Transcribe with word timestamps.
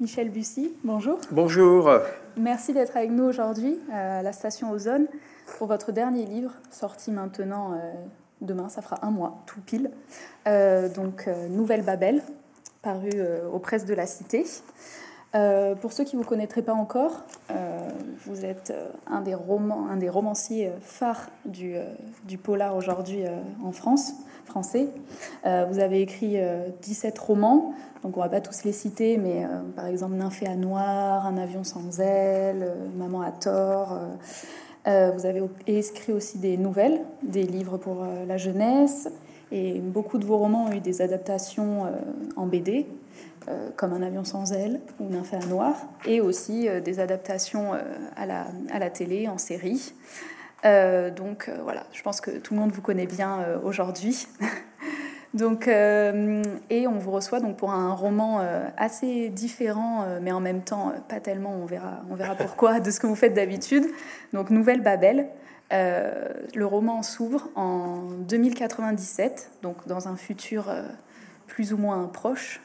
Michel 0.00 0.30
Bussy, 0.30 0.72
bonjour. 0.82 1.18
Bonjour. 1.30 1.90
Merci 2.38 2.72
d'être 2.72 2.96
avec 2.96 3.10
nous 3.10 3.24
aujourd'hui 3.24 3.76
à 3.92 4.22
la 4.22 4.32
station 4.32 4.70
Ozone 4.70 5.06
pour 5.58 5.66
votre 5.66 5.92
dernier 5.92 6.24
livre, 6.24 6.52
sorti 6.70 7.10
maintenant 7.10 7.74
euh, 7.74 7.92
demain, 8.40 8.70
ça 8.70 8.80
fera 8.80 9.04
un 9.04 9.10
mois, 9.10 9.42
tout 9.44 9.60
pile. 9.60 9.90
Euh, 10.48 10.88
donc, 10.88 11.28
euh, 11.28 11.48
Nouvelle 11.48 11.82
Babel, 11.82 12.22
paru 12.80 13.10
aux 13.52 13.58
presses 13.58 13.84
de 13.84 13.92
la 13.92 14.06
Cité. 14.06 14.46
pour 15.82 15.92
ceux 15.92 16.04
qui 16.04 16.16
ne 16.16 16.22
vous 16.22 16.26
connaîtraient 16.26 16.62
pas 16.62 16.72
encore, 16.72 17.20
vous 18.24 18.46
êtes 18.46 18.72
un, 19.06 19.20
des 19.20 19.34
romans, 19.34 19.86
un 19.90 19.98
des 19.98 20.08
romanciers 20.08 20.72
phares 20.80 21.28
du, 21.44 21.74
du 22.24 22.38
polar 22.38 22.74
aujourd'hui 22.74 23.24
en 23.62 23.72
France, 23.72 24.14
français. 24.46 24.88
vous 25.44 25.78
avez 25.78 26.00
écrit 26.00 26.36
17 26.82 27.18
romans, 27.18 27.74
donc 28.02 28.16
on 28.16 28.20
va 28.20 28.28
pas 28.28 28.40
tous 28.40 28.64
les 28.64 28.72
citer, 28.72 29.16
mais 29.16 29.46
par 29.76 29.86
exemple 29.86 30.14
Nymphée 30.14 30.46
à 30.46 30.56
noir, 30.56 31.26
Un 31.26 31.38
avion 31.38 31.64
sans 31.64 32.00
aile, 32.00 32.72
Maman 32.96 33.22
à 33.22 33.30
tort. 33.30 33.98
Euh, 34.86 35.10
vous 35.14 35.26
avez 35.26 35.42
écrit 35.66 36.12
aussi 36.12 36.38
des 36.38 36.56
nouvelles, 36.56 37.00
des 37.22 37.42
livres 37.42 37.76
pour 37.76 38.02
euh, 38.02 38.24
la 38.26 38.38
jeunesse, 38.38 39.08
et 39.52 39.78
beaucoup 39.78 40.16
de 40.16 40.24
vos 40.24 40.38
romans 40.38 40.66
ont 40.66 40.72
eu 40.72 40.80
des 40.80 41.02
adaptations 41.02 41.84
euh, 41.86 41.90
en 42.36 42.46
BD, 42.46 42.86
comme 43.74 43.92
Un 43.94 44.02
avion 44.02 44.22
sans 44.22 44.52
aile 44.52 44.80
ou 45.00 45.08
Nymphe 45.08 45.34
à 45.34 45.44
noir, 45.46 45.74
et 46.06 46.20
aussi 46.20 46.68
des 46.84 47.00
adaptations 47.00 47.72
à, 48.14 48.26
la, 48.26 48.90
télé, 48.90 49.26
en 49.26 49.38
série. 49.38 49.92
Donc 50.62 51.50
voilà, 51.62 51.84
je 51.92 52.02
pense 52.02 52.20
que 52.20 52.30
tout 52.30 52.54
le 52.54 52.60
monde 52.60 52.72
vous 52.72 52.82
connaît 52.82 53.06
bien 53.06 53.38
aujourd'hui. 53.62 54.26
Donc, 55.32 55.68
euh, 55.68 56.42
et 56.70 56.88
on 56.88 56.98
vous 56.98 57.12
reçoit 57.12 57.38
donc 57.38 57.56
pour 57.56 57.70
un 57.70 57.94
roman 57.94 58.40
euh, 58.40 58.66
assez 58.76 59.28
différent, 59.28 60.02
euh, 60.02 60.18
mais 60.20 60.32
en 60.32 60.40
même 60.40 60.62
temps 60.62 60.92
pas 61.08 61.20
tellement. 61.20 61.54
On 61.54 61.66
verra, 61.66 62.02
on 62.10 62.14
verra 62.14 62.34
pourquoi 62.38 62.80
de 62.80 62.90
ce 62.90 62.98
que 62.98 63.06
vous 63.06 63.14
faites 63.14 63.34
d'habitude. 63.34 63.84
Donc, 64.32 64.50
Nouvelle 64.50 64.82
Babel. 64.82 65.28
le 65.70 66.64
roman 66.64 67.02
s'ouvre 67.02 67.48
en 67.54 68.08
2097, 68.28 69.52
donc 69.62 69.86
dans 69.86 70.08
un 70.08 70.16
futur 70.16 70.74
plus 71.46 71.72
ou 71.72 71.76
moins 71.76 72.08
proche, 72.08 72.60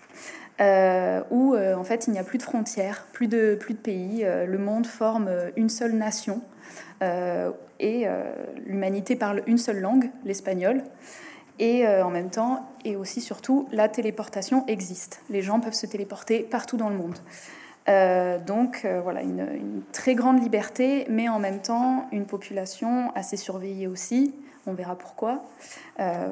où 0.60 1.56
en 1.56 1.84
fait 1.84 2.08
il 2.08 2.14
n'y 2.14 2.20
a 2.20 2.24
plus 2.24 2.40
de 2.40 2.44
frontières, 2.44 3.06
plus 3.14 3.28
de, 3.28 3.56
plus 3.60 3.76
de 3.76 3.80
pays. 3.80 4.26
le 4.26 4.58
monde 4.58 4.88
forme 4.88 5.30
une 5.56 5.70
seule 5.70 5.94
nation 5.94 6.42
et 7.80 8.06
l'humanité 8.66 9.16
parle 9.16 9.44
une 9.48 9.58
seule 9.58 9.80
langue, 9.80 10.10
l'espagnol. 10.24 10.84
Et 11.60 11.88
euh, 11.88 12.06
en 12.06 12.10
même 12.10 12.30
temps, 12.30 12.68
et 12.84 12.96
aussi 12.96 13.22
surtout, 13.22 13.68
la 13.72 13.88
téléportation 13.88 14.66
existe. 14.68 15.22
Les 15.30 15.42
gens 15.42 15.60
peuvent 15.60 15.74
se 15.74 15.86
téléporter 15.86 16.40
partout 16.40 16.78
dans 16.78 16.90
le 16.90 16.98
monde. 16.98 17.18
Euh, 17.88 18.40
donc 18.40 18.82
euh, 18.84 19.00
voilà, 19.02 19.22
une, 19.22 19.84
très 19.92 20.16
grande 20.16 20.42
liberté, 20.42 21.06
mais 21.10 21.30
en 21.30 21.40
même 21.40 21.62
temps 21.62 22.08
une 22.12 22.26
population 22.26 23.12
assez 23.16 23.38
surveillée 23.38 23.88
aussi. 23.88 24.36
On 24.68 24.74
verra 24.74 24.98
pourquoi 24.98 25.44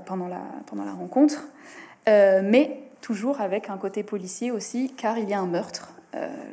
pendant, 0.08 0.28
la, 0.28 0.42
pendant 0.66 0.86
la 0.86 0.94
rencontre. 0.94 1.44
mais 2.08 2.80
toujours 3.00 3.42
avec 3.42 3.70
un 3.70 3.78
côté 3.78 4.02
policier 4.02 4.50
aussi, 4.50 4.92
car 4.98 5.20
il 5.20 5.30
y 5.30 5.36
a 5.36 5.40
un 5.40 5.46
meurtre. 5.46 5.94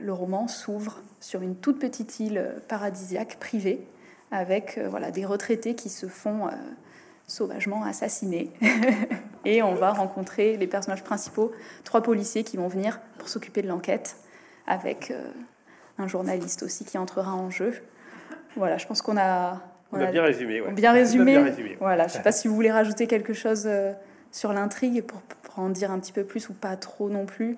le 0.03 0.13
roman 0.13 0.47
s'ouvre 0.47 1.01
sur 1.21 1.41
une 1.41 1.57
toute 1.57 1.79
petite 1.79 2.21
île 2.21 2.55
paradisiaque 2.69 3.39
privée, 3.41 3.87
avec 4.31 4.79
voilà, 4.89 5.11
des 5.11 5.25
retraités 5.25 5.75
qui 5.75 5.89
se 5.89 6.07
font 6.07 6.49
sauvagement 7.31 7.85
assassiné. 7.85 8.51
et 9.45 9.63
on 9.63 9.75
va 9.75 9.93
rencontrer 9.93 10.57
les 10.57 10.67
personnages 10.67 11.05
principaux, 11.05 11.53
trois 11.85 12.03
policiers 12.03 12.45
qui 12.45 12.57
vont 12.57 12.69
venir 12.69 13.01
pour 13.19 13.29
s'occuper 13.29 13.63
de 13.63 13.69
l'enquête, 13.69 14.17
avec 14.67 15.11
euh, 15.11 15.31
un 15.99 16.09
journaliste 16.09 16.63
aussi 16.63 16.85
qui 16.85 16.99
entrera 16.99 17.33
en 17.33 17.51
jeu. 17.51 17.75
Voilà, 18.57 18.79
je 18.79 18.87
pense 18.87 19.01
qu'on 19.01 19.17
a, 19.17 19.61
on, 19.93 20.01
a, 20.01 20.11
bien 20.11 20.23
résumé. 20.23 20.61
Bien 20.73 20.93
résumé. 20.93 21.77
Voilà, 21.79 22.09
je 22.09 22.13
ne 22.13 22.17
sais 22.17 22.23
pas 22.23 22.33
si 22.33 22.49
vous 22.49 22.55
voulez 22.55 22.73
rajouter 22.73 23.07
quelque 23.07 23.33
chose 23.33 23.65
euh, 23.67 23.93
sur 24.33 24.53
l'intrigue 24.53 25.03
pour, 25.03 25.21
en 25.57 25.69
dire 25.69 25.91
un 25.91 25.99
petit 25.99 26.13
peu 26.13 26.25
plus 26.25 26.49
ou 26.49 26.53
pas 26.53 26.77
trop 26.77 27.11
non 27.11 27.27
plus. 27.27 27.57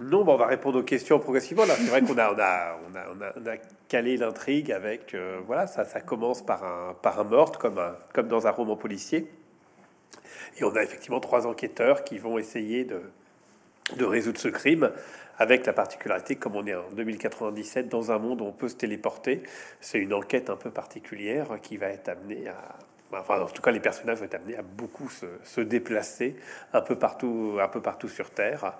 Non, 0.00 0.28
on 0.28 0.36
va 0.36 0.46
répondre 0.46 0.80
aux 0.80 0.82
questions 0.82 1.18
progressivement. 1.20 1.64
Là, 1.64 1.74
c'est 1.76 1.86
vrai 1.86 2.02
qu'on 2.02 2.18
a, 2.18 2.32
on 2.32 3.46
a, 3.46 3.56
calé 3.88 4.16
l'intrigue 4.16 4.72
avec, 4.72 5.14
euh, 5.14 5.40
voilà, 5.46 5.66
ça, 5.66 5.84
ça 5.84 6.00
commence 6.00 6.44
par 6.44 6.64
un, 6.64 6.94
par 6.94 7.24
meurtre, 7.24 7.58
comme, 7.58 7.80
comme 8.12 8.26
dans 8.26 8.46
un 8.46 8.50
roman 8.50 8.76
policier. 8.76 9.30
Et 10.58 10.64
on 10.64 10.74
a 10.74 10.82
effectivement 10.82 11.20
trois 11.20 11.46
enquêteurs 11.46 12.02
qui 12.02 12.18
vont 12.18 12.38
essayer 12.38 12.84
de, 12.84 13.02
de 13.96 14.04
résoudre 14.04 14.38
ce 14.38 14.48
crime, 14.48 14.90
avec 15.38 15.66
la 15.66 15.72
particularité, 15.72 16.36
comme 16.36 16.56
on 16.56 16.66
est 16.66 16.74
en 16.74 16.90
2097, 16.92 17.88
dans 17.88 18.12
un 18.12 18.18
monde 18.18 18.40
où 18.40 18.44
on 18.44 18.52
peut 18.52 18.68
se 18.68 18.76
téléporter, 18.76 19.42
c'est 19.80 19.98
une 19.98 20.14
enquête 20.14 20.50
un 20.50 20.56
peu 20.56 20.70
particulière 20.70 21.58
qui 21.60 21.76
va 21.76 21.88
être 21.88 22.08
amenée 22.08 22.48
à, 22.48 22.78
Enfin, 23.20 23.40
en 23.40 23.46
tout 23.46 23.62
cas, 23.62 23.70
les 23.70 23.80
personnages 23.80 24.18
vont 24.18 24.24
être 24.24 24.34
amenés 24.34 24.56
à 24.56 24.62
beaucoup 24.62 25.08
se, 25.08 25.60
déplacer 25.60 26.36
un 26.72 26.80
peu 26.80 26.96
partout, 26.96 27.58
un 27.60 27.68
peu 27.68 27.80
partout 27.80 28.08
sur 28.08 28.30
Terre. 28.30 28.74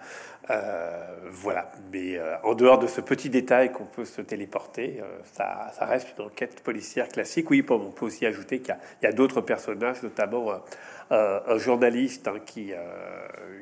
Euh, 0.50 1.06
voilà. 1.30 1.70
Mais 1.92 2.18
euh, 2.18 2.36
en 2.42 2.54
dehors 2.54 2.78
de 2.78 2.86
ce 2.86 3.00
petit 3.00 3.30
détail 3.30 3.72
qu'on 3.72 3.84
peut 3.84 4.04
se 4.04 4.20
téléporter, 4.20 5.00
euh, 5.02 5.18
ça, 5.32 5.72
reste 5.86 6.14
une 6.18 6.26
enquête 6.26 6.62
policière 6.62 7.08
classique. 7.08 7.50
Oui, 7.50 7.64
on 7.68 7.90
peut 7.90 8.06
aussi 8.06 8.26
ajouter 8.26 8.60
qu'il 8.60 8.76
y 9.02 9.06
a, 9.06 9.12
d'autres 9.12 9.40
personnages, 9.40 10.02
notamment 10.02 10.52
un, 11.10 11.58
journaliste 11.58 12.28
hein, 12.28 12.40
qui, 12.44 12.72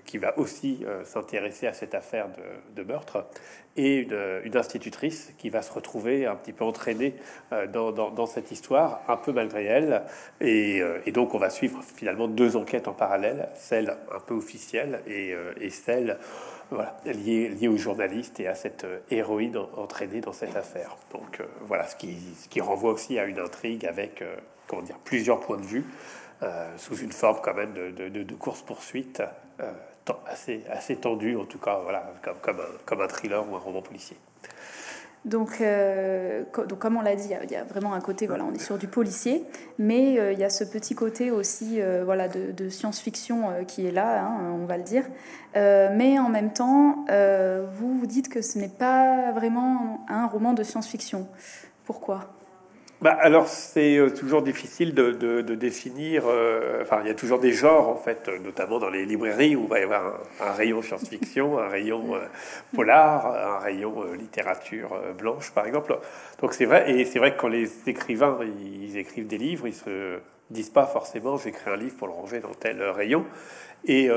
qui 0.04 0.18
va 0.18 0.38
aussi 0.38 0.84
s'intéresser 1.04 1.66
à 1.66 1.72
cette 1.72 1.94
affaire 1.94 2.28
de, 2.74 2.82
meurtre 2.82 3.26
et 3.76 4.06
une, 4.44 4.56
institutrice 4.56 5.32
qui 5.38 5.50
va 5.50 5.62
se 5.62 5.72
retrouver 5.72 6.26
un 6.26 6.36
petit 6.36 6.52
peu 6.52 6.64
entraînée 6.64 7.14
dans, 7.72 7.92
dans, 7.92 8.26
cette 8.26 8.50
histoire, 8.50 9.02
un 9.08 9.16
peu 9.16 9.32
malgré 9.32 9.64
elle. 9.64 10.02
Et, 10.40 10.82
et, 11.06 11.12
donc, 11.12 11.34
on 11.34 11.38
va 11.38 11.50
suivre 11.50 11.82
finalement 11.82 12.28
deux 12.28 12.56
enquêtes 12.56 12.88
en 12.88 12.94
parallèle, 12.94 13.48
celle 13.56 13.96
un 14.14 14.20
peu 14.20 14.34
officielle 14.34 15.00
et, 15.06 15.34
et 15.60 15.70
celle 15.70 16.18
voilà, 16.72 16.96
lié, 17.04 17.48
lié 17.48 17.68
aux 17.68 17.76
journalistes 17.76 18.40
et 18.40 18.48
à 18.48 18.54
cette 18.54 18.84
euh, 18.84 18.98
héroïne 19.10 19.56
entraînée 19.76 20.20
dans 20.20 20.32
cette 20.32 20.56
affaire. 20.56 20.96
Donc 21.12 21.40
euh, 21.40 21.44
voilà, 21.66 21.86
ce 21.86 21.96
qui, 21.96 22.16
ce 22.40 22.48
qui 22.48 22.60
renvoie 22.60 22.92
aussi 22.92 23.18
à 23.18 23.24
une 23.24 23.38
intrigue 23.38 23.86
avec 23.86 24.22
euh, 24.22 24.36
comment 24.66 24.82
dire, 24.82 24.98
plusieurs 25.04 25.40
points 25.40 25.58
de 25.58 25.66
vue, 25.66 25.84
sous 26.76 26.96
une 26.96 27.12
forme 27.12 27.38
quand 27.42 27.54
même 27.54 27.72
de, 27.72 28.08
de, 28.08 28.34
course-poursuite 28.34 29.22
assez, 30.26 30.64
assez 30.68 30.96
tendue, 30.96 31.36
en 31.36 31.44
tout 31.44 31.58
cas, 31.58 31.78
voilà, 31.82 32.12
comme, 32.22 32.38
comme, 32.42 32.60
un, 32.60 32.78
comme 32.84 33.00
un 33.00 33.08
thriller 33.08 33.48
ou 33.48 33.54
un 33.54 33.58
roman 33.58 33.82
policier. 33.82 34.16
Donc, 35.24 35.60
euh, 35.60 36.42
donc, 36.68 36.80
comme 36.80 36.96
on 36.96 37.00
l'a 37.00 37.14
dit, 37.14 37.28
il 37.44 37.50
y, 37.50 37.56
a 37.56 37.62
vraiment 37.62 37.94
un 37.94 38.00
côté, 38.00 38.26
voilà, 38.26 38.44
on 38.44 38.52
est 38.52 38.62
sur 38.62 38.76
du 38.76 38.88
policier, 38.88 39.44
mais 39.78 40.18
euh, 40.18 40.32
il 40.32 40.38
y 40.38 40.42
a 40.42 40.50
ce 40.50 40.64
petit 40.64 40.96
côté 40.96 41.30
aussi, 41.30 41.80
euh, 41.80 42.02
voilà, 42.04 42.26
de, 42.26 42.68
science-fiction 42.68 43.64
qui 43.68 43.86
est 43.86 43.92
là, 43.92 44.24
hein, 44.24 44.56
on 44.60 44.66
va 44.66 44.78
le 44.78 44.82
dire. 44.82 45.04
mais 45.54 46.18
en 46.18 46.28
même 46.28 46.52
temps, 46.52 47.04
vous 47.74 47.98
vous 47.98 48.06
dites 48.06 48.28
que 48.28 48.42
ce 48.42 48.58
n'est 48.58 48.68
pas 48.68 49.30
vraiment 49.32 50.04
un 50.08 50.26
roman 50.26 50.54
de 50.54 50.62
science-fiction. 50.62 51.28
Pourquoi? 51.84 52.32
Bah, 53.02 53.16
alors 53.20 53.48
c'est 53.48 53.96
euh, 53.96 54.10
toujours 54.10 54.42
difficile 54.42 54.94
de, 54.94 55.40
définir. 55.54 56.24
Euh, 56.26 56.84
il 57.02 57.08
y 57.08 57.10
a 57.10 57.14
toujours 57.14 57.40
des 57.40 57.52
genres 57.52 57.88
en 57.88 57.96
fait, 57.96 58.28
notamment 58.42 58.78
dans 58.78 58.90
les 58.90 59.04
librairies 59.04 59.56
où 59.56 59.64
il 59.64 59.68
va 59.68 59.80
y 59.80 59.82
avoir 59.82 60.20
un, 60.40 60.52
rayon 60.52 60.82
science-fiction, 60.82 61.58
un 61.58 61.68
rayon 61.68 62.14
euh, 62.14 62.20
polar, 62.74 63.26
un 63.26 63.58
rayon 63.58 64.04
littérature 64.12 64.96
blanche, 65.18 65.50
par 65.50 65.66
exemple. 65.66 65.98
Donc 66.40 66.54
c'est 66.54 66.64
vrai, 66.64 66.92
et 66.92 67.04
c'est 67.04 67.18
vrai 67.18 67.34
que 67.34 67.40
quand 67.40 67.48
les 67.48 67.88
écrivains 67.88 68.38
ils 68.44 68.96
écrivent 68.96 69.26
des 69.26 69.38
livres, 69.38 69.66
ils 69.66 69.74
se 69.74 70.18
disent 70.50 70.70
pas 70.70 70.86
forcément 70.86 71.36
j'écris 71.36 71.70
un 71.70 71.76
livre 71.76 71.96
pour 71.96 72.06
le 72.06 72.14
ranger 72.14 72.40
dans 72.40 72.54
tel 72.54 72.82
rayon. 72.82 73.24
Et, 73.84 74.08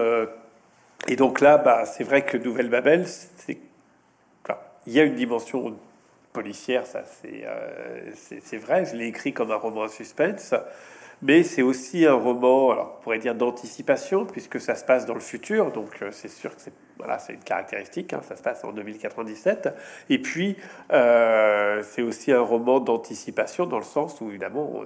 et 1.08 1.16
donc 1.16 1.42
là, 1.42 1.58
bah, 1.58 1.86
c'est 1.86 2.04
vrai 2.04 2.24
que 2.24 2.38
Nouvelle 2.38 2.70
Babel, 2.70 3.08
c'est 3.08 3.58
il 4.88 4.94
y 4.94 5.00
a 5.00 5.04
une 5.04 5.16
dimension 5.16 5.76
policière, 6.36 6.86
ça 6.86 7.04
euh, 7.26 8.12
c'est 8.14 8.58
vrai. 8.58 8.84
Je 8.86 8.96
l'ai 8.96 9.08
écrit 9.08 9.32
comme 9.32 9.52
un 9.52 9.56
roman 9.56 9.84
à 9.84 9.88
suspense, 9.88 10.54
mais 11.22 11.44
c'est 11.44 11.62
aussi 11.62 12.06
un 12.06 12.14
roman, 12.14 12.72
alors 12.72 12.98
on 13.00 13.04
pourrait 13.04 13.20
dire 13.20 13.36
d'anticipation, 13.36 14.26
puisque 14.26 14.60
ça 14.60 14.76
se 14.76 14.84
passe 14.84 15.06
dans 15.06 15.14
le 15.14 15.22
futur, 15.22 15.72
donc 15.72 16.02
euh, 16.02 16.10
c'est 16.12 16.28
sûr 16.28 16.54
que 16.54 16.62
c'est 16.62 16.74
voilà, 16.98 17.18
une 17.30 17.40
caractéristique, 17.40 18.12
hein, 18.14 18.22
ça 18.22 18.36
se 18.36 18.44
passe 18.44 18.64
en 18.66 18.74
2097. 18.74 19.70
Et 20.10 20.22
puis, 20.22 20.58
euh, 20.92 21.82
c'est 21.84 22.02
aussi 22.02 22.34
un 22.34 22.42
roman 22.42 22.82
d'anticipation 22.82 23.66
dans 23.66 23.80
le 23.80 23.84
sens 23.84 24.20
où, 24.20 24.30
évidemment, 24.30 24.82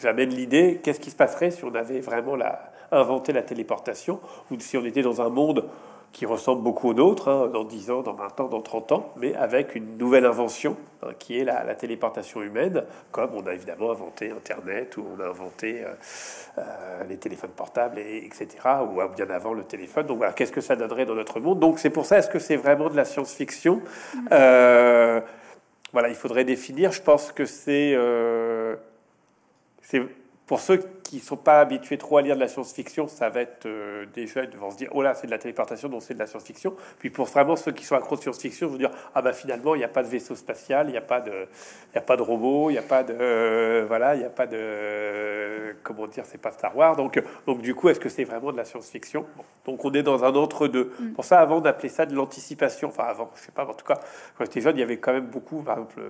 j'amène 0.00 0.30
l'idée 0.30 0.80
qu'est-ce 0.82 1.00
qui 1.00 1.10
se 1.10 1.16
passerait 1.16 1.50
si 1.50 1.64
on 1.64 1.74
avait 1.74 2.00
vraiment 2.00 2.36
la, 2.36 2.72
inventé 2.90 3.32
la 3.32 3.42
téléportation, 3.42 4.20
ou 4.50 4.58
si 4.58 4.76
on 4.76 4.84
était 4.84 5.02
dans 5.02 5.20
un 5.20 5.30
monde 5.30 5.68
qui 6.14 6.26
ressemble 6.26 6.62
beaucoup 6.62 6.90
aux 6.90 6.94
nôtres, 6.94 7.28
hein, 7.28 7.50
dans 7.52 7.64
10 7.64 7.90
ans, 7.90 8.02
dans 8.02 8.14
20 8.14 8.40
ans, 8.40 8.48
dans 8.48 8.62
30 8.62 8.92
ans, 8.92 9.12
mais 9.16 9.34
avec 9.34 9.74
une 9.74 9.98
nouvelle 9.98 10.24
invention, 10.24 10.76
hein, 11.02 11.08
qui 11.18 11.40
est 11.40 11.44
la, 11.44 11.74
téléportation 11.74 12.40
humaine, 12.40 12.84
comme 13.10 13.30
on 13.34 13.44
a 13.48 13.52
évidemment 13.52 13.90
inventé 13.90 14.30
Internet, 14.30 14.96
ou 14.96 15.04
on 15.18 15.20
a 15.20 15.26
inventé 15.26 15.82
euh, 15.82 15.88
euh, 16.58 17.04
les 17.08 17.16
téléphones 17.16 17.50
portables, 17.50 17.98
et, 17.98 18.18
etc., 18.18 18.46
ou 18.88 19.00
bien 19.14 19.28
avant 19.28 19.54
le 19.54 19.64
téléphone. 19.64 20.06
Donc 20.06 20.18
voilà, 20.18 20.32
qu'est-ce 20.32 20.52
que 20.52 20.60
ça 20.60 20.76
donnerait 20.76 21.04
dans 21.04 21.16
notre 21.16 21.40
monde? 21.40 21.58
Donc 21.58 21.80
c'est 21.80 21.90
pour 21.90 22.06
ça, 22.06 22.18
est-ce 22.18 22.30
que 22.30 22.38
c'est 22.38 22.56
vraiment 22.56 22.88
de 22.88 22.96
la 22.96 23.04
science-fiction? 23.04 23.82
Euh, 24.30 25.20
Voilà, 25.92 26.08
il 26.08 26.14
faudrait 26.14 26.44
définir. 26.44 26.92
Je 26.92 27.02
pense 27.02 27.32
que 27.32 27.44
c'est... 27.44 27.98
c'est 29.82 30.02
pour 30.46 30.60
ceux 30.60 30.76
qui 31.02 31.16
ne 31.16 31.20
sont 31.22 31.38
pas 31.38 31.60
habitués 31.60 31.96
trop 31.96 32.18
à 32.18 32.22
lire 32.22 32.34
de 32.34 32.40
la 32.40 32.48
science-fiction, 32.48 33.08
ça 33.08 33.30
va 33.30 33.40
être 33.40 33.64
euh, 33.64 34.04
déjà, 34.12 34.44
ils 34.44 34.56
vont 34.58 34.70
se 34.70 34.76
dire, 34.76 34.90
oh 34.92 35.00
là, 35.00 35.14
c'est 35.14 35.26
de 35.26 35.30
la 35.30 35.38
téléportation, 35.38 35.88
donc 35.88 36.02
c'est 36.02 36.12
de 36.12 36.18
la 36.18 36.26
science-fiction. 36.26 36.74
Puis 36.98 37.08
pour 37.08 37.26
vraiment 37.26 37.56
ceux 37.56 37.72
qui 37.72 37.84
sont 37.84 37.94
accros 37.94 38.16
de 38.16 38.20
science-fiction, 38.20 38.68
veux 38.68 38.76
dire, 38.76 38.90
ah 39.14 39.22
bah 39.22 39.32
finalement, 39.32 39.74
il 39.74 39.78
n'y 39.78 39.84
a 39.84 39.88
pas 39.88 40.02
de 40.02 40.08
vaisseau 40.08 40.34
spatial, 40.34 40.88
il 40.88 40.92
n'y 40.92 40.98
a 40.98 41.02
pas 41.02 41.22
de, 41.22 41.32
il 41.94 41.98
a 41.98 42.02
pas 42.02 42.18
de 42.18 42.22
robot, 42.22 42.68
il 42.68 42.74
n'y 42.74 42.78
a 42.78 42.82
pas 42.82 43.02
de, 43.02 43.14
euh, 43.18 43.84
voilà, 43.88 44.16
il 44.16 44.18
n'y 44.18 44.26
a 44.26 44.30
pas 44.30 44.46
de, 44.46 45.76
comment 45.82 46.06
dire, 46.06 46.24
c'est 46.26 46.40
pas 46.40 46.52
Star 46.52 46.76
Wars. 46.76 46.96
Donc, 46.96 47.22
donc 47.46 47.62
du 47.62 47.74
coup, 47.74 47.88
est-ce 47.88 48.00
que 48.00 48.10
c'est 48.10 48.24
vraiment 48.24 48.52
de 48.52 48.58
la 48.58 48.66
science-fiction? 48.66 49.24
Donc 49.64 49.82
on 49.82 49.92
est 49.92 50.02
dans 50.02 50.24
un 50.24 50.34
entre-deux. 50.34 50.92
Mm. 50.98 51.12
Pour 51.12 51.24
ça, 51.24 51.40
avant 51.40 51.62
d'appeler 51.62 51.88
ça 51.88 52.04
de 52.04 52.14
l'anticipation, 52.14 52.88
enfin 52.88 53.04
avant, 53.04 53.30
je 53.34 53.40
sais 53.40 53.52
pas, 53.52 53.64
en 53.64 53.72
tout 53.72 53.86
cas, 53.86 53.98
quand 54.36 54.44
j'étais 54.44 54.60
jeune, 54.60 54.76
il 54.76 54.80
y 54.80 54.82
avait 54.82 54.98
quand 54.98 55.12
même 55.12 55.26
beaucoup, 55.26 55.62
par 55.62 55.78
exemple 55.78 56.02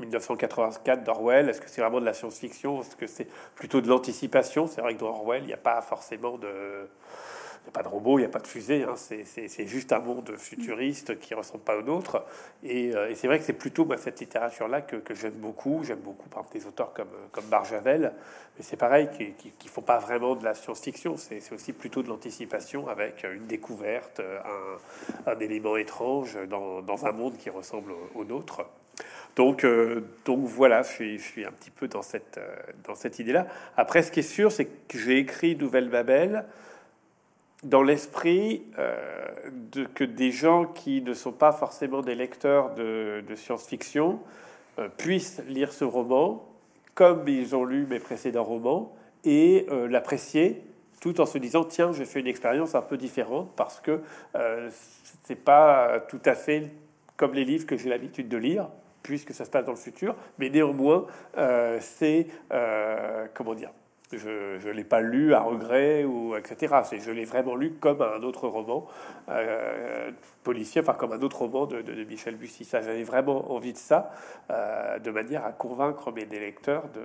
1984 0.00 1.04
d'Orwell, 1.04 1.48
est-ce 1.48 1.60
que 1.60 1.68
c'est 1.68 1.80
vraiment 1.80 2.00
de 2.00 2.06
la 2.06 2.14
science-fiction? 2.14 2.80
Est-ce 2.80 2.96
que 2.96 3.06
c'est 3.06 3.28
plutôt 3.54 3.80
de 3.80 3.88
l'anticipation? 3.88 4.66
C'est 4.66 4.80
vrai 4.80 4.94
que 4.94 5.00
dans 5.00 5.08
Orwell, 5.08 5.42
il 5.42 5.46
n'y 5.46 5.52
a 5.52 5.58
pas 5.58 5.80
forcément 5.82 6.38
de... 6.38 6.48
Il 7.62 7.64
n'y 7.64 7.68
a 7.68 7.72
pas 7.72 7.82
de 7.82 7.88
robot, 7.88 8.18
il 8.18 8.22
n'y 8.22 8.26
a 8.26 8.30
pas 8.30 8.38
de 8.38 8.46
fusée, 8.46 8.84
hein. 8.84 8.94
c'est 8.96 9.66
juste 9.66 9.92
un 9.92 9.98
monde 9.98 10.34
futuriste 10.38 11.18
qui 11.18 11.34
ne 11.34 11.38
ressemble 11.38 11.62
pas 11.62 11.76
au 11.76 11.82
nôtre. 11.82 12.24
Et, 12.62 12.96
euh, 12.96 13.10
et 13.10 13.14
c'est 13.14 13.26
vrai 13.26 13.38
que 13.38 13.44
c'est 13.44 13.52
plutôt 13.52 13.86
cette 13.98 14.18
littérature-là 14.18 14.80
que, 14.80 15.14
j'aime 15.14 15.34
beaucoup. 15.34 15.84
J'aime 15.84 15.98
beaucoup, 15.98 16.26
par 16.30 16.40
exemple, 16.40 16.58
des 16.58 16.66
auteurs 16.66 16.94
comme, 16.94 17.10
comme 17.32 17.44
Barjavel, 17.44 18.14
mais 18.56 18.64
c'est 18.64 18.78
pareil, 18.78 19.10
qui 19.16 19.52
ne 19.62 19.70
font 19.70 19.82
pas 19.82 19.98
vraiment 19.98 20.36
de 20.36 20.44
la 20.44 20.54
science-fiction, 20.54 21.18
c'est 21.18 21.52
aussi 21.52 21.74
plutôt 21.74 22.02
de 22.02 22.08
l'anticipation 22.08 22.88
avec 22.88 23.24
une 23.24 23.46
découverte, 23.46 24.20
un, 24.20 25.30
un 25.30 25.38
élément 25.38 25.76
étrange 25.76 26.38
dans, 26.48 26.80
dans, 26.80 27.04
un 27.04 27.12
monde 27.12 27.36
qui 27.36 27.50
ressemble 27.50 27.92
au 28.14 28.24
nôtre. 28.24 28.64
Donc, 29.36 29.64
euh, 29.64 30.02
donc 30.24 30.40
voilà, 30.44 30.82
je 30.82 30.88
suis, 30.88 31.18
je 31.18 31.46
un 31.46 31.52
petit 31.52 31.70
peu 31.70 31.88
dans 31.88 32.02
cette, 32.02 32.38
euh, 32.38 32.94
cette 32.94 33.18
idée-là. 33.18 33.46
Après, 33.76 34.02
ce 34.02 34.10
qui 34.10 34.20
est 34.20 34.22
sûr, 34.24 34.50
c'est 34.50 34.66
que 34.66 34.98
j'ai 34.98 35.18
écrit 35.18 35.56
Nouvelle 35.56 35.88
Babel 35.88 36.44
dans 37.62 37.82
l'esprit 37.82 38.62
euh, 38.78 38.96
de, 39.72 39.84
que 39.84 40.04
des 40.04 40.30
gens 40.30 40.64
qui 40.64 41.02
ne 41.02 41.14
sont 41.14 41.32
pas 41.32 41.52
forcément 41.52 42.00
des 42.00 42.14
lecteurs 42.14 42.74
de, 42.74 43.22
de 43.26 43.34
science-fiction 43.34 44.20
puissent 44.96 45.42
lire 45.46 45.74
ce 45.74 45.84
roman 45.84 46.46
comme 46.94 47.28
ils 47.28 47.54
ont 47.54 47.66
lu 47.66 47.86
mes 47.86 47.98
précédents 47.98 48.44
romans 48.44 48.96
et 49.24 49.66
l'apprécier 49.90 50.62
tout 51.02 51.20
en 51.20 51.26
se 51.26 51.36
disant 51.36 51.64
tiens 51.64 51.92
j'ai 51.92 52.06
fait 52.06 52.20
une 52.20 52.26
expérience 52.26 52.74
un 52.74 52.80
peu 52.80 52.96
différente 52.96 53.50
parce 53.56 53.78
que 53.80 54.00
c'est 55.24 55.34
pas 55.34 56.00
tout 56.08 56.22
à 56.24 56.34
fait 56.34 56.70
comme 57.18 57.34
les 57.34 57.44
livres 57.44 57.66
que 57.66 57.76
j'ai 57.76 57.90
l'habitude 57.90 58.30
de 58.30 58.38
lire 58.38 58.68
puisque 59.02 59.32
ça 59.32 59.44
se 59.44 59.50
passe 59.50 59.64
dans 59.64 59.72
le 59.72 59.78
futur, 59.78 60.14
mais 60.38 60.50
néanmoins, 60.50 61.06
euh, 61.36 61.78
c'est, 61.80 62.26
euh, 62.52 63.26
comment 63.34 63.54
dire, 63.54 63.70
je 64.12 64.66
ne 64.66 64.72
l'ai 64.72 64.84
pas 64.84 65.00
lu 65.00 65.34
à 65.34 65.40
regret, 65.40 66.04
ou 66.04 66.34
etc. 66.34 66.80
C'est, 66.84 66.98
je 66.98 67.12
l'ai 67.12 67.24
vraiment 67.24 67.54
lu 67.54 67.74
comme 67.74 68.02
un 68.02 68.22
autre 68.24 68.48
roman 68.48 68.88
euh, 69.28 70.10
policier, 70.42 70.80
enfin 70.80 70.94
comme 70.94 71.12
un 71.12 71.22
autre 71.22 71.38
roman 71.38 71.66
de, 71.66 72.04
Michel 72.04 72.34
Bussy. 72.34 72.64
Ça, 72.64 72.80
j'avais 72.80 73.04
vraiment 73.04 73.52
envie 73.52 73.72
de 73.72 73.78
ça, 73.78 74.10
de 74.48 75.10
manière 75.12 75.44
à 75.44 75.52
convaincre 75.52 76.10
mes 76.10 76.24
lecteurs 76.24 76.88
de, 76.88 77.02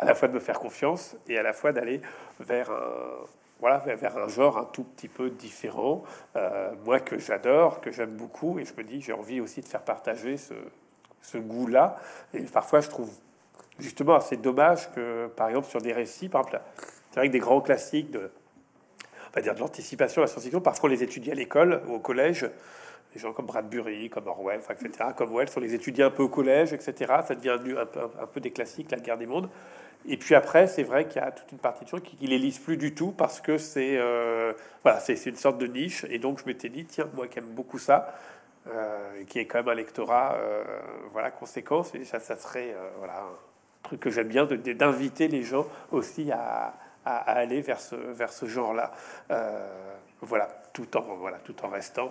à 0.00 0.06
la 0.06 0.14
fois 0.16 0.26
de 0.26 0.32
me 0.32 0.40
faire 0.40 0.58
confiance 0.58 1.16
et 1.28 1.38
à 1.38 1.42
la 1.44 1.52
fois 1.52 1.70
d'aller 1.70 2.00
vers 2.40 2.72
un, 2.72 3.24
voilà, 3.60 3.78
vers 3.78 4.18
un 4.18 4.26
genre 4.26 4.58
un 4.58 4.64
tout 4.64 4.82
petit 4.82 5.08
peu 5.08 5.30
différent, 5.30 6.02
moi 6.84 6.98
que 6.98 7.16
j'adore, 7.20 7.80
que 7.80 7.92
j'aime 7.92 8.16
beaucoup, 8.16 8.58
et 8.58 8.64
je 8.64 8.74
me 8.76 8.82
dis 8.82 9.00
j'ai 9.00 9.12
envie 9.12 9.40
aussi 9.40 9.60
de 9.60 9.66
faire 9.68 9.82
partager 9.82 10.36
ce, 10.36 10.54
ce 11.22 11.38
goût-là. 11.38 11.98
Et 12.34 12.42
parfois, 12.42 12.80
je 12.80 12.88
trouve 12.88 13.10
justement 13.78 14.14
assez 14.14 14.36
dommage 14.36 14.90
que, 14.92 15.28
par 15.28 15.48
exemple, 15.48 15.68
sur 15.68 15.80
des 15.80 15.92
récits, 15.92 16.28
par 16.28 16.42
exemple, 16.42 16.62
c'est 17.10 17.20
vrai 17.20 17.28
que 17.28 17.32
des 17.32 17.38
grands 17.38 17.60
classiques 17.60 18.10
de, 18.10 18.30
on 19.28 19.34
va 19.34 19.42
dire 19.42 19.54
de 19.54 19.60
l'anticipation 19.60 20.22
à 20.22 20.24
la 20.24 20.28
science-fiction, 20.28 20.60
parfois 20.60 20.88
on 20.88 20.92
les 20.92 21.02
étudie 21.02 21.30
à 21.30 21.34
l'école 21.34 21.82
ou 21.88 21.94
au 21.94 21.98
collège. 21.98 22.48
Des 23.14 23.20
gens 23.20 23.32
comme 23.32 23.46
Bradbury, 23.46 24.10
comme 24.10 24.26
Orwell, 24.26 24.60
etc., 24.68 25.10
comme 25.16 25.34
Wells, 25.34 25.48
on 25.56 25.60
les 25.60 25.74
étudie 25.74 26.02
un 26.02 26.10
peu 26.10 26.22
au 26.22 26.28
collège, 26.28 26.74
etc. 26.74 26.94
Ça 27.26 27.34
devient 27.34 27.56
un 27.78 28.26
peu, 28.26 28.40
des 28.40 28.50
classiques, 28.50 28.90
la 28.90 28.98
guerre 28.98 29.16
des 29.16 29.26
mondes. 29.26 29.48
Et 30.06 30.18
puis 30.18 30.34
après, 30.34 30.66
c'est 30.66 30.82
vrai 30.82 31.08
qu'il 31.08 31.20
y 31.20 31.24
a 31.24 31.30
toute 31.30 31.50
une 31.50 31.58
partie 31.58 31.84
de 31.84 31.90
gens 31.90 31.98
qui, 31.98 32.22
ne 32.22 32.28
les 32.28 32.38
lisent 32.38 32.58
plus 32.58 32.76
du 32.76 32.94
tout 32.94 33.12
parce 33.12 33.40
que 33.40 33.56
c'est 33.56 33.96
euh, 33.96 34.52
voilà, 34.84 35.00
c'est 35.00 35.24
une 35.26 35.36
sorte 35.36 35.58
de 35.58 35.66
niche. 35.66 36.04
Et 36.10 36.18
donc 36.18 36.38
je 36.40 36.44
m'étais 36.44 36.68
dit, 36.68 36.84
tiens, 36.84 37.08
moi 37.14 37.26
qui 37.28 37.38
aime 37.38 37.46
beaucoup 37.46 37.78
ça, 37.78 38.14
euh, 38.70 39.24
qui 39.24 39.38
est 39.38 39.46
quand 39.46 39.58
même 39.58 39.68
un 39.68 39.74
lectorat 39.74 40.34
euh, 40.36 40.62
voilà, 41.10 41.30
conséquent. 41.30 41.82
Ça, 41.82 42.20
ça 42.20 42.36
serait 42.36 42.74
euh, 42.74 42.88
voilà, 42.98 43.14
un 43.20 43.82
truc 43.82 44.00
que 44.00 44.10
j'aime 44.10 44.28
bien, 44.28 44.46
d'inviter 44.46 45.28
les 45.28 45.42
gens 45.42 45.66
aussi 45.90 46.30
à, 46.32 46.74
à, 47.04 47.16
aller 47.16 47.60
vers 47.60 47.80
ce, 47.80 47.96
vers 47.96 48.32
ce 48.32 48.46
genre-là. 48.46 48.92
voilà, 50.20 50.48
tout 50.72 50.96
en, 50.96 51.02
voilà, 51.16 51.38
tout 51.38 51.64
en 51.64 51.68
restant 51.68 52.10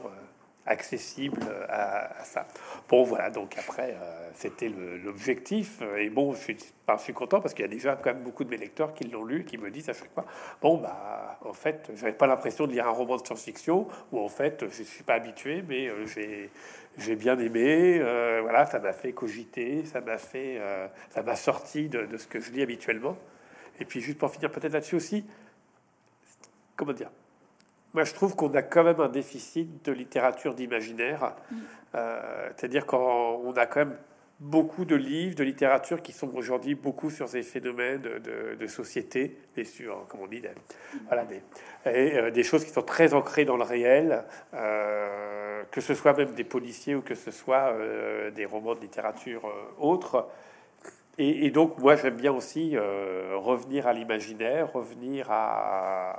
accessible 0.67 1.39
à, 1.69 2.23
ça. 2.23 2.45
Bon, 2.89 3.03
voilà, 3.03 3.29
donc 3.29 3.55
après, 3.57 3.95
euh, 3.99 4.29
c'était 4.33 4.69
l'objectif. 5.03 5.81
Et 5.97 6.09
bon, 6.09 6.33
je 6.33 6.39
suis, 6.39 6.57
suis 6.99 7.13
content 7.13 7.41
parce 7.41 7.53
qu'il 7.53 7.63
y 7.63 7.67
a 7.67 7.71
déjà 7.71 7.95
quand 7.95 8.13
même 8.13 8.23
beaucoup 8.23 8.43
de 8.43 8.49
mes 8.49 8.57
lecteurs 8.57 8.93
qui 8.93 9.05
l'ont 9.05 9.23
lu, 9.23 9.45
qui 9.45 9.57
me 9.57 9.71
disent 9.71 9.89
à 9.89 9.93
chaque 9.93 10.13
fois 10.13 10.25
Bon, 10.61 10.77
bah, 10.77 11.39
en 11.43 11.53
fait, 11.53 11.91
j'avais 11.95 12.13
pas 12.13 12.27
l'impression 12.27 12.67
de 12.67 12.71
lire 12.71 12.87
un 12.87 12.91
roman 12.91 13.17
de 13.17 13.25
science-fiction, 13.25 13.87
ou 14.11 14.19
en 14.19 14.29
fait, 14.29 14.65
je 14.69 14.83
suis 14.83 15.03
pas 15.03 15.15
habitué, 15.15 15.63
mais 15.67 15.87
euh, 15.87 16.05
j'ai 16.97 17.15
bien 17.15 17.39
aimé. 17.39 17.99
Euh, 17.99 18.39
voilà, 18.41 18.65
ça 18.65 18.79
m'a 18.79 18.93
fait 18.93 19.13
cogiter, 19.13 19.85
ça 19.85 20.01
m'a 20.01 20.17
fait, 20.17 20.61
ça 21.09 21.23
m'a 21.23 21.35
sorti 21.35 21.89
de 21.89 22.17
ce 22.17 22.27
que 22.27 22.39
je 22.39 22.51
lis 22.51 22.61
habituellement. 22.61 23.17
Et 23.79 23.85
puis, 23.85 24.01
juste 24.01 24.17
pour 24.17 24.31
finir, 24.31 24.51
peut-être 24.51 24.73
là-dessus 24.73 24.95
aussi, 24.95 25.25
comment 26.75 26.93
dire? 26.93 27.09
Moi, 27.93 28.03
je 28.03 28.13
trouve 28.13 28.35
qu'on 28.35 28.53
a 28.53 28.61
quand 28.61 28.83
même 28.83 28.99
un 28.99 29.09
déficit 29.09 29.83
de 29.85 29.91
littérature 29.91 30.53
d'imaginaire. 30.53 31.35
Euh, 31.95 32.49
c'est-à-dire 32.55 32.85
qu'on 32.85 33.53
a 33.55 33.65
quand 33.65 33.79
même 33.79 33.97
beaucoup 34.39 34.85
de 34.85 34.95
livres, 34.95 35.35
de 35.35 35.43
littérature 35.43 36.03
qui 36.03 36.11
sont 36.11 36.35
aujourd'hui 36.35 36.75
beaucoup 36.75 37.09
sur 37.09 37.27
ces 37.27 37.41
phénomènes 37.41 38.01
de, 38.01 38.67
société 38.67 39.39
et 39.55 39.63
sur, 39.63 40.05
comme 40.07 40.19
on 40.21 40.27
dit, 40.27 40.41
des, 40.41 40.51
voilà, 41.07 41.25
des, 41.25 41.41
euh, 41.87 42.29
des 42.29 42.43
choses 42.43 42.63
qui 42.63 42.69
sont 42.69 42.83
très 42.83 43.15
ancrées 43.15 43.45
dans 43.45 43.57
le 43.57 43.63
réel, 43.63 44.23
euh, 44.53 45.63
que 45.71 45.81
ce 45.81 45.95
soit 45.95 46.15
même 46.15 46.35
des 46.35 46.43
policiers 46.43 46.93
ou 46.93 47.01
que 47.01 47.15
ce 47.15 47.31
soit 47.31 47.73
des 48.35 48.45
romans 48.45 48.75
de 48.75 48.81
littérature 48.81 49.51
autres. 49.79 50.27
Et, 51.17 51.49
donc, 51.49 51.79
moi, 51.79 51.95
j'aime 51.95 52.15
bien 52.15 52.31
aussi 52.31 52.77
revenir 52.77 53.87
à 53.87 53.93
l'imaginaire, 53.93 54.71
revenir 54.71 55.31
à, 55.31 56.15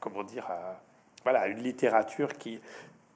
comment 0.00 0.22
dire, 0.22 0.46
voilà, 1.24 1.48
une 1.48 1.62
littérature 1.62 2.34
qui, 2.38 2.60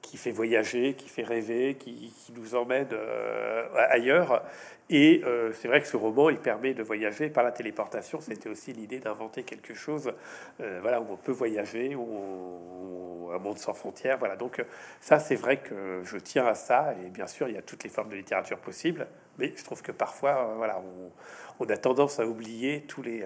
qui 0.05 0.17
fait 0.17 0.31
voyager, 0.31 0.93
qui 0.93 1.09
fait 1.09 1.23
rêver, 1.23 1.75
qui, 1.75 2.13
nous 2.35 2.55
emmène 2.55 2.89
euh, 2.93 3.67
ailleurs. 3.89 4.43
Et 4.89 5.21
euh, 5.25 5.51
c'est 5.53 5.67
vrai 5.67 5.81
que 5.81 5.87
ce 5.87 5.97
roman, 5.97 6.29
il 6.29 6.37
permet 6.37 6.75
de 6.75 6.83
voyager 6.83 7.29
par 7.29 7.43
la 7.43 7.51
téléportation. 7.51 8.21
C'était 8.21 8.49
aussi 8.49 8.71
l'idée 8.71 8.99
d'inventer 8.99 9.43
quelque 9.43 9.73
chose, 9.73 10.13
euh, 10.61 10.79
voilà, 10.81 11.01
où 11.01 11.07
on 11.09 11.17
peut 11.17 11.31
voyager, 11.31 11.95
où 11.95 13.31
un 13.33 13.39
monde 13.39 13.57
sans 13.57 13.73
frontières. 13.73 14.19
Voilà, 14.19 14.35
donc 14.35 14.63
ça, 15.01 15.17
c'est 15.17 15.35
vrai 15.35 15.57
que 15.57 16.01
je 16.03 16.17
tiens 16.17 16.45
à 16.45 16.53
ça. 16.53 16.93
Et 17.03 17.09
bien 17.09 17.27
sûr, 17.27 17.47
il 17.47 17.55
y 17.55 17.57
a 17.57 17.63
toutes 17.63 17.83
les 17.83 17.89
formes 17.89 18.09
de 18.09 18.15
littérature 18.15 18.59
possibles, 18.59 19.07
mais 19.39 19.53
je 19.55 19.63
trouve 19.63 19.81
que 19.81 19.91
parfois, 19.91 20.53
voilà, 20.55 20.79
on, 20.79 21.65
on, 21.65 21.69
a 21.69 21.77
tendance 21.77 22.19
à 22.19 22.27
oublier 22.27 22.83
tous 22.83 23.01
les, 23.01 23.25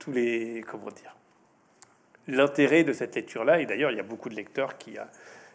tous 0.00 0.10
les, 0.10 0.64
comment 0.66 0.90
dire, 0.90 1.14
l'intérêt 2.30 2.84
de 2.84 2.92
cette 2.92 3.14
lecture-là. 3.14 3.60
Et 3.60 3.66
d'ailleurs, 3.66 3.90
il 3.90 3.96
y 3.96 4.00
a 4.00 4.04
beaucoup 4.04 4.28
de 4.28 4.34
lecteurs 4.34 4.78
qui, 4.78 4.98
euh, 4.98 5.04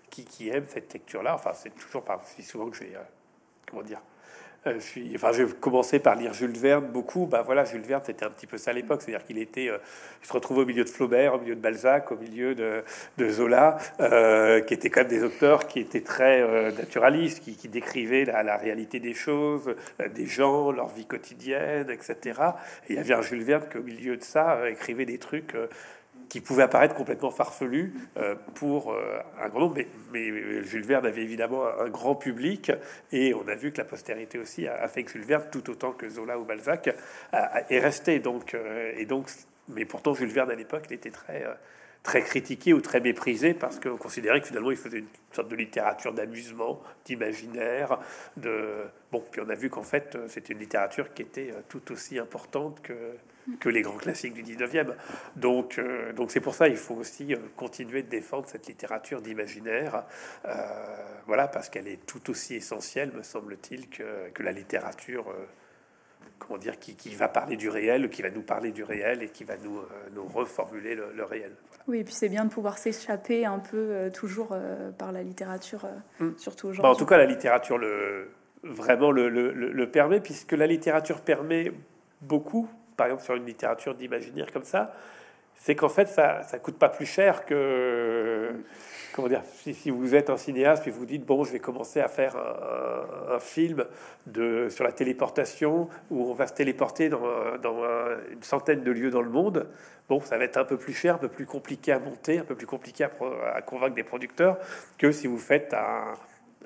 qui, 0.10 0.26
qui 0.26 0.50
aiment 0.50 0.68
cette 0.68 0.94
lecture-là. 0.94 1.36
Enfin, 1.36 1.52
c'est 1.54 1.76
toujours 1.76 2.04
pas 2.04 2.22
si 2.24 2.44
souvent 2.44 2.70
que 2.70 2.78
j'ai, 2.78 2.96
euh, 2.96 3.00
comment 3.70 3.84
dire, 3.84 4.02
euh, 4.68 4.76
je 4.76 4.80
suis, 4.80 5.12
enfin, 5.14 5.32
j'ai 5.32 5.46
commencé 5.46 6.00
par 6.00 6.16
lire 6.16 6.34
Jules 6.34 6.58
Verne 6.58 6.86
beaucoup. 6.88 7.28
Bah 7.28 7.44
voilà, 7.44 7.66
Jules 7.66 7.82
Verne, 7.82 8.02
c'était 8.04 8.26
un 8.26 8.32
petit 8.32 8.48
peu 8.48 8.58
ça 8.58 8.72
à 8.72 8.74
l'époque, 8.74 9.04
c'est-à-dire 9.04 9.24
qu'il 9.24 9.38
était, 9.38 9.66
il 9.66 10.28
se 10.28 10.34
retrouvait 10.34 10.64
au 10.64 10.66
milieu 10.66 10.84
de 10.84 10.90
Flaubert, 10.90 11.36
au 11.36 11.40
milieu 11.40 11.56
de 11.56 11.62
Balzac, 11.62 12.12
au 12.12 12.18
milieu 12.18 12.56
de, 12.56 12.84
de 13.20 13.30
Zola, 13.30 13.78
qui 14.66 14.74
étaient 14.74 14.90
quand 14.90 15.02
même 15.02 15.10
des 15.10 15.24
auteurs 15.24 15.68
qui 15.68 15.82
étaient 15.82 16.02
très 16.02 16.72
naturalistes, 16.72 17.44
qui, 17.44 17.56
qui 17.56 17.68
décrivaient 17.68 18.26
la, 18.26 18.42
la, 18.42 18.58
réalité 18.58 19.00
des 19.00 19.14
choses, 19.14 19.76
des 20.16 20.26
gens, 20.26 20.72
leur 20.72 20.88
vie 20.88 21.06
quotidienne, 21.06 21.92
etc. 21.92 22.42
Et 22.90 22.94
il 22.94 22.96
y 22.96 23.00
avait 23.00 23.14
un 23.14 23.22
Jules 23.22 23.44
Verne 23.44 23.66
qui, 23.70 23.78
au 23.78 23.84
milieu 23.84 24.18
de 24.18 24.24
ça, 24.24 24.68
écrivait 24.68 25.06
des 25.06 25.20
trucs 25.20 25.54
qui 26.30 26.42
pouvait 26.42 26.64
apparaître 26.64 26.96
complètement 26.96 27.32
farfelu 27.32 27.94
euh, 28.18 28.36
pour 28.56 28.92
euh, 28.92 29.20
un 29.42 29.50
grand 29.50 29.62
nombre. 29.62 29.76
Mais, 29.76 29.88
mais, 30.12 30.64
Jules 30.64 30.86
Verne 30.86 31.06
avait 31.06 31.22
évidemment 31.22 31.66
un 31.68 31.90
grand 31.90 32.16
public 32.16 32.72
et 33.12 33.34
on 33.34 33.48
a 33.48 33.56
vu 33.56 33.72
que 33.72 33.78
la 33.78 33.86
postérité 33.86 34.38
aussi 34.38 34.68
a, 34.68 34.88
fait 34.88 35.04
que 35.04 35.12
Jules 35.12 35.26
Verne, 35.26 35.46
tout 35.52 35.70
autant 35.70 35.92
que 35.92 36.10
Zola 36.10 36.40
ou 36.40 36.46
Balzac, 36.46 36.90
est 37.70 37.80
resté. 37.80 38.20
Donc, 38.20 38.56
et 38.98 39.06
donc, 39.06 39.30
mais 39.70 39.86
pourtant 39.86 40.14
Jules 40.14 40.32
Verne 40.32 40.52
à 40.52 40.56
l'époque, 40.56 40.86
il 40.90 40.94
était 40.94 41.12
très 41.12 41.46
très 42.04 42.22
critiqué 42.22 42.72
ou 42.72 42.82
très 42.82 43.00
méprisé 43.00 43.56
parce 43.56 43.80
qu'on 43.80 43.98
considérait 43.98 44.40
que 44.40 44.48
finalement 44.48 44.70
il 44.70 44.78
faisait 44.78 45.00
une 45.00 45.08
sorte 45.32 45.50
de 45.50 45.56
littérature 45.56 46.14
d'amusement, 46.14 46.80
d'imaginaire, 47.04 47.98
de 48.38 48.84
bon. 49.12 49.24
Puis 49.32 49.42
on 49.44 49.50
a 49.50 49.56
vu 49.56 49.70
qu'en 49.72 49.84
fait 49.84 50.18
c'était 50.28 50.54
une 50.54 50.60
littérature 50.60 51.14
qui 51.14 51.24
était 51.24 51.52
tout 51.68 51.92
aussi 51.92 52.20
importante 52.20 52.82
que 52.84 52.94
que 53.60 53.70
les 53.70 53.82
grands 53.82 53.98
classiques 53.98 54.34
du 54.34 54.44
19e. 54.44 54.94
Donc, 55.36 55.78
euh, 55.78 56.14
donc 56.14 56.32
c'est 56.32 56.40
pour 56.40 56.56
ça 56.56 56.68
il 56.68 56.78
faut 56.78 56.96
aussi 56.96 57.34
euh, 57.34 57.38
continuer 57.56 58.04
de 58.04 58.10
défendre 58.10 58.48
cette 58.48 58.68
littérature 58.68 59.22
d'imaginaire, 59.22 60.04
euh, 60.46 60.52
voilà, 61.28 61.48
parce 61.48 61.70
qu'elle 61.70 61.88
est 61.88 62.06
tout 62.06 62.30
aussi 62.30 62.56
essentielle, 62.56 63.12
me 63.14 63.24
semble-t-il, 63.24 63.90
que, 63.90 64.30
que, 64.34 64.44
la 64.44 64.52
littérature, 64.52 65.34
comment 66.40 66.58
dire, 66.58 66.80
qui, 66.80 66.96
qui, 66.96 67.16
va 67.16 67.28
parler 67.28 67.56
du 67.56 67.70
réel, 67.70 68.10
qui 68.10 68.22
va 68.22 68.30
nous 68.30 68.42
parler 68.42 68.72
du 68.72 68.84
réel 68.84 69.24
et 69.24 69.30
qui 69.30 69.44
va 69.44 69.58
nous, 69.58 69.82
nous 70.14 70.26
reformuler 70.26 70.96
le, 70.96 71.24
réel. 71.24 71.56
Oui, 71.88 72.00
et 72.00 72.04
puis 72.04 72.14
c'est 72.14 72.30
bien 72.30 72.46
de 72.46 72.50
pouvoir 72.50 72.78
s'échapper 72.78 73.46
un 73.46 73.60
peu 73.60 74.12
toujours 74.14 74.56
par 74.98 75.12
la 75.12 75.24
littérature, 75.24 75.88
mm. 76.20 76.32
surtout 76.38 76.68
aujourd'hui. 76.68 76.84
Bah, 76.84 76.94
en 76.94 76.96
tout 76.96 77.06
cas, 77.06 77.18
la 77.18 77.26
littérature 77.26 77.78
le 77.78 78.30
vraiment 78.64 79.12
le, 79.12 79.30
le, 79.30 79.52
le 79.52 79.92
permet, 79.92 80.20
puisque 80.20 80.54
la 80.54 80.68
littérature 80.68 81.22
permet 81.22 81.72
beaucoup 82.22 82.70
par 82.96 83.08
exemple 83.08 83.24
sur 83.24 83.36
une 83.36 83.46
littérature 83.46 83.96
d'imaginaire 83.96 84.52
comme 84.52 84.64
ça, 84.64 84.94
c'est 85.56 85.76
qu'en 85.76 85.90
fait, 85.90 86.08
ça 86.08 86.42
ne 86.54 86.58
coûte 86.60 86.78
pas 86.78 86.90
plus 86.90 87.06
cher 87.06 87.46
que. 87.46 88.52
Comment 89.14 89.30
dire 89.30 89.44
si, 89.46 89.90
vous 89.90 90.14
êtes 90.14 90.30
un 90.30 90.36
cinéaste 90.36 90.84
puis 90.84 90.92
vous 90.92 91.06
dites 91.06 91.26
bon 91.26 91.46
je 91.46 91.54
vais 91.54 91.60
commencer 91.60 92.02
à 92.02 92.10
faire 92.10 92.36
un, 92.36 93.40
film 93.40 93.86
de 94.28 94.68
sur 94.68 94.84
la 94.84 94.92
téléportation 94.92 95.88
où 96.12 96.30
on 96.30 96.34
va 96.34 96.48
se 96.48 96.54
téléporter 96.54 97.08
dans, 97.08 97.24
une 98.30 98.44
centaine 98.44 98.84
de 98.84 98.92
lieux 98.92 99.12
dans 99.12 99.22
le 99.22 99.30
monde 99.30 99.70
bon 100.10 100.20
ça 100.20 100.38
va 100.38 100.44
être 100.44 100.58
un 100.58 100.66
peu 100.66 100.76
plus 100.76 100.92
cher 100.92 101.16
un 101.16 101.18
peu 101.18 101.30
plus 101.30 101.46
compliqué 101.46 101.94
à 101.94 102.00
monter 102.00 102.40
un 102.40 102.44
peu 102.44 102.56
plus 102.56 102.68
compliqué 102.68 103.06
à, 103.06 103.62
convaincre 103.62 103.96
des 103.96 104.04
producteurs 104.04 104.58
que 104.98 105.14
si 105.14 105.28
vous 105.28 105.38
faites 105.38 105.74
un, 105.74 106.14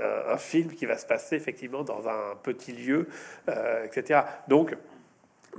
un, 0.01 0.37
film 0.37 0.73
qui 0.73 0.87
va 0.87 0.97
se 0.97 1.05
passer 1.05 1.35
effectivement 1.35 1.83
dans 1.83 2.07
un 2.09 2.35
petit 2.41 2.71
lieu 2.71 3.07
euh, 3.47 3.85
etc 3.85 4.21
donc 4.47 4.75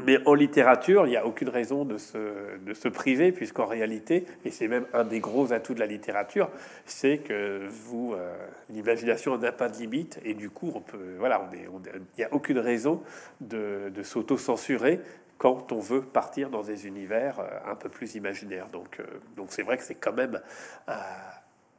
mais 0.05 0.19
en 0.27 0.35
littérature, 0.35 1.07
il 1.07 1.11
n'y 1.11 1.17
a 1.17 1.27
aucune 1.27 1.49
raison 1.49 1.85
de 1.85 1.99
se, 1.99 2.59
de 2.59 2.75
se 2.75 2.89
priver, 2.89 3.33
puisqu'en 3.33 3.67
réalité, 3.67 4.27
et 4.45 4.51
c'est 4.51 4.69
même 4.69 4.87
un 4.93 5.05
des 5.05 5.21
gros 5.21 5.53
atouts 5.53 5.75
de 5.75 5.81
la 5.81 5.87
littérature, 5.87 6.51
c'est 6.87 7.19
que 7.19 7.67
vous, 7.69 8.15
euh, 8.15 8.35
l'imagination 8.69 9.37
n'a 9.39 9.53
pas 9.53 9.69
de 9.69 9.77
limite, 9.77 10.21
et 10.25 10.35
du 10.35 10.51
coup, 10.51 10.73
on 10.75 10.81
peut, 10.81 11.17
voilà, 11.19 11.43
on 11.43 11.53
est, 11.55 11.67
il 11.95 12.19
n'y 12.19 12.25
a 12.25 12.33
aucune 12.33 12.59
raison 12.59 13.03
de, 13.41 13.91
de 13.95 14.03
s'auto-censurer 14.03 15.01
quand 15.39 15.73
on 15.73 15.81
veut 15.81 16.03
partir 16.03 16.51
dans 16.51 16.63
des 16.63 16.87
univers 16.87 17.41
euh, 17.41 17.49
un 17.71 17.75
peu 17.75 17.89
plus 17.89 18.15
imaginaires. 18.15 18.69
Donc, 18.69 19.01
euh, 19.01 19.05
donc 19.37 19.49
c'est 19.51 19.63
vrai 19.63 19.79
que 19.79 19.85
c'est 19.85 19.95
quand 19.95 20.13
même 20.13 20.41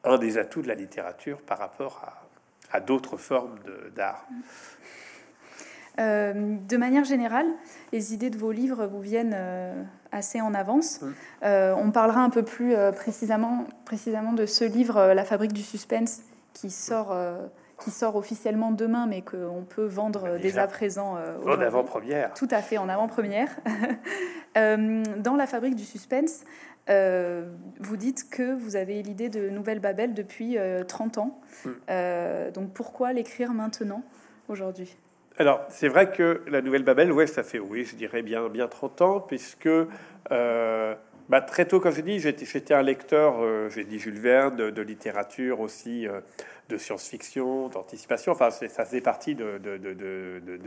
un 0.04 0.18
des 0.18 0.38
atouts 0.38 0.64
de 0.64 0.68
la 0.68 0.76
littérature 0.76 1.42
par 1.42 1.60
rapport 1.60 2.02
à, 2.04 2.78
à 2.78 2.80
d'autres 2.80 3.18
formes 3.18 3.60
d'art. 3.96 4.28
Euh, 6.00 6.34
de 6.68 6.78
manière 6.78 7.04
générale, 7.04 7.48
les 7.92 8.14
idées 8.14 8.30
de 8.30 8.38
vos 8.38 8.52
livres 8.52 8.86
vous 8.88 9.02
viennent 9.02 9.36
euh, 9.36 9.84
assez 10.12 10.42
en 10.42 10.54
avance. 10.54 11.02
Euh, 11.44 11.74
on 11.78 11.92
parlera 11.92 12.22
un 12.22 12.30
peu 12.30 12.44
plus 12.44 12.74
précisément, 12.96 13.66
précisément 13.86 14.34
de 14.34 14.46
ce 14.46 14.64
livre, 14.64 15.14
La 15.14 15.26
fabrique 15.26 15.54
du 15.54 15.64
suspense, 15.64 16.22
qui 16.54 16.70
sort, 16.70 17.16
qui 17.80 17.92
sort 17.92 18.16
officiellement 18.16 18.72
demain, 18.72 19.08
mais 19.08 19.22
qu'on 19.22 19.66
peut 19.68 19.86
vendre 19.86 20.38
dès 20.42 20.58
à 20.58 20.68
présent. 20.68 21.18
en 21.46 21.62
avant-première. 21.62 22.34
Tout 22.34 22.48
à 22.52 22.62
fait, 22.62 22.78
en 22.78 22.90
avant-première. 22.90 23.50
dans 24.56 25.36
La 25.36 25.48
fabrique 25.48 25.76
du 25.76 25.86
suspense, 25.86 26.44
vous 26.88 27.98
dites 27.98 28.30
que 28.30 28.54
vous 28.54 28.76
avez 28.76 29.02
l'idée 29.02 29.30
de 29.30 29.50
Nouvelle 29.50 29.80
Babel 29.80 30.14
depuis 30.14 30.58
30 30.88 31.18
ans. 31.20 31.40
donc 32.54 32.74
pourquoi 32.74 33.14
l'écrire 33.14 33.54
maintenant, 33.54 34.04
aujourd'hui? 34.50 34.98
Alors, 35.38 35.66
c'est 35.70 35.88
vrai 35.88 36.12
que 36.12 36.42
la 36.48 36.62
Nouvelle 36.62 36.84
Babel, 36.84 37.12
ouais, 37.12 37.26
ça 37.26 37.44
fait, 37.44 37.60
oui, 37.60 37.86
je 37.86 37.96
dirais 37.96 38.22
bien, 38.22 38.50
bien 38.50 38.68
30 38.68 39.02
ans, 39.02 39.20
puisque 39.22 39.70
euh, 40.32 40.96
bah, 41.30 41.42
très 41.42 41.66
tôt, 41.66 41.80
quand 41.80 41.92
j'ai 41.92 42.02
dit, 42.02 42.20
j'étais 42.20 42.74
un 42.74 42.82
lecteur, 42.82 43.36
euh, 43.40 43.70
j'ai 43.70 43.86
dit 43.86 43.98
Jules 43.98 44.20
Verne, 44.20 44.72
de, 44.72 44.82
littérature 44.82 45.62
aussi, 45.62 46.06
euh, 46.06 46.20
de 46.68 46.78
science-fiction, 46.78 47.70
d'anticipation, 47.70 48.34
enfin, 48.34 48.52
ça 48.52 48.86
faisait 48.86 49.02
partie 49.02 49.34
de, 49.34 49.58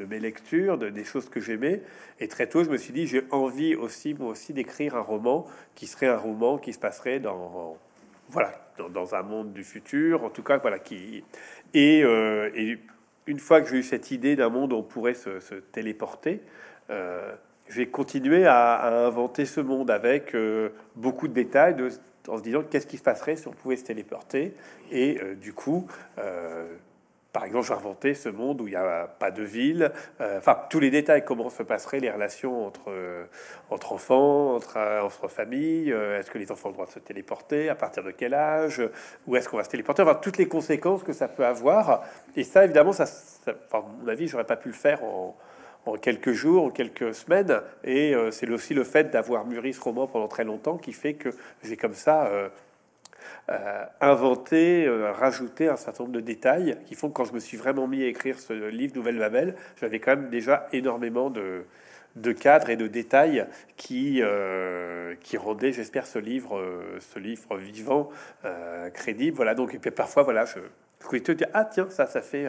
mes 0.09 0.19
lectures, 0.19 0.79
de, 0.79 0.89
des 0.89 1.05
choses 1.05 1.29
que 1.29 1.41
j'aimais. 1.41 1.83
Et 2.19 2.29
très 2.29 2.47
tôt, 2.47 2.65
je 2.65 2.71
me 2.71 2.79
suis 2.79 2.95
dit, 2.95 3.07
j'ai 3.07 3.25
envie 3.31 3.75
aussi, 3.75 4.15
moi 4.15 4.31
aussi, 4.31 4.55
d'écrire 4.55 4.97
un 4.97 5.03
roman 5.03 5.47
qui 5.75 5.87
serait 5.87 6.09
un 6.09 6.17
roman 6.17 6.57
qui 6.57 6.73
se 6.73 6.79
passerait 6.79 7.21
dans, 7.21 7.77
voilà, 8.31 8.53
dans, 8.93 9.15
un 9.15 9.23
monde 9.23 9.53
du 9.53 9.63
futur, 9.63 10.25
en 10.25 10.31
tout 10.31 10.43
cas, 10.43 10.57
voilà, 10.57 10.79
qui. 10.79 11.23
Et 11.75 12.03
une 13.27 13.39
fois 13.39 13.61
que 13.61 13.69
j'ai 13.69 13.79
eu 13.79 13.83
cette 13.83 14.11
idée 14.11 14.37
d'un 14.37 14.49
monde 14.49 14.73
où 14.73 14.77
on 14.77 14.83
pourrait 14.83 15.15
se, 15.15 15.55
téléporter, 15.73 16.41
euh, 16.91 17.35
j'ai 17.69 17.87
continué 17.89 18.47
à, 18.47 19.07
inventer 19.07 19.47
ce 19.47 19.61
monde 19.61 19.91
avec 19.91 20.35
euh, 20.35 20.71
beaucoup 20.97 21.29
de 21.29 21.33
détails, 21.33 21.77
en 22.29 22.39
se 22.39 22.43
disant 22.43 22.63
qu'est-ce 22.63 22.87
qui 22.87 22.99
se 22.99 23.03
passerait 23.03 23.37
si 23.37 23.49
on 23.49 23.53
pouvait 23.53 23.77
se 23.77 23.85
téléporter? 23.85 24.55
Et 24.91 25.19
euh, 25.23 25.35
du 25.35 25.53
coup, 25.53 25.87
par 27.35 27.45
exemple, 27.45 27.67
j'ai 27.67 27.75
inventé 27.75 28.15
ce 28.15 28.29
monde 28.29 28.61
où 28.61 28.69
il 28.69 28.71
n'y 28.71 28.77
a 28.77 29.09
pas 29.19 29.33
de 29.33 29.43
ville. 29.43 29.91
Euh, 30.21 30.39
enfin, 30.39 30.57
tous 30.71 30.79
les 30.79 30.93
détails, 30.93 31.25
comment 31.25 31.51
se 31.51 31.65
passeraient 31.65 31.99
les 31.99 32.09
relations 32.09 32.65
entre, 32.65 32.93
euh, 32.93 33.25
entre 33.71 33.93
enfants, 33.93 34.55
entre, 34.55 34.77
euh, 34.77 35.03
entre 35.03 35.27
familles. 35.27 35.91
est-ce 35.91 36.31
que 36.31 36.39
les 36.39 36.53
enfants 36.53 36.69
ont 36.69 36.71
le 36.71 36.75
droit 36.75 36.87
de 36.87 36.93
se 36.93 37.01
téléporter 37.01 37.69
À 37.69 37.75
partir 37.75 38.05
de 38.05 38.13
quel 38.13 38.35
âge 38.35 38.81
Où 39.27 39.35
est-ce 39.35 39.49
qu'on 39.49 39.57
va 39.57 39.65
se 39.65 39.69
téléporter 39.69 40.03
Enfin, 40.03 40.15
toutes 40.15 40.37
les 40.37 40.47
conséquences 40.47 41.03
que 41.03 41.13
ça 41.13 41.27
peut 41.27 41.45
avoir. 41.45 42.05
Et 42.37 42.45
ça, 42.45 42.65
évidemment, 42.65 42.93
ça, 42.93 43.07
enfin, 43.67 43.85
mon 44.01 44.07
avis, 44.07 44.29
j'aurais 44.29 44.45
pas 44.45 44.57
pu 44.57 44.69
le 44.69 44.75
faire 44.75 45.03
en, 45.03 45.37
en 45.87 45.97
quelques 45.97 46.33
jours, 46.33 46.63
en 46.63 46.71
quelques 46.71 47.17
semaines. 47.17 47.63
Et 47.83 48.15
c'est 48.31 48.49
aussi 48.49 48.75
le 48.75 48.85
fait 48.85 49.11
d'avoir 49.11 49.45
mûri 49.45 49.75
ce 49.75 49.81
roman 49.81 50.07
pendant 50.07 50.29
très 50.29 50.45
longtemps 50.45 50.79
qui 50.79 50.93
fait 50.93 51.15
que 51.15 51.31
j'ai 51.65 51.77
comme 51.77 51.95
ça 51.95 52.31
euh, 53.51 53.85
inventer, 54.01 54.87
euh, 54.87 55.13
rajouter 55.13 55.69
un 55.69 55.77
certain 55.77 56.05
nombre 56.05 56.15
de 56.15 56.21
détails 56.21 56.77
qui 56.87 56.95
font 56.95 57.09
que 57.09 57.15
quand 57.15 57.25
je 57.25 57.33
me 57.33 57.39
suis 57.39 57.57
vraiment 57.57 57.87
mis 57.87 58.03
à 58.03 58.07
écrire 58.07 58.39
ce 58.39 58.53
livre 58.53 58.95
Nouvelle 58.97 59.19
Babel, 59.19 59.55
j'avais 59.81 59.99
quand 59.99 60.17
même 60.17 60.31
déjà 60.31 60.67
énormément 60.73 61.31
de, 61.31 61.65
de 62.17 62.33
cadres 62.33 62.71
et 62.71 62.77
de 62.77 62.87
détails 62.87 63.47
qui, 63.77 64.21
euh, 64.23 65.15
qui 65.21 65.37
rendaient, 65.37 65.73
j'espère, 65.73 66.07
ce 66.07 66.19
livre, 66.19 66.63
ce 67.01 67.19
livre 67.19 67.57
vivant, 67.57 68.09
crédible. 68.95 69.37
Voilà, 69.37 69.55
donc, 69.55 69.75
et 69.75 69.79
puis 69.79 69.91
parfois, 69.91 70.23
voilà, 70.23 70.45
je, 70.45 70.61
je 71.13 71.19
te 71.19 71.33
dire, 71.33 71.49
ah 71.53 71.65
tiens, 71.65 71.89
ça, 71.91 72.07
ça 72.07 72.23
fait, 72.23 72.47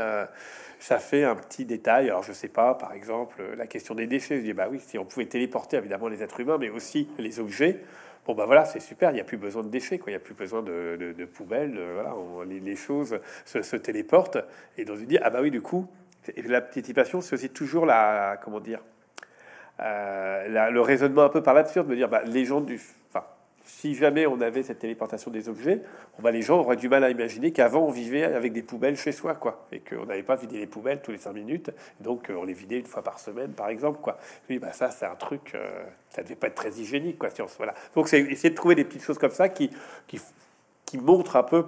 ça 0.80 1.00
fait 1.00 1.24
un 1.24 1.36
petit 1.36 1.66
détail. 1.66 2.10
Alors, 2.10 2.24
je 2.24 2.34
sais 2.34 2.48
pas, 2.48 2.76
par 2.76 2.94
exemple, 2.94 3.42
la 3.58 3.68
question 3.68 3.96
des 3.96 4.08
déchets. 4.08 4.38
Je 4.38 4.44
dis, 4.44 4.54
bah 4.54 4.68
oui, 4.70 4.80
si 4.80 4.98
on 4.98 5.06
pouvait 5.06 5.26
téléporter 5.26 5.78
évidemment 5.78 6.08
les 6.08 6.24
êtres 6.24 6.40
humains, 6.40 6.58
mais 6.58 6.70
aussi 6.70 7.10
les 7.18 7.40
objets, 7.40 7.80
Bon, 8.26 8.34
ben 8.34 8.46
voilà, 8.46 8.66
c'est 8.66 8.80
super, 8.80 9.12
il 9.12 9.14
n'y 9.14 9.20
a 9.20 9.24
plus 9.24 9.38
besoin 9.38 9.62
de 9.62 9.70
déchets, 9.70 10.00
quoi. 10.00 10.10
il 10.10 10.14
n'y 10.14 10.18
a 10.18 10.20
plus 10.20 10.34
besoin 10.34 10.64
de, 10.64 11.26
poubelles, 11.32 11.76
euh, 11.78 11.94
voilà, 11.94 12.16
les, 12.46 12.76
choses 12.76 13.20
se, 13.46 13.76
téléportent. 13.76 14.40
Et 14.78 14.86
dans 14.86 14.96
une 14.96 15.06
dit, 15.06 15.20
ah 15.22 15.30
bah 15.30 15.40
oui, 15.42 15.52
du 15.52 15.62
coup, 15.62 15.88
la 16.36 16.62
participation, 16.62 17.22
c'est 17.22 17.36
aussi 17.36 17.50
toujours 17.50 17.86
la, 17.86 18.40
comment 18.44 18.60
dire, 18.60 18.82
euh, 19.80 20.70
le 20.72 20.82
raisonnement 20.82 21.24
un 21.24 21.30
peu 21.30 21.44
par 21.44 21.54
là-dessus, 21.54 21.80
de 21.80 21.84
me 21.84 21.96
dire, 21.96 22.10
bah, 22.10 22.24
les 22.26 22.46
gens 22.46 22.62
du, 22.62 22.82
si 23.66 23.96
jamais 23.96 24.28
on 24.28 24.40
avait 24.42 24.64
cette 24.64 24.80
téléportation 24.80 25.32
des 25.32 25.50
objets, 25.50 25.82
on 26.20 26.22
va 26.22 26.32
les 26.32 26.42
gens 26.42 26.60
auraient 26.60 26.76
du 26.76 26.88
mal 26.88 27.04
à 27.04 27.10
imaginer 27.10 27.52
qu'avant 27.52 27.82
on 27.82 27.92
vivait 27.92 28.24
avec 28.24 28.54
des 28.54 28.62
poubelles 28.62 28.96
chez 28.96 29.12
soi, 29.12 29.34
quoi, 29.34 29.68
et 29.72 29.80
qu'on 29.80 30.06
n'avait 30.06 30.24
pas 30.24 30.36
vidé 30.36 30.60
les 30.60 30.68
poubelles 30.68 31.02
tous 31.02 31.12
les 31.12 31.18
cinq 31.18 31.34
minutes, 31.34 31.72
donc 32.00 32.30
euh, 32.30 32.36
on 32.36 32.44
les 32.44 32.54
vidait 32.54 32.80
une 32.80 32.86
fois 32.86 33.04
par 33.04 33.20
semaine, 33.20 33.52
par 33.52 33.70
exemple, 33.70 34.00
quoi. 34.02 34.18
Oui, 34.50 34.60
bah 34.60 34.72
ça 34.72 34.92
c'est 34.92 35.06
un 35.06 35.16
truc, 35.16 35.54
euh, 35.56 35.84
ça 36.10 36.22
devait 36.22 36.36
pas 36.36 36.48
être 36.48 36.56
très 36.56 36.72
hygiénique, 36.72 37.18
quoi. 37.18 37.30
Si 37.30 37.42
voilà. 37.58 37.74
Donc 37.96 38.08
c'est 38.08 38.22
essayer 38.22 38.52
de 38.52 38.56
trouver 38.56 38.76
des 38.76 38.86
petites 38.86 39.04
choses 39.04 39.18
comme 39.18 39.32
ça 39.32 39.50
qui, 39.50 39.72
qui, 40.08 40.22
qui 40.86 40.98
montrent 40.98 41.36
un 41.36 41.44
peu 41.44 41.66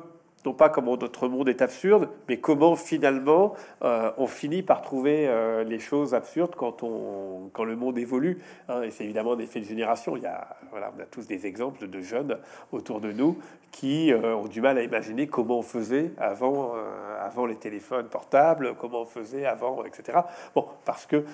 non 0.48 0.54
pas 0.54 0.70
comment 0.70 0.96
notre 0.96 1.28
monde 1.28 1.50
est 1.50 1.62
absurde, 1.62 2.08
mais 2.30 2.38
comment 2.38 2.78
finalement 2.78 3.54
euh, 3.84 4.12
on 4.18 4.28
finit 4.28 4.64
par 4.64 4.82
trouver 4.82 5.28
euh, 5.28 5.66
les 5.66 5.78
choses 5.78 6.14
absurdes 6.14 6.56
quand, 6.56 6.84
on, 6.84 7.50
quand 7.52 7.66
le 7.66 7.76
monde 7.76 7.98
évolue. 7.98 8.40
Hein. 8.70 8.84
et 8.84 8.92
c'est 8.92 9.04
évidemment 9.04 9.34
un 9.34 9.40
effet 9.40 9.60
de 9.60 9.66
génération. 9.66 10.16
Il 10.16 10.24
y 10.24 10.26
a, 10.26 10.56
voilà, 10.72 10.94
on 10.98 11.02
a 11.02 11.06
tous 11.06 11.28
des 11.28 11.46
exemples 11.46 11.90
de 11.90 12.00
jeunes 12.00 12.38
autour 12.72 13.02
de 13.02 13.12
nous 13.12 13.38
qui 13.74 14.14
euh, 14.14 14.38
ont 14.38 14.48
du 14.48 14.62
mal 14.62 14.78
à 14.78 14.84
imaginer 14.84 15.28
comment 15.28 15.60
on 15.60 15.64
faisait 15.64 16.12
avant, 16.18 16.76
avant 17.20 17.46
les 17.46 17.58
téléphones 17.58 18.08
portables, 18.08 18.76
comment 18.76 19.02
on 19.02 19.06
faisait 19.06 19.46
avant, 19.46 19.84
etc. 19.84 20.20
Bon, 20.56 20.66
parce 20.86 21.06
que 21.06 21.26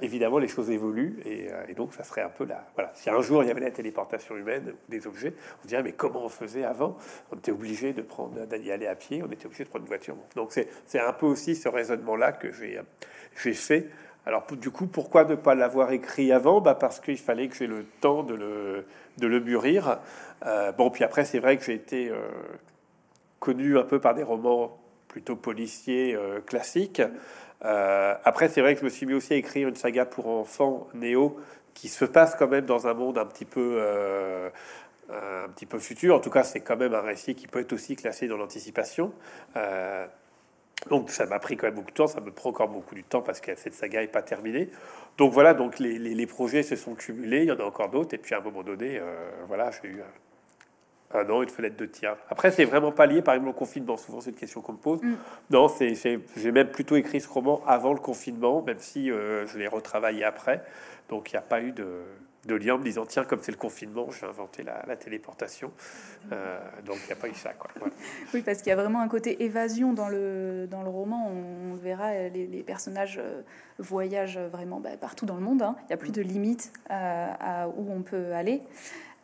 évidemment 0.00 0.38
les 0.38 0.46
choses 0.46 0.70
évoluent 0.70 1.20
et, 1.24 1.48
et, 1.68 1.74
donc 1.74 1.92
ça 1.92 2.04
serait 2.04 2.22
un 2.22 2.28
peu 2.28 2.44
là. 2.44 2.64
Voilà, 2.76 2.92
si 2.94 3.10
un 3.10 3.20
jour 3.20 3.42
il 3.42 3.48
y 3.48 3.50
avait 3.50 3.60
la 3.60 3.72
téléportation 3.72 4.36
humaine 4.36 4.74
des 4.88 5.08
objets, 5.08 5.34
on 5.64 5.66
dirait 5.66 5.82
mais 5.82 5.92
comment 5.92 6.24
on 6.24 6.28
faisait 6.28 6.64
avant? 6.64 6.96
On 7.32 7.36
était 7.36 7.50
obligé 7.50 7.92
de 7.92 8.02
prendre 8.02 8.38
d'y 8.60 8.70
aller 8.70 8.86
à 8.86 8.94
pied, 8.94 9.22
on 9.22 9.30
était 9.30 9.46
obligé 9.46 9.64
de 9.64 9.68
prendre 9.68 9.84
une 9.84 9.88
voiture. 9.88 10.16
Donc 10.36 10.52
c'est 10.52 11.00
un 11.00 11.12
peu 11.12 11.26
aussi 11.26 11.56
ce 11.56 11.68
raisonnement-là 11.68 12.32
que 12.32 12.52
j'ai 12.52 13.54
fait. 13.54 13.88
Alors 14.26 14.46
du 14.50 14.70
coup, 14.70 14.86
pourquoi 14.86 15.24
ne 15.24 15.34
pas 15.34 15.54
l'avoir 15.54 15.92
écrit 15.92 16.30
avant? 16.32 16.60
Bah 16.60 16.74
Parce 16.74 17.00
qu'il 17.00 17.18
fallait 17.18 17.48
que 17.48 17.56
j'ai 17.56 17.66
le 17.66 17.84
temps 18.00 18.22
de 18.22 18.34
le, 18.34 18.86
de 19.18 19.26
le 19.26 19.40
mûrir. 19.40 19.98
Euh, 20.46 20.72
bon, 20.72 20.90
puis 20.90 21.04
après, 21.04 21.24
c'est 21.24 21.38
vrai 21.38 21.56
que 21.56 21.64
j'ai 21.64 21.74
été 21.74 22.10
euh, 22.10 22.16
connu 23.38 23.78
un 23.78 23.84
peu 23.84 23.98
par 24.00 24.14
des 24.14 24.22
romans 24.22 24.78
plutôt 25.08 25.36
policiers 25.36 26.14
euh, 26.14 26.40
classiques. 26.40 27.02
après, 27.62 28.48
c'est 28.48 28.60
vrai 28.60 28.74
que 28.74 28.80
je 28.80 28.84
me 28.84 28.90
suis 28.90 29.06
mis 29.06 29.14
aussi 29.14 29.32
à 29.32 29.36
écrire 29.36 29.68
une 29.68 29.74
saga 29.74 30.04
pour 30.04 30.28
enfants, 30.28 30.88
Néo, 30.94 31.38
qui 31.74 31.88
se 31.88 32.04
passe 32.04 32.34
quand 32.34 32.48
même 32.48 32.66
dans 32.66 32.86
un 32.86 32.94
monde 32.94 33.18
un 33.18 33.26
petit 33.26 33.44
peu 33.44 33.80
un 35.12 35.48
petit 35.48 35.66
peu 35.66 35.78
futur. 35.78 36.14
En 36.14 36.20
tout 36.20 36.30
cas, 36.30 36.44
c'est 36.44 36.60
quand 36.60 36.76
même 36.76 36.94
un 36.94 37.00
récit 37.00 37.34
qui 37.34 37.46
peut 37.46 37.60
être 37.60 37.72
aussi 37.72 37.96
classé 37.96 38.28
dans 38.28 38.36
l'anticipation. 38.36 39.12
Euh, 39.56 40.06
donc 40.88 41.10
ça 41.10 41.26
m'a 41.26 41.38
pris 41.38 41.56
quand 41.56 41.66
même 41.66 41.74
beaucoup 41.74 41.90
de 41.90 41.94
temps, 41.94 42.06
ça 42.06 42.20
me 42.20 42.30
prend 42.30 42.50
encore 42.50 42.68
beaucoup 42.68 42.94
de 42.94 43.02
temps 43.02 43.20
parce 43.20 43.40
que 43.40 43.54
cette 43.54 43.74
saga 43.74 44.00
n'est 44.00 44.08
pas 44.08 44.22
terminée. 44.22 44.70
Donc 45.18 45.32
voilà, 45.32 45.52
donc 45.52 45.78
les, 45.78 45.98
les, 45.98 46.26
projets 46.26 46.62
se 46.62 46.74
sont 46.74 46.94
cumulés, 46.94 47.42
il 47.42 47.48
y 47.48 47.52
en 47.52 47.60
a 47.60 47.64
encore 47.64 47.90
d'autres, 47.90 48.14
et 48.14 48.18
puis 48.18 48.34
à 48.34 48.38
un 48.38 48.40
moment 48.40 48.62
donné, 48.62 48.98
euh, 48.98 49.30
voilà, 49.46 49.70
j'ai 49.70 49.88
eu 49.88 50.02
un 51.12 51.28
an, 51.28 51.42
une 51.42 51.48
fenêtre 51.48 51.76
de 51.76 51.86
tir. 51.86 52.16
Après, 52.30 52.50
c'est 52.50 52.64
vraiment 52.64 52.92
pas 52.92 53.04
lié, 53.06 53.20
par 53.20 53.34
exemple, 53.34 53.50
au 53.50 53.58
confinement. 53.58 53.96
Souvent, 53.96 54.20
c'est 54.20 54.30
une 54.30 54.36
question 54.36 54.60
qu'on 54.60 54.72
me 54.72 54.78
pose. 54.78 55.02
Mm. 55.02 55.16
Non, 55.50 55.68
c'est, 55.68 55.94
j'ai 56.36 56.52
même 56.52 56.70
plutôt 56.70 56.96
écrit 56.96 57.20
ce 57.20 57.28
roman 57.28 57.62
avant 57.66 57.92
le 57.92 57.98
confinement, 57.98 58.62
même 58.62 58.78
si 58.78 59.10
euh, 59.10 59.46
je 59.46 59.58
l'ai 59.58 59.66
retravaillé 59.66 60.24
après. 60.24 60.64
Donc 61.08 61.32
il 61.32 61.34
n'y 61.34 61.38
a 61.38 61.42
pas 61.42 61.60
eu 61.60 61.72
de, 61.72 62.02
de 62.46 62.54
lien 62.54 62.74
en 62.74 62.78
me 62.78 62.84
disant 62.84 63.04
tiens 63.04 63.24
comme 63.24 63.40
c'est 63.42 63.52
le 63.52 63.58
confinement 63.58 64.10
je 64.10 64.20
vais 64.20 64.26
inventer 64.26 64.62
la, 64.62 64.96
téléportation. 64.96 65.72
Euh, 66.32 66.58
donc 66.84 66.96
il 67.04 67.06
n'y 67.06 67.12
a 67.12 67.16
pas 67.16 67.28
eu 67.28 67.34
ça 67.34 67.52
quoi. 67.52 67.70
Oui 68.34 68.42
parce 68.42 68.58
qu'il 68.58 68.68
y 68.68 68.72
a 68.72 68.76
vraiment 68.76 69.00
un 69.00 69.08
côté 69.08 69.44
évasion 69.44 69.92
dans 69.92 70.08
le 70.08 70.66
dans 70.70 70.82
le 70.82 70.88
roman. 70.88 71.30
On, 71.30 71.74
verra 71.74 72.28
les, 72.28 72.62
personnages 72.66 73.18
euh, 73.18 73.42
voyagent 73.78 74.38
vraiment 74.38 74.80
bah, 74.80 74.90
partout 75.00 75.24
dans 75.24 75.36
le 75.36 75.40
monde 75.40 75.62
hein. 75.62 75.76
il 75.82 75.86
n'y 75.88 75.92
a 75.94 75.96
plus 75.96 76.12
de 76.12 76.20
limite 76.20 76.72
euh, 76.90 77.28
à, 77.40 77.68
où 77.68 77.90
on 77.90 78.02
peut 78.02 78.32
aller. 78.32 78.62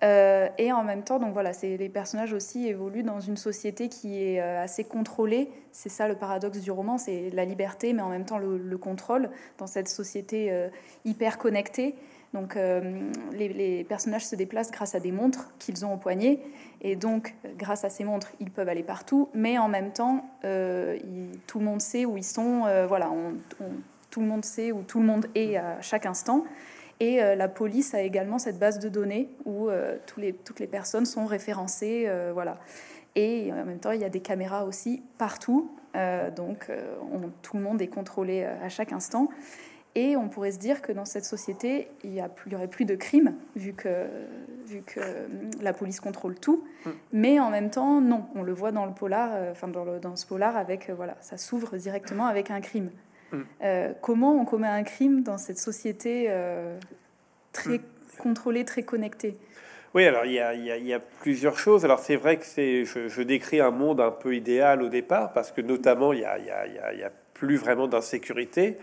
Et 0.02 0.72
en 0.72 0.84
même 0.84 1.02
temps 1.02 1.18
donc 1.18 1.32
voilà 1.32 1.52
c'est 1.52 1.76
les 1.76 1.88
personnages 1.88 2.32
aussi 2.32 2.68
évoluent 2.68 3.02
dans 3.02 3.18
une 3.18 3.36
société 3.36 3.88
qui 3.88 4.22
est 4.22 4.40
assez 4.40 4.84
contrôlée. 4.84 5.50
C'est 5.72 5.88
ça 5.88 6.06
le 6.06 6.14
paradoxe 6.14 6.60
du 6.60 6.70
roman 6.70 6.98
c'est 6.98 7.30
la 7.30 7.44
liberté 7.44 7.92
mais 7.92 8.02
en 8.02 8.10
même 8.10 8.24
temps 8.24 8.38
le 8.38 8.78
contrôle 8.78 9.30
dans 9.58 9.66
cette 9.66 9.88
société 9.88 10.68
hyper 11.04 11.38
connectée 11.38 11.96
donc 12.36 12.56
euh, 12.56 13.10
les, 13.32 13.82
personnages 13.84 14.26
se 14.26 14.36
déplacent 14.36 14.70
grâce 14.70 14.94
à 14.94 15.00
des 15.00 15.10
montres 15.10 15.48
qu'ils 15.58 15.86
ont 15.86 15.94
au 15.94 15.96
poignet. 15.96 16.40
Et 16.82 16.94
donc, 16.94 17.34
grâce 17.56 17.82
à 17.84 17.88
ces 17.88 18.04
montres, 18.04 18.30
ils 18.40 18.50
peuvent 18.50 18.68
aller 18.68 18.82
partout. 18.82 19.30
Mais 19.32 19.56
en 19.56 19.68
même 19.68 19.90
temps, 19.90 20.22
euh, 20.44 20.98
tout 21.46 21.58
le 21.58 21.64
monde 21.64 21.80
sait 21.80 22.04
où 22.04 22.18
ils 22.18 22.24
sont. 22.24 22.64
Euh, 22.66 22.86
voilà, 22.86 23.10
tout 24.10 24.20
le 24.20 24.26
monde 24.26 24.44
sait 24.44 24.70
où 24.70 24.82
tout 24.82 25.00
le 25.00 25.06
monde 25.06 25.26
est 25.34 25.56
à 25.56 25.80
chaque 25.80 26.04
instant. 26.04 26.44
Et 27.00 27.18
la 27.18 27.48
police 27.48 27.92
a 27.92 28.00
également 28.00 28.38
cette 28.38 28.58
base 28.58 28.78
de 28.78 28.88
données 28.88 29.28
où 29.44 29.68
tous 30.06 30.22
toutes 30.44 30.60
les 30.60 30.66
personnes 30.66 31.04
sont 31.04 31.26
référencées. 31.26 32.10
voilà. 32.32 32.56
Et 33.16 33.52
en 33.52 33.66
même 33.66 33.78
temps, 33.78 33.90
il 33.90 34.00
y 34.00 34.04
a 34.04 34.08
des 34.08 34.20
caméras 34.20 34.64
aussi 34.64 35.02
partout. 35.18 35.70
donc, 36.36 36.70
tout 37.42 37.58
le 37.58 37.62
monde 37.62 37.82
est 37.82 37.88
contrôlé 37.88 38.44
à 38.44 38.70
chaque 38.70 38.94
instant. 38.94 39.28
Et 39.96 40.14
on 40.14 40.28
pourrait 40.28 40.52
se 40.52 40.58
dire 40.58 40.82
que 40.82 40.92
dans 40.92 41.06
cette 41.06 41.24
société, 41.24 41.88
il 42.04 42.10
n'y 42.10 42.20
aurait 42.20 42.68
plus 42.68 42.84
de 42.84 42.94
crimes, 42.94 43.34
vu 43.56 43.72
que, 43.72 44.04
vu 44.66 44.82
que 44.82 45.00
euh, 45.00 45.26
la 45.62 45.72
police 45.72 46.00
contrôle 46.00 46.34
tout. 46.34 46.62
Mm. 46.84 46.90
Mais 47.14 47.40
en 47.40 47.48
même 47.48 47.70
temps, 47.70 48.02
non. 48.02 48.26
On 48.34 48.42
le 48.42 48.52
voit 48.52 48.72
dans 48.72 48.84
le 48.84 48.92
polar, 48.92 49.30
euh, 49.32 49.52
enfin 49.52 49.68
dans, 49.68 49.98
dans, 49.98 50.14
ce 50.14 50.26
polar, 50.26 50.54
avec, 50.54 50.90
euh, 50.90 50.94
voilà, 50.94 51.16
ça 51.22 51.38
s'ouvre 51.38 51.78
directement 51.78 52.26
avec 52.26 52.50
un 52.50 52.60
crime. 52.60 52.90
Mm. 53.32 53.40
comment 54.02 54.40
on 54.40 54.44
commet 54.44 54.68
un 54.68 54.84
crime 54.84 55.24
dans 55.24 55.36
cette 55.36 55.58
société 55.58 56.30
très 57.52 57.80
contrôlée, 58.18 58.64
très 58.64 58.84
connectée? 58.84 59.36
Oui, 59.94 60.04
alors 60.04 60.26
il 60.26 60.32
y, 60.32 60.40
a, 60.40 60.54
il, 60.54 60.86
y 60.86 60.92
a, 60.92 61.00
plusieurs 61.00 61.58
choses. 61.58 61.84
Alors 61.84 61.98
c'est 61.98 62.14
vrai 62.14 62.36
que 62.36 62.46
c'est, 62.46 62.84
je, 62.84 63.08
je, 63.08 63.22
décris 63.22 63.60
un 63.60 63.72
monde 63.72 64.00
un 64.00 64.12
peu 64.12 64.36
idéal 64.36 64.80
au 64.82 64.88
départ, 64.88 65.32
parce 65.32 65.50
que 65.50 65.60
notamment 65.60 66.12
il 66.12 66.20
n'y 66.20 66.24
a, 66.24 66.36
a, 66.36 67.10
plus 67.34 67.56
vraiment 67.56 67.88
d'insécurité. 67.88 68.78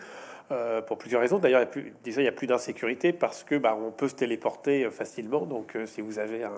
Euh, 0.52 0.82
pour 0.82 0.98
plusieurs 0.98 1.22
raisons. 1.22 1.40
D'ailleurs, 1.40 1.66
déjà, 2.04 2.20
il 2.20 2.26
n'y 2.26 2.30
a 2.30 2.34
plus 2.34 2.48
d'insécurité 2.48 3.14
parce 3.14 3.44
que 3.46 3.56
bah, 3.56 3.78
on 3.80 3.92
peut 3.92 4.10
se 4.10 4.16
téléporter 4.16 4.84
euh, 4.84 4.92
facilement. 4.92 5.46
Donc, 5.46 5.76
euh, 5.76 5.86
si 5.86 6.02
vous 6.02 6.20
avez 6.20 6.44
un, 6.44 6.52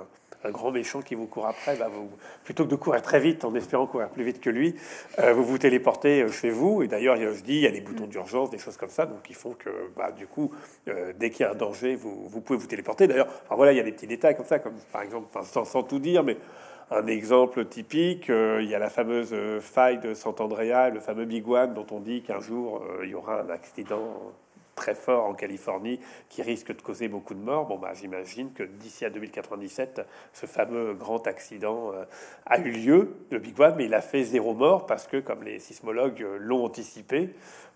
grand 0.50 0.72
méchant 0.72 1.02
qui 1.02 1.14
vous 1.14 1.28
court 1.28 1.46
après, 1.46 1.76
bah, 1.76 1.88
vous, 1.92 2.10
plutôt 2.44 2.66
que 2.66 2.70
de 2.70 2.76
courir 2.76 3.04
très 3.04 3.20
vite 3.20 3.46
en 3.46 3.54
espérant 3.54 3.86
courir 3.86 4.10
plus 4.10 4.24
vite 4.24 4.42
que 4.42 4.52
lui, 4.52 4.76
vous 5.18 5.44
vous 5.44 5.58
téléportez 5.58 6.28
chez 6.30 6.52
vous. 6.52 6.84
Et 6.84 6.88
d'ailleurs, 6.88 7.16
je 7.16 7.42
dis, 7.42 7.56
il 7.56 7.62
y 7.62 7.68
a 7.68 7.72
des 7.72 7.82
boutons 7.82 8.06
d'urgence, 8.06 8.52
des 8.52 8.60
choses 8.60 8.78
comme 8.78 8.90
ça, 8.90 9.08
donc 9.08 9.28
ils 9.28 9.36
font 9.36 9.54
que, 9.54 9.70
bah, 9.96 10.12
du 10.12 10.28
coup, 10.28 10.52
dès 11.18 11.32
qu'il 11.32 11.48
y 11.48 11.50
a 11.50 11.52
un 11.52 11.56
danger, 11.56 11.96
vous, 11.96 12.28
vous 12.28 12.42
pouvez 12.42 12.60
vous 12.60 12.68
téléporter. 12.68 13.08
D'ailleurs, 13.08 13.28
voilà, 13.50 13.72
il 13.72 13.78
y 13.78 13.80
a 13.80 13.84
des 13.84 13.92
petits 13.92 14.06
détails 14.06 14.38
comme 14.38 14.46
ça, 14.46 14.60
comme 14.60 14.76
par 14.92 15.02
exemple, 15.02 15.36
sans, 15.46 15.66
sans 15.66 15.82
tout 15.82 15.98
dire, 15.98 16.24
mais 16.24 16.38
un 16.92 17.08
exemple 17.08 17.66
typique, 17.66 18.30
euh, 18.30 18.62
il 18.62 18.70
y 18.70 18.76
a 18.76 18.80
la 18.80 18.90
fameuse 18.90 19.34
euh, 19.34 19.60
faille 19.60 20.00
de 20.00 20.14
Sant'Andrea, 20.14 20.90
le 20.90 21.00
fameux 21.00 21.26
Big 21.26 21.48
One 21.48 21.74
dont 21.74 21.88
on 21.92 22.00
dit 22.00 22.22
qu'un 22.22 22.40
jour 22.40 22.84
euh, 22.84 23.06
il 23.06 23.10
y 23.10 23.16
aura 23.16 23.42
un 23.42 23.50
accident 23.50 24.34
très 24.76 24.94
fort 24.94 25.26
en 25.26 25.34
Californie 25.34 26.00
qui 26.30 26.42
risque 26.42 26.76
de 26.76 26.82
causer 26.82 27.08
beaucoup 27.08 27.34
de 27.34 27.40
morts. 27.40 27.66
Bon, 27.66 27.78
bah, 27.78 27.94
j'imagine 27.94 28.52
que 28.52 28.64
d'ici 28.64 29.06
à 29.06 29.10
2097, 29.10 30.02
ce 30.34 30.46
fameux 30.46 30.94
grand 30.94 31.26
accident 31.28 31.94
a 32.46 32.60
eu 32.60 32.72
lieu, 32.72 33.16
le 33.32 33.40
Big 33.40 33.58
One, 33.58 33.76
mais 33.78 33.86
il 33.86 33.94
a 33.94 34.02
fait 34.02 34.24
zéro 34.24 34.54
mort 34.54 34.86
parce 34.86 35.08
que, 35.08 35.22
comme 35.22 35.44
les 35.44 35.60
sismologues 35.60 36.28
l'ont 36.40 36.66
anticipé, 36.66 37.30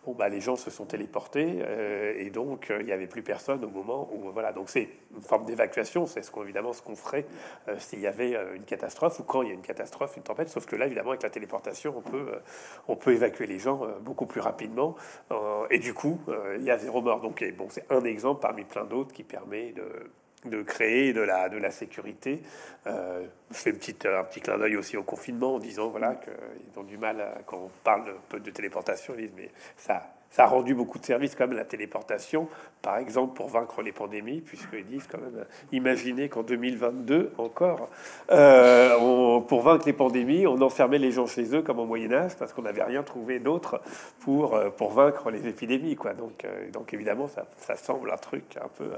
bon, 0.06 0.14
bah, 0.14 0.30
les 0.30 0.42
gens 0.42 0.56
se 0.56 0.70
sont 0.70 0.86
téléportés 0.86 1.60
euh, 1.62 2.14
et 2.18 2.30
donc 2.30 2.72
euh, 2.72 2.78
il 2.80 2.86
n'y 2.86 2.92
avait 2.92 3.08
plus 3.08 3.22
personne 3.22 3.64
au 3.64 3.70
moment 3.70 4.10
où 4.14 4.32
voilà. 4.32 4.54
Donc 4.54 4.70
c'est 4.70 4.90
une 5.16 5.22
forme 5.22 5.46
d'évacuation 5.46 6.06
c'est 6.06 6.22
ce 6.22 6.32
qu'on 6.32 6.44
évidemment 6.44 6.74
ce 6.74 6.82
qu'on 6.82 6.96
ferait 6.96 7.26
euh, 7.68 7.76
s'il 7.80 8.00
y 8.00 8.08
avait 8.08 8.36
une 8.56 8.64
catastrophe 8.64 9.20
ou 9.20 9.24
quand 9.24 9.42
il 9.42 9.50
y 9.50 9.52
a 9.52 9.54
une 9.54 9.62
catastrophe 9.62 10.18
une 10.18 10.24
tempête. 10.24 10.50
Sauf 10.50 10.66
que 10.66 10.76
là 10.76 10.86
évidemment 10.86 11.12
avec 11.12 11.24
la 11.24 11.30
téléportation 11.30 11.94
on 11.98 12.02
peut 12.02 12.32
on 12.88 12.96
peut 12.96 13.14
évacuer 13.14 13.48
les 13.48 13.60
gens 13.60 13.82
beaucoup 14.02 14.26
plus 14.26 14.42
rapidement 14.42 14.96
et 15.70 15.80
du 15.80 15.94
coup 15.94 16.20
il 16.58 16.64
y 16.64 16.72
a 16.72 16.78
zéro 16.78 17.02
mort. 17.02 17.22
Donc 17.22 17.44
bon 17.58 17.68
c'est 17.70 17.86
un 17.92 18.04
exemple 18.04 18.42
parmi 18.42 18.64
plein 18.64 18.86
d'autres 18.86 19.14
qui 19.14 19.24
permet 19.24 19.72
de 19.72 19.84
de 20.46 20.62
créer 20.62 21.14
de 21.14 21.22
la, 21.22 21.50
de 21.50 21.58
la 21.58 21.72
sécurité. 21.72 22.42
Euh, 22.88 23.26
un 23.52 24.24
petit 24.24 24.42
clin 24.42 24.58
d'œil 24.58 24.78
aussi 24.78 24.96
au 24.96 25.04
confinement 25.04 25.56
en 25.56 25.60
disant 25.60 25.90
voilà 25.90 26.16
qu'ils 26.16 26.80
ont 26.80 26.84
du 26.84 26.98
mal 26.98 27.18
quand 27.46 27.58
on 27.58 27.70
parle 27.84 28.10
un 28.10 28.22
peu 28.30 28.40
de 28.40 28.52
téléportation, 28.52 29.14
ils 29.18 29.24
disent 29.24 29.34
mais 29.36 29.52
ça, 29.76 30.14
ça 30.30 30.44
a 30.44 30.48
rendu 30.48 30.76
beaucoup 30.76 31.00
de 31.00 31.06
services 31.06 31.36
quand 31.36 31.48
même 31.48 31.58
la 31.58 31.66
téléportation, 31.66 32.48
par 32.82 32.98
exemple 32.98 33.34
pour 33.36 33.50
vaincre 33.50 33.82
les 33.82 33.92
pandémies, 33.92 34.40
puisqu'ils 34.40 34.86
disent 34.86 35.08
quand 35.08 35.18
même 35.18 35.46
imaginez 35.72 36.30
qu'en 36.30 36.44
2022 36.44 37.34
encore, 37.38 37.90
euh, 38.32 39.40
pour 39.42 39.62
vaincre 39.62 39.86
les 39.88 39.94
pandémies, 39.94 40.48
on 40.48 40.62
enfermait 40.62 41.00
les 41.00 41.12
gens 41.12 41.26
chez 41.26 41.54
eux 41.56 41.62
comme 41.62 41.80
au 41.80 41.86
Moyen 41.86 42.14
Âge 42.14 42.36
parce 42.38 42.54
qu'on 42.54 42.62
n'avait 42.62 42.84
rien 42.84 43.04
trouvé 43.04 43.40
d'autre 43.40 43.82
pour, 44.20 44.56
euh, 44.56 44.70
pour 44.70 44.92
vaincre 44.92 45.32
les 45.32 45.48
épidémies 45.48 45.96
quoi. 45.96 46.14
Donc, 46.14 46.46
donc 46.72 46.94
évidemment 46.94 47.28
ça, 47.28 47.46
ça 47.58 47.76
semble 47.76 48.12
un 48.12 48.18
truc 48.18 48.58
un 48.64 48.70
peu 48.70 48.92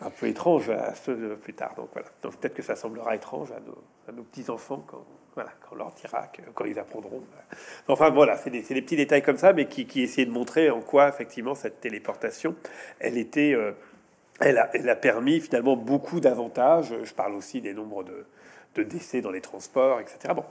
un 0.00 0.10
peu 0.10 0.26
étrange 0.26 0.70
à 0.70 0.94
ceux 0.94 1.16
de 1.16 1.34
plus 1.34 1.54
tard. 1.54 1.74
Donc 1.76 1.88
voilà. 1.92 2.08
Donc 2.22 2.36
peut-être 2.36 2.54
que 2.54 2.62
ça 2.62 2.76
semblera 2.76 3.14
étrange 3.14 3.50
à 3.52 3.60
nos, 3.60 3.78
à 4.08 4.12
nos 4.12 4.22
petits 4.22 4.50
enfants 4.50 4.84
quand 4.86 5.04
voilà 5.34 5.50
quand 5.68 5.76
leur 5.76 5.92
dira 5.92 6.30
quand 6.54 6.64
ils 6.64 6.78
apprendront. 6.78 7.22
Enfin 7.88 8.10
voilà, 8.10 8.36
c'est 8.36 8.50
des, 8.50 8.62
des, 8.62 8.82
petits 8.82 8.96
détails 8.96 9.22
comme 9.22 9.36
ça, 9.36 9.52
mais 9.52 9.66
qui, 9.66 9.86
qui 9.86 10.02
essayaient 10.02 10.26
de 10.26 10.32
montrer 10.32 10.70
en 10.70 10.80
quoi 10.80 11.08
effectivement 11.08 11.54
cette 11.54 11.80
téléportation, 11.80 12.54
elle 12.98 13.18
était, 13.18 13.52
euh, 13.52 13.72
elle, 14.40 14.58
a, 14.58 14.70
elle 14.74 14.88
a 14.88 14.96
permis 14.96 15.40
finalement 15.40 15.76
beaucoup 15.76 16.20
d'avantages. 16.20 16.94
Je 17.02 17.14
parle 17.14 17.34
aussi 17.34 17.60
des 17.60 17.74
nombres 17.74 18.02
de, 18.02 18.24
de 18.76 18.82
décès 18.82 19.20
dans 19.20 19.30
les 19.30 19.40
transports, 19.42 20.00
etc. 20.00 20.34
Bon. 20.34 20.44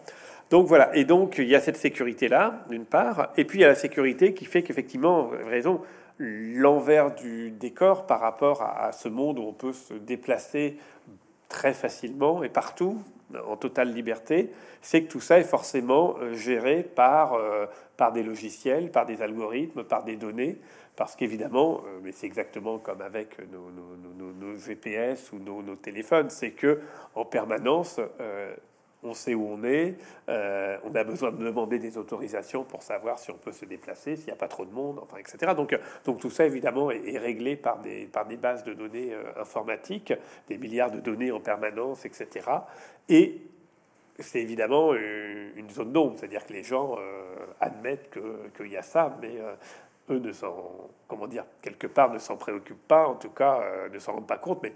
Donc 0.52 0.68
voilà, 0.68 0.96
et 0.96 1.06
donc 1.06 1.40
il 1.40 1.48
y 1.48 1.56
a 1.56 1.60
cette 1.62 1.78
sécurité-là, 1.78 2.66
d'une 2.70 2.86
part, 2.86 3.32
et 3.38 3.46
puis 3.46 3.60
il 3.60 3.62
y 3.64 3.66
a 3.66 3.70
la 3.70 3.76
sécurité 3.76 4.36
qui 4.36 4.46
fait 4.46 4.62
qu'effectivement, 4.62 5.32
raison, 5.48 5.82
l'envers 6.18 7.14
du 7.14 7.52
décor 7.52 8.06
par 8.06 8.20
rapport 8.20 8.62
à, 8.62 8.92
ce 8.92 9.10
monde 9.10 9.40
où 9.40 9.44
on 9.44 9.54
peut 9.54 9.74
se 9.74 9.94
déplacer 9.94 10.78
très 11.50 11.74
facilement 11.74 12.44
et 12.44 12.50
partout, 12.50 13.02
en 13.48 13.58
totale 13.58 13.92
liberté, 13.92 14.52
c'est 14.82 15.04
que 15.04 15.12
tout 15.12 15.20
ça 15.20 15.40
est 15.40 15.44
forcément 15.44 16.16
géré 16.34 16.84
par, 16.84 17.38
par 17.98 18.12
des 18.12 18.24
logiciels, 18.24 18.92
par 18.92 19.06
des 19.06 19.22
algorithmes, 19.22 19.84
par 19.84 20.04
des 20.04 20.16
données. 20.16 20.58
Parce 20.96 21.16
qu'évidemment, 21.16 21.82
mais 22.04 22.12
c'est 22.12 22.28
exactement 22.28 22.78
comme 22.78 23.02
avec 23.02 23.38
nos, 23.52 24.56
GPS 24.58 25.32
ou 25.34 25.40
nos, 25.40 25.76
téléphones, 25.76 26.30
c'est 26.30 26.52
que 26.52 26.80
en 27.16 27.26
permanence, 27.26 28.00
on 29.06 29.14
sait 29.14 29.34
où 29.34 29.48
on 29.48 29.64
est, 29.64 29.96
euh, 30.30 30.78
on 30.84 30.94
a 30.96 31.04
besoin 31.04 31.32
de 31.32 31.44
demander 31.44 31.80
des 31.80 31.98
autorisations 31.98 32.64
pour 32.64 32.82
savoir 32.82 33.20
si 33.20 33.32
on 33.32 33.38
peut 33.38 33.52
se 33.52 33.66
déplacer, 33.66 34.16
s'il 34.16 34.28
n'y 34.28 34.34
a 34.34 34.38
pas 34.38 34.48
trop 34.48 34.66
de 34.66 34.74
monde, 34.74 35.00
enfin, 35.02 35.18
etc. 35.18 35.54
Donc, 35.56 35.74
euh, 35.74 35.78
donc 36.04 36.20
tout 36.20 36.30
ça, 36.30 36.46
évidemment, 36.46 36.92
est, 36.92 37.18
réglé 37.18 37.56
par 37.56 37.80
des, 37.80 38.08
par 38.08 38.26
des 38.26 38.38
bases 38.38 38.64
de 38.64 38.74
données 38.74 39.14
euh, 39.14 39.42
informatiques, 39.42 40.14
des 40.48 40.58
milliards 40.58 40.92
de 40.92 41.00
données 41.00 41.32
en 41.32 41.40
permanence, 41.40 42.06
etc. 42.06 42.50
Et 43.08 43.42
c'est 44.20 44.42
évidemment 44.42 44.94
une 44.96 45.70
zone 45.70 45.92
d'ombre, 45.92 46.16
c'est-à-dire 46.18 46.46
que 46.46 46.54
les 46.54 46.64
gens 46.64 46.98
admettent 47.60 48.10
qu'il 48.56 48.72
y 48.72 48.78
a 48.78 48.82
ça, 48.82 49.14
mais 49.22 49.42
eux 50.10 50.20
ne 50.20 50.32
s'en, 50.32 50.90
comment 51.06 51.28
dire, 51.28 51.44
quelque 51.62 51.88
part 51.88 52.14
ne 52.14 52.18
s'en 52.18 52.38
préoccupent 52.38 52.88
pas, 52.88 53.08
en 53.08 53.16
tout 53.16 53.32
cas 53.32 53.62
ne 53.92 54.00
s'en 54.00 54.14
rendent 54.14 54.28
pas 54.28 54.38
compte, 54.38 54.64
mais 54.64 54.72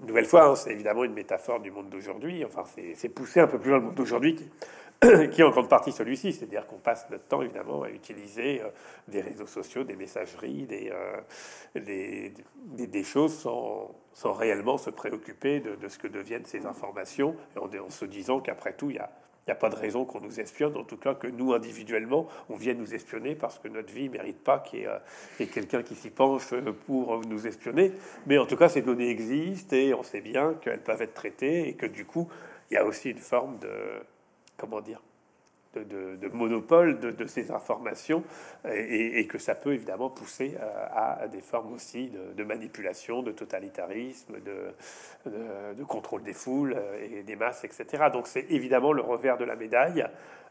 une 0.00 0.06
nouvelle 0.06 0.26
fois, 0.26 0.46
hein, 0.46 0.56
c'est 0.56 0.72
évidemment 0.72 1.04
une 1.04 1.14
métaphore 1.14 1.60
du 1.60 1.70
monde 1.70 1.88
d'aujourd'hui. 1.88 2.44
Enfin, 2.44 2.64
c'est 2.94 3.08
poussé 3.08 3.40
un 3.40 3.46
peu 3.46 3.58
plus 3.58 3.70
loin 3.70 3.78
le 3.78 3.86
monde 3.86 3.94
d'aujourd'hui, 3.94 4.34
qui, 5.32 5.40
est 5.40 5.42
en 5.42 5.50
grande 5.50 5.68
partie 5.68 5.92
celui-ci. 5.92 6.32
C'est-à-dire 6.32 6.66
qu'on 6.66 6.76
passe 6.76 7.06
notre 7.10 7.24
temps, 7.24 7.42
évidemment, 7.42 7.82
à 7.82 7.90
utiliser 7.90 8.60
euh, 8.62 8.68
des 9.08 9.20
réseaux 9.20 9.46
sociaux, 9.46 9.84
des 9.84 9.96
messageries, 9.96 10.66
des, 10.66 10.92
euh, 10.92 11.80
des, 11.80 12.34
des, 12.64 13.04
choses 13.04 13.34
sans, 13.34 13.94
sans, 14.12 14.32
réellement 14.32 14.76
se 14.76 14.90
préoccuper 14.90 15.60
de, 15.60 15.88
ce 15.88 15.98
que 15.98 16.08
deviennent 16.08 16.46
ces 16.46 16.66
informations, 16.66 17.34
en, 17.58 17.66
en 17.66 17.90
se 17.90 18.04
disant 18.04 18.40
qu'après 18.40 18.74
tout, 18.74 18.90
il 18.90 18.96
y 18.96 19.00
a 19.00 19.10
n'y 19.46 19.52
a 19.52 19.56
pas 19.56 19.68
de 19.68 19.76
raison 19.76 20.04
qu'on 20.04 20.20
nous 20.20 20.40
espionne, 20.40 20.76
en 20.76 20.84
tout 20.84 20.96
cas 20.96 21.14
que 21.14 21.26
nous, 21.26 21.52
individuellement, 21.52 22.26
on 22.48 22.56
vienne 22.56 22.78
nous 22.78 22.94
espionner 22.94 23.34
parce 23.34 23.58
que 23.58 23.68
notre 23.68 23.92
vie 23.92 24.08
ne 24.08 24.14
mérite 24.14 24.42
pas 24.42 24.58
qu'il 24.58 24.80
y 24.80 25.42
ait, 25.42 25.46
quelqu'un 25.46 25.82
qui 25.82 25.94
s'y 25.94 26.10
penche 26.10 26.52
pour 26.86 27.20
nous 27.26 27.46
espionner. 27.46 27.92
Mais 28.26 28.38
en 28.38 28.46
tout 28.46 28.56
cas, 28.56 28.68
ces 28.68 28.82
données 28.82 29.08
existent 29.08 29.76
et 29.76 29.94
on 29.94 30.02
sait 30.02 30.20
bien 30.20 30.54
qu'elles 30.54 30.82
peuvent 30.82 31.02
être 31.02 31.14
traitées 31.14 31.68
et 31.68 31.74
que 31.74 31.86
du 31.86 32.04
coup, 32.04 32.28
il 32.70 32.74
y 32.74 32.76
a 32.76 32.84
aussi 32.84 33.10
une 33.10 33.18
forme 33.18 33.58
de, 33.58 33.70
comment 34.56 34.80
dire, 34.80 35.00
de, 35.78 36.28
monopole 36.28 36.98
de, 36.98 37.26
ces 37.26 37.50
informations 37.50 38.22
et, 38.70 39.26
que 39.26 39.38
ça 39.38 39.54
peut 39.54 39.72
évidemment 39.72 40.10
pousser 40.10 40.56
euh, 40.60 40.86
à, 40.92 41.28
des 41.28 41.40
formes 41.40 41.72
aussi 41.72 42.10
de, 42.36 42.44
manipulation, 42.44 43.22
de 43.22 43.32
totalitarisme, 43.32 44.36
de, 44.40 45.84
contrôle 45.84 46.22
des 46.22 46.32
foules 46.32 46.74
euh, 46.76 47.18
et 47.18 47.22
des 47.22 47.36
masses, 47.36 47.64
etc. 47.64 48.04
Donc 48.12 48.26
c'est 48.26 48.46
évidemment 48.50 48.92
le 48.92 49.02
revers 49.02 49.38
de 49.38 49.44
la 49.44 49.56
médaille, 49.56 50.06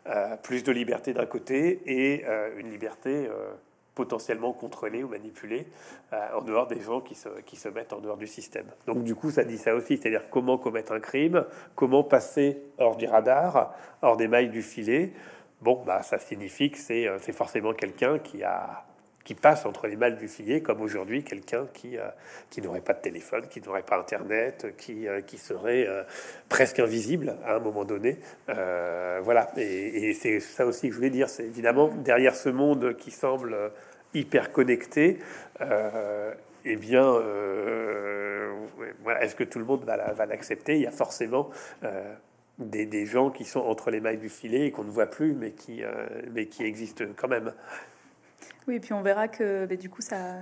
euh, 0.08 0.38
plus 0.38 0.64
de 0.64 0.72
liberté 0.72 1.14
d'un 1.14 1.26
côté 1.26 1.82
et 1.86 2.26
une 2.58 2.70
liberté 2.70 3.28
potentiellement 3.96 4.54
contrôlés 4.54 5.04
ou 5.04 5.08
manipulés 5.08 5.66
euh, 6.14 6.38
en 6.38 6.42
dehors 6.42 6.68
des 6.68 6.82
gens 6.82 7.02
qui 7.02 7.16
se, 7.16 7.30
qui 7.46 7.56
se 7.56 7.70
mettent 7.70 7.94
en 7.94 8.00
dehors 8.00 8.18
du 8.18 8.28
système. 8.28 8.68
Donc 8.86 9.04
du 9.04 9.16
coup, 9.16 9.32
ça 9.32 9.44
dit 9.44 9.58
ça 9.58 9.74
aussi, 9.74 9.98
c'est-à-dire 9.98 10.30
comment 10.30 10.58
commettre 10.58 10.92
un 10.92 11.00
crime, 11.00 11.46
comment 11.76 12.04
passer 12.04 12.62
hors 12.78 12.98
du 12.98 13.08
radar, 13.08 13.74
hors 14.02 14.18
des 14.18 14.28
mailles 14.28 14.50
du 14.50 14.62
filet. 14.62 15.14
Bon, 15.62 15.82
bah, 15.86 16.04
ça 16.04 16.20
signifie 16.20 16.70
que 16.70 16.78
c'est 16.78 17.08
euh, 17.08 17.18
forcément 17.18 17.74
quelqu'un 17.74 18.20
qui 18.20 18.44
a 18.44 18.86
qui 19.26 19.34
passe 19.34 19.66
entre 19.66 19.88
les 19.88 19.96
mailles 19.98 20.18
du 20.18 20.28
filet, 20.30 20.62
comme 20.62 20.82
aujourd'hui 20.82 21.24
quelqu'un 21.24 21.68
qui, 21.74 21.98
euh, 21.98 22.08
qui 22.52 22.62
n'aurait 22.62 22.82
pas 22.82 22.94
de 22.94 23.02
téléphone, 23.02 23.48
qui 23.50 23.60
n'aurait 23.60 23.82
pas 23.82 23.98
Internet, 23.98 24.76
qui, 24.78 25.08
euh, 25.08 25.22
qui 25.22 25.40
serait 25.40 25.88
euh, 25.88 26.04
presque 26.48 26.80
invisible 26.80 27.36
à 27.44 27.56
un 27.56 27.60
moment 27.60 27.84
donné. 27.84 28.20
voilà, 28.48 29.52
et, 29.58 30.14
c'est 30.14 30.40
ça 30.40 30.66
aussi 30.66 30.88
que 30.88 30.94
je 30.94 30.98
voulais 30.98 31.10
dire, 31.10 31.28
c'est 31.28 31.46
évidemment 31.46 31.88
derrière 31.88 32.36
ce 32.36 32.50
monde 32.50 32.96
qui 32.96 33.10
semble 33.10 33.72
hyper 34.14 34.52
connecté, 34.52 35.18
eh 35.60 36.76
bien, 36.76 37.16
est-ce 39.22 39.36
que 39.36 39.44
tout 39.44 39.60
le 39.60 39.66
monde 39.66 39.84
va 39.86 40.26
l'accepter? 40.26 40.76
Il 40.76 40.82
y 40.82 40.88
a 40.88 40.92
forcément... 40.92 41.50
Des, 42.58 42.86
des, 42.86 43.06
gens 43.06 43.32
qui 43.32 43.44
sont 43.44 43.60
entre 43.60 43.92
les 43.92 44.00
mailles 44.00 44.18
du 44.18 44.30
filet 44.30 44.68
et 44.68 44.72
qu'on 44.72 44.86
ne 44.86 44.90
voit 44.90 45.08
plus, 45.08 45.34
mais 45.34 45.52
qui, 45.52 45.84
mais 46.32 46.46
qui 46.46 46.64
existent 46.64 47.04
quand 47.18 47.28
même. 47.28 47.52
Oui, 48.68 48.76
et 48.76 48.80
puis 48.80 48.94
on 48.94 49.02
verra 49.02 49.28
que 49.28 49.66
bah, 49.66 49.76
du 49.76 49.90
coup, 49.90 50.02
ça 50.02 50.36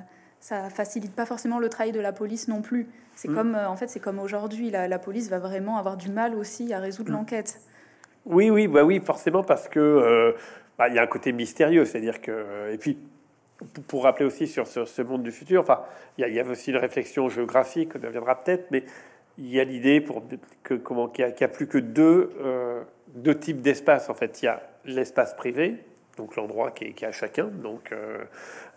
ça 0.43 0.69
facilite 0.69 1.15
pas 1.15 1.25
forcément 1.25 1.57
le 1.57 1.69
travail 1.69 1.93
de 1.93 2.01
la 2.01 2.11
police 2.11 2.49
non 2.49 2.61
plus. 2.61 2.89
C'est 3.15 3.29
mm. 3.29 3.35
comme, 3.35 3.55
euh, 3.55 3.69
en 3.69 3.77
fait, 3.77 3.87
c'est 3.87 4.01
comme 4.01 4.19
aujourd'hui, 4.19 4.71
la, 4.71 4.89
la, 4.89 4.99
police 4.99 5.29
va 5.29 5.39
vraiment 5.39 5.77
avoir 5.77 5.95
du 5.95 6.09
mal 6.09 6.35
aussi 6.35 6.73
à 6.73 6.79
résoudre 6.79 7.11
mm. 7.11 7.15
l'enquête. 7.15 7.61
Oui, 8.25 8.49
oui, 8.49 8.67
bah 8.67 8.83
oui, 8.83 8.99
forcément, 8.99 9.41
parce 9.41 9.69
que 9.69 9.79
euh, 9.79 10.33
bah, 10.77 10.89
il 10.89 10.95
y 10.95 10.99
a 10.99 11.01
un 11.01 11.07
côté 11.07 11.31
mystérieux, 11.31 11.85
c'est-à-dire 11.85 12.19
que, 12.19 12.71
et 12.73 12.77
puis 12.77 12.97
pour 13.87 14.03
rappeler 14.03 14.25
aussi 14.25 14.47
sur, 14.47 14.67
ce 14.67 15.01
monde 15.01 15.23
du 15.23 15.31
futur, 15.31 15.61
enfin, 15.61 15.81
il 16.17 16.27
y, 16.27 16.39
a 16.39 16.45
aussi 16.45 16.71
une 16.71 16.77
réflexion 16.77 17.29
géographique, 17.29 17.91
on 17.95 18.05
reviendra 18.05 18.43
peut-être, 18.43 18.69
mais 18.69 18.83
il 19.37 19.47
y 19.47 19.61
a 19.61 19.63
l'idée 19.63 20.01
pour 20.01 20.23
que 20.63 20.73
comment 20.73 21.07
qu'il 21.07 21.25
n'y 21.25 21.43
a, 21.43 21.47
plus 21.47 21.67
que 21.67 21.77
deux, 21.77 22.31
euh, 22.41 22.81
deux 23.15 23.39
types 23.39 23.61
d'espace. 23.61 24.09
En 24.09 24.13
fait, 24.13 24.41
il 24.41 24.45
y 24.45 24.47
a 24.49 24.61
l'espace 24.83 25.33
privé, 25.35 25.77
donc 26.17 26.35
l'endroit 26.35 26.71
qui 26.71 26.85
est, 26.85 26.93
qui 26.93 27.05
à 27.05 27.11
chacun. 27.11 27.45
Donc, 27.45 27.91
euh, 27.91 28.23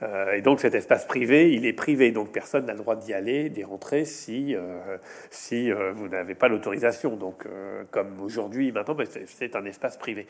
euh, 0.03 0.33
et 0.33 0.43
donc 0.43 0.61
cet 0.61 0.75
espace 0.75 1.07
privé, 1.07 1.53
il 1.53 1.67
est 1.67 1.73
privé, 1.73 2.11
donc 2.13 2.33
personne 2.33 2.67
n'a 2.67 2.73
le 2.73 2.79
droit 2.79 2.97
d'y 2.97 3.13
aller, 3.13 3.51
d'y 3.51 3.65
rentrer 3.65 4.05
si, 4.05 4.55
euh, 4.55 4.99
si 5.31 5.71
vous 5.71 6.09
n'avez 6.09 6.35
pas 6.35 6.49
l'autorisation. 6.49 7.17
Donc 7.17 7.47
comme 7.91 8.21
aujourd'hui, 8.21 8.73
maintenant, 8.73 8.95
ben, 8.95 9.07
c'est 9.27 9.57
un 9.57 9.65
espace 9.65 9.97
privé. 9.97 10.27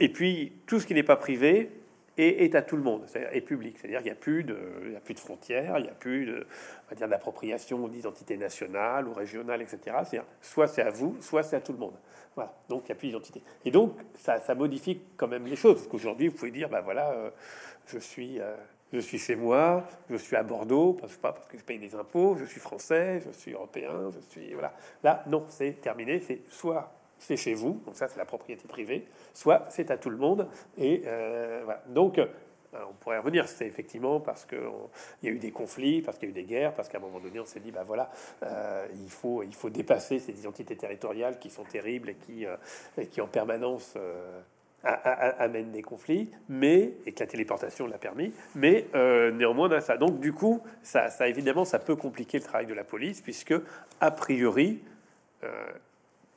et 0.00 0.08
puis 0.08 0.52
tout 0.66 0.80
ce 0.80 0.86
qui 0.86 0.94
n'est 0.94 1.02
pas 1.02 1.16
privé, 1.16 1.70
et 2.16 2.44
est 2.44 2.54
à 2.54 2.62
tout 2.62 2.76
le 2.76 2.82
monde, 2.82 3.02
c'est 3.06 3.40
public, 3.40 3.76
c'est-à-dire 3.78 3.98
qu'il 3.98 4.06
n'y 4.06 4.16
a 4.16 4.20
plus 4.20 4.44
de, 4.44 4.56
a 4.96 5.00
plus 5.00 5.14
de 5.14 5.20
frontières, 5.20 5.78
il 5.78 5.84
n'y 5.84 5.88
a 5.88 5.94
plus 5.94 6.26
de, 6.26 6.46
on 6.86 6.90
va 6.90 6.96
dire 6.96 7.08
d'appropriation 7.08 7.88
d'identité 7.88 8.36
nationale 8.36 9.08
ou 9.08 9.12
régionale, 9.12 9.62
etc. 9.62 9.96
C'est 10.04 10.20
soit 10.40 10.68
c'est 10.68 10.82
à 10.82 10.90
vous, 10.90 11.16
soit 11.20 11.42
c'est 11.42 11.56
à 11.56 11.60
tout 11.60 11.72
le 11.72 11.78
monde. 11.78 11.94
Voilà, 12.36 12.52
donc 12.68 12.82
il 12.84 12.86
n'y 12.86 12.92
a 12.92 12.94
plus 12.96 13.08
d'identité. 13.08 13.42
Et 13.64 13.70
donc 13.70 13.96
ça, 14.14 14.40
ça, 14.40 14.54
modifie 14.54 15.00
quand 15.16 15.28
même 15.28 15.46
les 15.46 15.56
choses, 15.56 15.76
parce 15.76 15.88
qu'aujourd'hui 15.88 16.28
vous 16.28 16.36
pouvez 16.36 16.50
dire, 16.50 16.68
ben 16.68 16.80
voilà, 16.80 17.10
euh, 17.10 17.30
je 17.86 17.98
suis, 17.98 18.40
euh, 18.40 18.54
je 18.92 18.98
suis 18.98 19.18
chez 19.18 19.36
moi, 19.36 19.84
je 20.08 20.16
suis 20.16 20.36
à 20.36 20.42
Bordeaux, 20.42 20.92
parce, 20.94 21.16
pas 21.16 21.32
parce 21.32 21.46
que 21.46 21.58
je 21.58 21.64
paye 21.64 21.78
des 21.78 21.94
impôts, 21.94 22.36
je 22.36 22.44
suis 22.44 22.60
français, 22.60 23.20
je 23.26 23.30
suis 23.32 23.52
européen, 23.52 24.10
je 24.12 24.20
suis 24.30 24.52
voilà. 24.52 24.72
Là, 25.02 25.24
non, 25.26 25.44
c'est 25.48 25.80
terminé, 25.80 26.20
c'est 26.20 26.42
soit 26.48 26.92
c'est 27.18 27.36
chez 27.36 27.54
vous, 27.54 27.80
donc 27.86 27.96
ça 27.96 28.08
c'est 28.08 28.18
la 28.18 28.24
propriété 28.24 28.66
privée, 28.68 29.06
soit 29.32 29.66
c'est 29.70 29.90
à 29.90 29.96
tout 29.96 30.10
le 30.10 30.16
monde. 30.16 30.48
Et 30.78 31.02
euh. 31.06 31.64
Donc 31.88 32.18
euh, 32.18 32.26
on 32.90 32.92
pourrait 32.94 33.18
revenir, 33.18 33.48
c'est 33.48 33.66
effectivement 33.66 34.20
parce 34.20 34.44
qu'il 34.44 34.58
y 35.22 35.28
a 35.28 35.30
eu 35.30 35.38
des 35.38 35.50
conflits, 35.50 36.02
parce 36.02 36.18
qu'il 36.18 36.28
y 36.28 36.32
a 36.32 36.32
eu 36.32 36.34
des 36.34 36.44
guerres, 36.44 36.74
parce 36.74 36.88
qu'à 36.88 36.98
un 36.98 37.00
moment 37.00 37.20
donné 37.20 37.40
on 37.40 37.46
s'est 37.46 37.60
dit, 37.60 37.70
bah 37.70 37.84
voilà, 37.84 38.10
euh, 38.42 38.86
il, 38.94 39.10
faut, 39.10 39.42
il 39.42 39.54
faut 39.54 39.70
dépasser 39.70 40.18
ces 40.18 40.32
identités 40.38 40.76
territoriales 40.76 41.38
qui 41.38 41.50
sont 41.50 41.64
terribles 41.64 42.10
et 42.10 42.14
qui, 42.14 42.46
et 42.98 43.06
qui 43.06 43.20
en 43.20 43.28
permanence 43.28 43.96
amènent 44.82 45.70
des 45.70 45.82
conflits, 45.82 46.30
mais 46.48 46.92
et 47.06 47.12
que 47.12 47.20
la 47.20 47.26
téléportation 47.26 47.86
l'a 47.86 47.96
permis, 47.96 48.32
mais 48.54 48.86
néanmoins 49.32 49.80
ça. 49.80 49.96
Donc 49.96 50.20
du 50.20 50.32
coup, 50.32 50.60
ça, 50.82 51.10
ça, 51.10 51.28
évidemment, 51.28 51.64
ça 51.64 51.78
peut 51.78 51.96
compliquer 51.96 52.38
le 52.38 52.44
travail 52.44 52.66
de 52.66 52.74
la 52.74 52.84
police 52.84 53.22
puisque 53.22 53.54
a 54.00 54.10
priori 54.10 54.82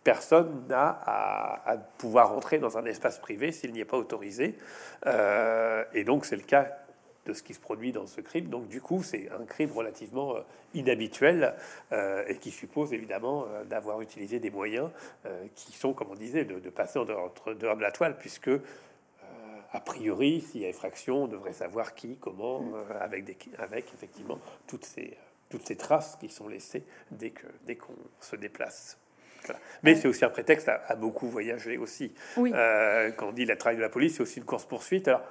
personne 0.07 0.63
n'a 0.69 1.01
à, 1.05 1.75
pouvoir 1.97 2.29
rentrer 2.29 2.59
dans 2.59 2.77
un 2.77 2.85
espace 2.85 3.19
privé 3.19 3.51
s'il 3.51 3.73
n'y 3.73 3.81
est 3.81 3.85
pas 3.85 3.97
autorisé. 3.97 4.55
Euh, 5.05 5.83
et 5.93 6.05
donc 6.05 6.23
c'est 6.23 6.37
le 6.37 6.43
cas 6.43 6.77
de 7.25 7.33
ce 7.33 7.43
qui 7.43 7.53
se 7.53 7.59
produit 7.59 7.91
dans 7.91 8.07
ce 8.07 8.21
crime. 8.21 8.47
Donc 8.47 8.69
du 8.69 8.79
coup, 8.79 9.03
c'est 9.03 9.29
un 9.37 9.43
crime 9.43 9.69
relativement 9.73 10.37
euh, 10.37 10.39
inhabituel 10.73 11.55
euh, 11.91 12.23
et 12.25 12.37
qui 12.37 12.51
suppose 12.51 12.93
évidemment 12.93 13.47
d'avoir 13.69 13.99
utilisé 13.99 14.39
des 14.39 14.49
moyens 14.49 14.89
qui 15.55 15.73
sont, 15.73 15.91
comme 15.91 16.11
on 16.11 16.15
disait, 16.15 16.45
de, 16.45 16.69
passer 16.69 16.99
en 16.99 17.03
dehors, 17.03 17.33
dehors, 17.59 17.75
de 17.75 17.81
la 17.81 17.91
toile, 17.91 18.17
puisque 18.17 18.51
a 19.73 19.79
priori, 19.81 20.39
s'il 20.39 20.61
y 20.61 20.65
a 20.65 20.69
effraction, 20.69 21.23
on 21.25 21.27
devrait 21.27 21.51
savoir 21.51 21.95
qui, 21.95 22.15
comment, 22.15 22.63
avec, 23.01 23.25
des, 23.25 23.37
avec 23.57 23.93
effectivement 23.93 24.39
toutes 24.67 24.85
ces, 24.85 25.17
toutes 25.49 25.67
ces 25.67 25.75
traces 25.75 26.15
qui 26.15 26.29
sont 26.29 26.47
laissées 26.47 26.85
dès 27.11 27.31
que 27.31 27.47
dès 27.65 27.75
qu'on 27.75 27.91
se 28.21 28.37
déplace. 28.37 28.97
Mais 29.83 29.95
c'est 29.95 30.07
aussi 30.07 30.25
un 30.25 30.29
prétexte 30.29 30.69
à, 30.69 30.95
beaucoup 30.95 31.27
voyager 31.27 31.77
aussi. 31.77 32.13
Euh, 32.37 33.11
quand 33.11 33.29
on 33.29 33.31
dit 33.31 33.45
la 33.45 33.55
travail 33.55 33.77
de 33.77 33.81
la 33.81 33.89
police, 33.89 34.15
c'est 34.15 34.23
aussi 34.23 34.39
une 34.39 34.45
course-poursuite. 34.45 35.07
Alors, 35.07 35.21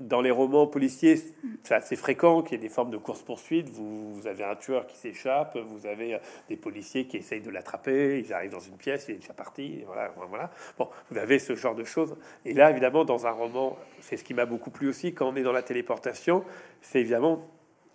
dans 0.00 0.20
les 0.20 0.30
romans 0.30 0.66
policiers, 0.66 1.20
c'est 1.64 1.74
assez 1.74 1.96
fréquent 1.96 2.42
qu'il 2.42 2.52
y 2.52 2.54
ait 2.54 2.62
des 2.62 2.72
formes 2.72 2.90
de 2.90 2.96
course-poursuite. 2.96 3.68
Vous, 3.68 4.26
avez 4.26 4.44
un 4.44 4.54
tueur 4.54 4.86
qui 4.86 4.96
s'échappe, 4.96 5.56
vous 5.56 5.86
avez 5.86 6.14
euh, 6.14 6.18
des 6.48 6.56
policiers 6.56 7.06
qui 7.06 7.16
essayent 7.16 7.40
de 7.40 7.50
l'attraper, 7.50 8.20
ils 8.20 8.32
arrivent 8.32 8.52
dans 8.52 8.60
une 8.60 8.76
pièce, 8.76 9.06
il 9.08 9.16
est 9.16 9.18
déjà 9.18 9.32
parti, 9.32 9.82
voilà, 9.86 10.12
voilà. 10.28 10.50
Bon, 10.78 10.88
vous 11.10 11.18
avez 11.18 11.38
ce 11.38 11.56
genre 11.56 11.74
de 11.74 11.84
choses. 11.84 12.16
Et 12.44 12.54
là, 12.54 12.70
évidemment, 12.70 13.04
dans 13.04 13.26
un 13.26 13.30
roman, 13.30 13.76
c'est 14.00 14.16
ce 14.16 14.24
qui 14.24 14.34
m'a 14.34 14.46
beaucoup 14.46 14.70
plu 14.70 14.88
aussi, 14.88 15.14
quand 15.14 15.28
on 15.28 15.36
est 15.36 15.42
dans 15.42 15.52
la 15.52 15.62
téléportation, 15.62 16.44
c'est 16.80 17.00
évidemment 17.00 17.48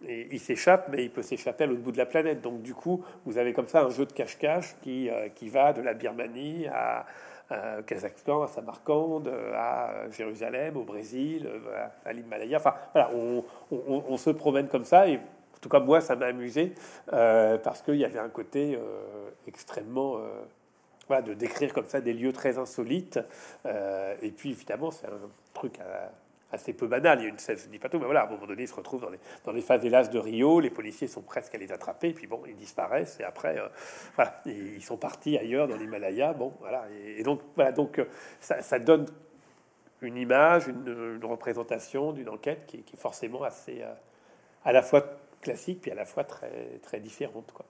il 0.08 0.40
s'échappe, 0.40 0.88
mais 0.90 1.06
il 1.06 1.12
peut 1.12 1.22
s'échapper 1.22 1.64
à 1.64 1.68
l'autre 1.68 1.82
bout 1.82 1.92
de 1.92 1.98
la 1.98 2.06
planète. 2.06 2.42
Donc 2.42 2.62
du 2.62 2.74
coup, 2.74 3.04
vous 3.26 3.38
avez 3.38 3.54
comme 3.54 3.68
ça 3.68 3.82
un 3.82 3.90
jeu 3.90 4.06
de 4.06 4.14
cache-cache 4.14 4.76
qui, 4.82 5.10
qui 5.36 5.50
va 5.50 5.74
de 5.74 5.82
la 5.82 5.94
Birmanie 5.94 6.68
à, 6.68 7.06
Kazakhstan, 7.86 8.42
à 8.42 8.48
Samarcande, 8.48 9.32
à 9.54 10.10
Jérusalem, 10.10 10.78
au 10.78 10.84
Brésil, 10.84 11.48
à 12.04 12.12
l'Himalaya. 12.12 12.58
Enfin, 12.58 12.74
voilà, 12.94 13.12
on, 13.72 14.18
se 14.18 14.32
promène 14.32 14.68
comme 14.68 14.86
ça. 14.86 15.08
Et 15.08 15.20
tout 15.62 15.70
cas, 15.70 15.80
moi, 15.80 16.02
ça 16.02 16.16
m'a 16.16 16.28
amusé 16.28 16.74
parce 17.08 17.82
qu'il 17.82 17.96
y 17.96 18.06
avait 18.06 18.20
un 18.20 18.30
côté 18.30 18.80
extrêmement 19.46 20.20
de 21.22 21.34
décrire 21.34 21.74
comme 21.74 21.86
ça 21.86 22.02
des 22.02 22.14
lieux 22.14 22.34
très 22.34 22.58
insolites. 22.58 23.20
Euh, 23.66 24.16
et 24.22 24.32
puis 24.32 24.52
évidemment, 24.52 24.92
c'est 24.92 25.08
un 25.08 25.20
truc 25.54 25.80
assez 26.54 26.74
peu 26.74 26.88
banal. 26.88 27.20
Il 27.20 27.24
y 27.24 27.26
a 27.26 27.30
une 27.30 27.40
je 27.40 27.68
dis 27.68 27.80
pas 27.80 27.90
tout, 27.90 28.00
mais 28.00 28.06
voilà, 28.06 28.22
à 28.22 28.28
un 28.28 28.32
moment 28.32 28.46
donné, 28.46 28.64
ils 28.64 28.68
se 28.68 28.74
retrouvent 28.74 29.02
dans 29.02 29.10
les, 29.10 29.20
dans 29.44 29.52
les 29.52 29.62
favelas 29.62 30.08
de 30.08 30.20
Rio. 30.20 30.60
Les 30.60 30.70
policiers 30.70 31.08
sont 31.08 31.22
presque 31.22 31.56
à 31.56 31.58
les 31.58 31.72
attraper. 31.72 32.14
Puis 32.14 32.28
bon, 32.28 32.42
ils 32.48 32.56
disparaissent. 32.56 33.20
Et 33.20 33.24
après, 33.24 33.58
euh, 33.58 33.68
voilà, 34.16 34.42
ils 34.46 34.84
sont 34.84 34.98
partis 34.98 35.38
ailleurs 35.38 35.68
dans 35.68 35.78
l'Himalaya. 35.78 36.34
Bon, 36.34 36.54
voilà. 36.60 36.86
Et, 37.18 37.24
donc, 37.24 37.42
voilà, 37.56 37.72
donc 37.72 38.00
euh, 38.00 38.06
ça, 38.40 38.80
donne 38.80 39.06
une 40.02 40.18
image, 40.18 40.68
une, 40.68 41.20
représentation 41.24 42.12
d'une 42.12 42.30
enquête 42.30 42.66
qui, 42.68 42.84
qui, 42.84 42.96
est 42.96 43.00
forcément 43.00 43.44
assez 43.44 43.82
à 44.66 44.72
la 44.72 44.82
fois 44.82 45.20
classique 45.42 45.82
puis 45.82 45.92
à 45.92 45.96
la 45.96 46.06
fois 46.06 46.24
très, 46.24 46.80
très 46.82 47.00
différente. 47.00 47.52
Quoi. 47.54 47.66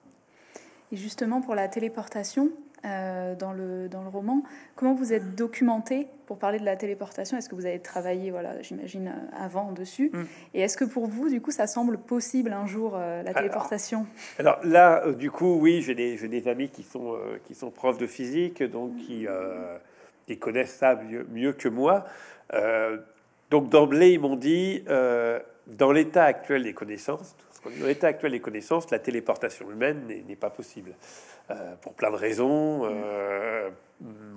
Et 0.92 0.96
justement, 0.96 1.40
pour 1.40 1.54
la 1.54 1.68
téléportation, 1.68 2.50
euh, 2.84 3.34
dans, 3.34 3.52
le, 3.52 3.88
dans 3.88 4.02
le 4.02 4.08
roman. 4.08 4.42
Comment 4.76 4.94
vous 4.94 5.12
êtes 5.12 5.34
documenté 5.34 6.06
pour 6.26 6.38
parler 6.38 6.58
de 6.58 6.64
la 6.64 6.76
téléportation? 6.76 7.38
Est-ce 7.38 7.48
que 7.48 7.54
vous 7.54 7.64
avez 7.64 7.78
travaillé, 7.78 8.30
voilà, 8.30 8.60
j'imagine, 8.60 9.08
euh, 9.08 9.36
avant 9.42 9.72
dessus? 9.72 10.10
Mm. 10.12 10.22
Et 10.52 10.60
est-ce 10.60 10.76
que 10.76 10.84
pour 10.84 11.06
vous, 11.06 11.30
du 11.30 11.40
coup, 11.40 11.50
ça 11.50 11.66
semble 11.66 11.96
possible 11.96 12.52
un 12.52 12.66
jour, 12.66 12.92
euh, 12.94 13.22
la 13.22 13.32
téléportation? 13.32 14.06
alors, 14.38 14.58
là, 14.64 15.10
du 15.12 15.30
coup, 15.30 15.58
oui, 15.60 15.80
j'ai 15.80 15.94
des, 15.94 16.16
des, 16.28 16.48
amis 16.48 16.68
qui 16.68 16.82
sont, 16.82 17.16
qui 17.46 17.54
sont 17.54 17.70
profs 17.70 17.96
de 17.96 18.06
physique, 18.06 18.62
donc 18.62 18.96
qui, 18.96 19.26
qui 20.26 20.38
connaissent 20.38 20.76
ça 20.76 20.94
mieux, 20.96 21.26
mieux 21.32 21.54
que 21.54 21.68
moi. 21.68 22.04
donc 23.50 23.70
d'emblée, 23.70 24.12
ils 24.12 24.20
m'ont 24.20 24.36
dit, 24.36 24.84
dans 24.86 25.90
l'état 25.90 26.24
actuel 26.24 26.64
des 26.64 26.74
connaissances, 26.74 27.34
dans 27.64 27.86
l'état 27.86 28.08
actuel 28.08 28.32
des 28.32 28.40
connaissances, 28.40 28.90
la 28.90 28.98
téléportation 28.98 29.70
humaine 29.70 30.06
n'est 30.26 30.36
pas 30.36 30.50
possible. 30.50 30.94
Euh, 31.50 31.74
pour 31.82 31.92
plein 31.92 32.10
de 32.10 32.16
raisons. 32.16 32.86
Euh, 32.86 33.68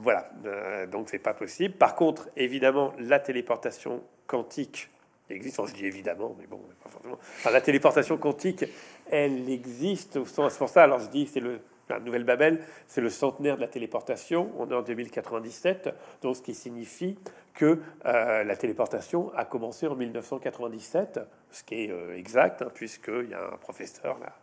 voilà, 0.02 0.30
euh, 0.46 0.86
donc 0.88 1.08
c'est 1.10 1.20
pas 1.20 1.34
possible. 1.34 1.74
Par 1.76 1.96
contre, 1.96 2.28
évidemment, 2.36 2.94
la 3.00 3.20
téléportation 3.20 4.04
quantique 4.26 4.90
existe. 5.30 5.66
je 5.68 5.74
dis 5.74 5.86
évidemment, 5.86 6.36
mais 6.38 6.48
bon, 6.48 6.60
pas 6.84 6.90
forcément. 6.90 7.18
la 7.50 7.62
téléportation 7.62 8.18
quantique, 8.18 8.66
elle 9.10 9.50
existe 9.50 10.18
au 10.18 10.26
sens. 10.26 10.52
C'est 10.52 10.58
pour 10.58 10.68
ça. 10.68 10.84
Alors 10.84 11.00
je 11.00 11.08
dis, 11.08 11.28
c'est 11.28 11.40
le 11.40 11.62
la 11.90 12.02
Nouvelle 12.02 12.26
Babel, 12.26 12.60
c'est 12.86 13.00
le 13.00 13.10
centenaire 13.10 13.56
de 13.56 13.62
la 13.62 13.70
téléportation. 13.70 14.52
On 14.58 14.70
est 14.70 14.76
en 14.76 14.82
2097, 14.82 15.96
donc 16.22 16.36
ce 16.36 16.42
qui 16.42 16.54
signifie 16.54 17.18
que 17.54 17.80
la 18.04 18.56
téléportation 18.58 19.32
a 19.34 19.46
commencé 19.46 19.88
en 19.88 19.96
1997, 19.96 21.22
ce 21.52 21.64
qui 21.64 21.76
est 21.76 21.92
exact, 22.16 22.62
hein, 22.62 22.72
puisqu'il 22.74 23.30
y 23.30 23.34
a 23.34 23.44
un 23.54 23.58
professeur 23.58 24.20
là, 24.20 24.34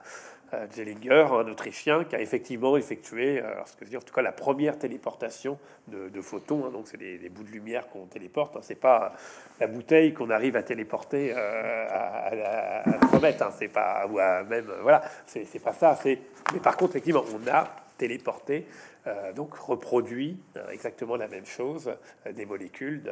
Zellinger, 0.73 1.27
un 1.31 1.49
Autrichien, 1.49 2.05
qui 2.05 2.17
a 2.17 2.21
effectivement 2.21 2.77
effectué, 2.77 3.41
euh, 3.41 3.53
alors 3.53 3.69
ce 3.69 3.77
que 3.77 3.85
je 3.85 3.91
dis, 3.91 3.97
en 3.97 4.01
tout 4.01 4.15
cas 4.15 4.23
la 4.23 4.33
première 4.33 4.79
téléportation 4.79 5.59
de, 5.89 6.21
photons. 6.21 6.65
Hein. 6.67 6.71
donc 6.71 6.89
c'est 6.89 6.97
des, 6.97 7.29
bouts 7.29 7.43
de 7.43 7.51
lumière 7.51 7.89
qu'on 7.89 8.07
téléporte. 8.07 8.57
Hein. 8.57 8.61
c'est 8.63 8.75
pas 8.75 9.15
la 9.61 9.67
bouteille 9.67 10.15
qu'on 10.15 10.31
arrive 10.31 10.57
à 10.57 10.63
téléporter 10.63 11.33
euh, 11.35 11.87
à, 11.89 12.89
à, 12.89 12.99
3 12.99 13.21
mètres. 13.21 13.43
Hein. 13.43 13.53
c'est 13.59 13.69
pas 13.69 14.07
à 14.07 14.45
même 14.45 14.71
voilà, 14.83 15.03
c'est 15.27 15.63
pas 15.63 15.73
ça. 15.73 15.99
Mais 16.05 16.61
par 16.63 16.77
contre 16.77 16.93
effectivement 16.93 17.25
on 17.35 17.51
a 17.51 17.84
téléporté 17.97 18.67
euh, 19.07 19.35
donc 19.35 19.55
reproduit 19.55 20.39
euh, 20.57 20.71
exactement 20.71 21.17
la 21.17 21.29
même 21.29 21.45
chose 21.45 21.93
euh, 22.27 22.33
des 22.33 22.47
molécules 22.47 23.03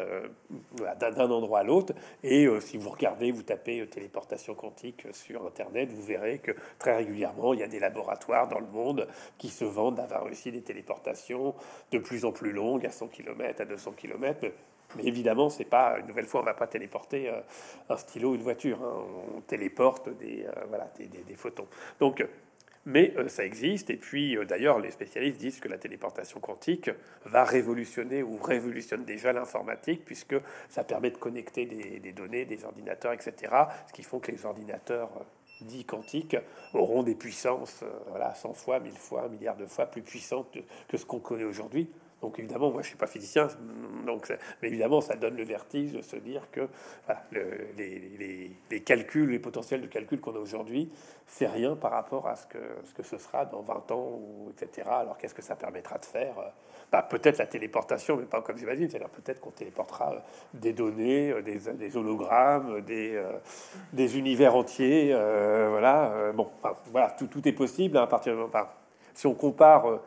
d'un 1.00 1.30
endroit 1.30 1.60
à 1.60 1.62
l'autre. 1.62 1.92
Et 2.22 2.48
si 2.60 2.78
vous 2.78 2.88
regardez, 2.88 3.30
vous 3.30 3.42
tapez 3.42 3.86
téléportation 3.88 4.54
quantique 4.54 5.06
sur 5.12 5.46
Internet, 5.46 5.90
vous 5.92 6.02
verrez 6.02 6.38
que 6.38 6.52
très 6.78 6.96
régulièrement, 6.96 7.52
il 7.52 7.60
y 7.60 7.62
a 7.62 7.68
des 7.68 7.78
laboratoires 7.78 8.48
dans 8.48 8.58
le 8.58 8.66
monde 8.66 9.06
qui 9.38 9.48
se 9.48 9.64
vendent 9.64 9.96
d'avoir 9.96 10.24
réussi 10.24 10.50
des 10.50 10.62
téléportations 10.62 11.54
de 11.90 11.98
plus 11.98 12.24
en 12.24 12.32
plus 12.32 12.52
longues, 12.52 12.86
à 12.86 12.90
100 12.90 13.08
km, 13.08 13.60
à 13.60 13.64
200 13.64 13.92
km. 13.92 14.46
Mais 14.96 15.04
évidemment, 15.04 15.48
c'est 15.48 15.64
pas 15.64 15.98
une 15.98 16.06
nouvelle 16.06 16.26
fois, 16.26 16.40
on 16.40 16.44
va 16.44 16.54
pas 16.54 16.66
téléporter 16.66 17.30
un 17.88 17.96
stylo 17.96 18.34
une 18.34 18.42
voiture. 18.42 18.78
Hein. 18.82 19.04
on 19.36 19.40
téléporte 19.40 20.08
des, 20.18 20.46
voilà, 20.68 20.90
des, 20.96 21.06
des, 21.06 21.34
photons. 21.34 21.66
Donc, 21.98 22.24
mais 22.84 23.14
euh, 23.16 23.28
ça 23.28 23.44
existe. 23.44 23.90
Et 23.90 23.96
puis, 23.96 24.36
euh, 24.36 24.44
d'ailleurs, 24.44 24.78
les 24.78 24.90
spécialistes 24.90 25.38
disent 25.38 25.60
que 25.60 25.68
la 25.68 25.78
téléportation 25.78 26.40
quantique 26.40 26.90
va 27.24 27.44
révolutionner 27.44 28.22
ou 28.22 28.38
révolutionne 28.38 29.04
déjà 29.04 29.32
l'informatique, 29.32 30.04
puisque 30.04 30.36
ça 30.68 30.84
permet 30.84 31.10
de 31.10 31.16
connecter 31.16 31.66
des, 31.66 32.12
données, 32.12 32.44
des 32.44 32.64
ordinateurs, 32.64 33.12
etc. 33.12 33.54
Ce 33.86 33.92
qui 33.92 34.02
font 34.02 34.18
que 34.18 34.32
les 34.32 34.44
ordinateurs 34.44 35.10
euh, 35.16 35.64
dits 35.64 35.84
quantiques 35.84 36.36
auront 36.74 37.02
des 37.02 37.14
puissances, 37.14 37.84
voilà, 38.08 38.34
100 38.34 38.54
fois, 38.54 38.80
1000 38.80 38.92
fois, 38.94 39.24
un 39.24 39.28
milliard 39.28 39.56
de 39.56 39.66
fois 39.66 39.86
plus 39.86 40.02
puissantes 40.02 40.58
que 40.88 40.96
ce 40.96 41.06
qu'on 41.06 41.20
connaît 41.20 41.44
aujourd'hui. 41.44 41.88
Donc 42.22 42.38
évidemment, 42.38 42.70
moi 42.70 42.82
je 42.82 42.88
suis 42.88 42.96
pas 42.96 43.08
physicien, 43.08 43.48
donc 44.06 44.32
mais 44.62 44.68
évidemment 44.68 45.00
ça 45.00 45.16
donne 45.16 45.36
le 45.36 45.44
vertige 45.44 45.92
de 45.92 46.02
se 46.02 46.16
dire 46.16 46.48
que 46.52 46.68
les, 47.76 48.80
calculs, 48.84 49.28
les 49.30 49.38
potentiels 49.40 49.82
de 49.82 49.88
calcul 49.88 50.20
qu'on 50.20 50.34
a 50.36 50.38
aujourd'hui, 50.38 50.90
c'est 51.26 51.46
rien 51.46 51.74
par 51.74 51.90
rapport 51.90 52.28
à 52.28 52.36
ce 52.36 52.46
que, 52.46 53.02
ce 53.02 53.18
sera 53.18 53.44
dans 53.46 53.60
20 53.60 53.90
ans, 53.90 54.20
ou 54.20 54.50
etc. 54.50 54.88
Alors 54.88 55.18
qu'est-ce 55.18 55.34
que 55.34 55.42
ça 55.42 55.56
permettra 55.56 55.98
de 55.98 56.04
faire 56.04 56.34
bah, 56.92 57.02
Peut-être 57.02 57.38
la 57.38 57.46
téléportation, 57.46 58.16
mais 58.16 58.24
pas 58.24 58.40
comme 58.42 58.56
j'imagine, 58.56 58.88
c'est-à-dire 58.88 59.08
peut-être 59.08 59.40
qu'on 59.40 59.50
téléportera 59.50 60.12
euh, 60.12 60.18
des 60.54 60.72
données, 60.72 61.30
euh, 61.30 61.42
des, 61.42 61.96
hologrammes, 61.96 62.82
des, 62.82 63.16
euh, 63.16 63.32
des 63.92 64.18
univers 64.18 64.54
entiers, 64.54 65.12
voilà. 65.12 66.32
bon, 66.34 66.48
voilà, 66.90 67.10
tout, 67.10 67.26
tout, 67.26 67.46
est 67.48 67.52
possible 67.52 67.96
hein, 67.96 68.02
à 68.02 68.06
partir 68.06 68.36
de... 68.36 68.42
Enfin, 68.42 68.68
si 69.14 69.26
on 69.26 69.34
compare 69.34 70.00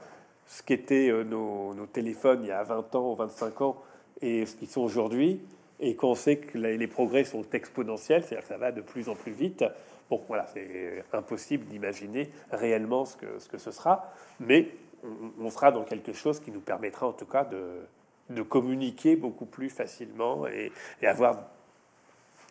ce 0.47 0.63
qu'étaient 0.63 1.09
euh, 1.09 1.23
nos, 1.23 1.73
téléphones 1.91 2.43
il 2.43 2.47
y 2.47 2.51
a 2.51 2.63
20 2.63 2.95
ans 2.95 3.11
ou 3.11 3.15
25 3.15 3.61
ans 3.61 3.81
et 4.21 4.45
ce 4.45 4.55
qu'ils 4.55 4.69
sont 4.69 4.81
aujourd'hui, 4.81 5.41
et 5.79 5.95
qu'on 5.95 6.15
sait 6.15 6.37
que 6.37 6.57
les 6.57 6.87
progrès 6.87 7.25
sont 7.25 7.43
exponentiels, 7.51 8.23
c'est-à-dire 8.23 8.43
que 8.43 8.47
ça 8.47 8.57
va 8.57 8.71
de 8.71 8.79
plus 8.79 9.09
en 9.09 9.15
plus 9.15 9.33
vite. 9.33 9.65
Bon, 10.09 10.21
voilà, 10.29 10.47
c'est 10.47 11.03
impossible 11.11 11.65
d'imaginer 11.65 12.29
réellement 12.49 13.03
ce 13.03 13.17
que, 13.17 13.39
ce 13.39 13.49
que 13.49 13.57
ce 13.57 13.71
sera, 13.71 14.13
mais 14.39 14.69
on, 15.37 15.49
sera 15.49 15.71
dans 15.71 15.83
quelque 15.83 16.13
chose 16.13 16.39
qui 16.39 16.51
nous 16.51 16.61
permettra 16.61 17.07
en 17.07 17.11
tout 17.11 17.25
cas 17.25 17.45
de, 17.45 18.41
communiquer 18.43 19.17
beaucoup 19.17 19.45
plus 19.45 19.69
facilement 19.69 20.47
et 20.47 20.71
avoir 21.03 21.39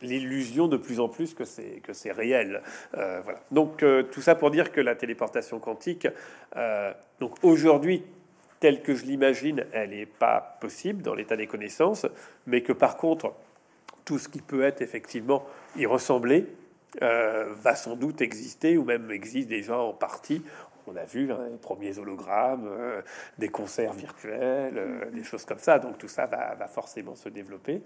l'illusion 0.03 0.69
de 0.69 0.77
plus 0.77 1.01
en 1.01 1.09
plus 1.09 1.35
que 1.35 1.45
c'est 1.45 1.81
que 1.83 1.93
c'est 1.93 2.13
réel. 2.13 2.63
Euh, 2.97 3.21
voilà. 3.23 3.41
Donc 3.51 3.83
euh, 3.83 4.03
tout 4.03 4.21
ça 4.21 4.35
pour 4.35 4.51
dire 4.51 4.73
que 4.73 4.81
la 4.81 4.95
téléportation 4.95 5.59
quantique, 5.59 6.09
euh, 6.57 6.93
donc 7.21 7.37
aujourd'hui 7.43 8.05
telle 8.61 8.83
que 8.83 8.95
je 8.95 9.05
l'imagine, 9.05 9.67
elle 9.73 9.91
n'est 9.91 10.07
pas 10.07 10.57
possible 10.61 11.03
dans 11.03 11.15
l'état 11.15 11.37
des 11.37 11.47
connaissances, 11.47 12.07
mais 12.47 12.63
que 12.63 12.73
par 12.73 12.97
contre 12.97 13.35
tout 14.05 14.19
ce 14.19 14.29
qui 14.29 14.41
peut 14.41 14.63
être 14.63 14.81
effectivement 14.81 15.45
y 15.77 15.87
ressembler 15.87 16.47
va 17.01 17.75
sans 17.75 17.97
doute 17.97 18.21
exister 18.21 18.79
ou 18.79 18.85
même 18.85 19.11
existe 19.11 19.49
déjà 19.49 19.77
en 19.77 19.93
partie. 19.93 20.43
On 20.87 20.95
a 20.97 21.05
vu 21.05 21.33
hein, 21.33 21.49
les 21.51 21.57
premiers 21.57 21.99
hologrammes, 21.99 22.71
des 23.37 23.49
concerts 23.49 23.95
virtuels, 23.95 25.11
des 25.13 25.25
choses 25.25 25.45
comme 25.45 25.59
ça. 25.59 25.81
Donc 25.81 25.99
tout 25.99 26.09
ça 26.09 26.27
va, 26.27 26.55
va 26.55 26.69
forcément 26.69 27.17
se 27.17 27.29
développer. 27.29 27.83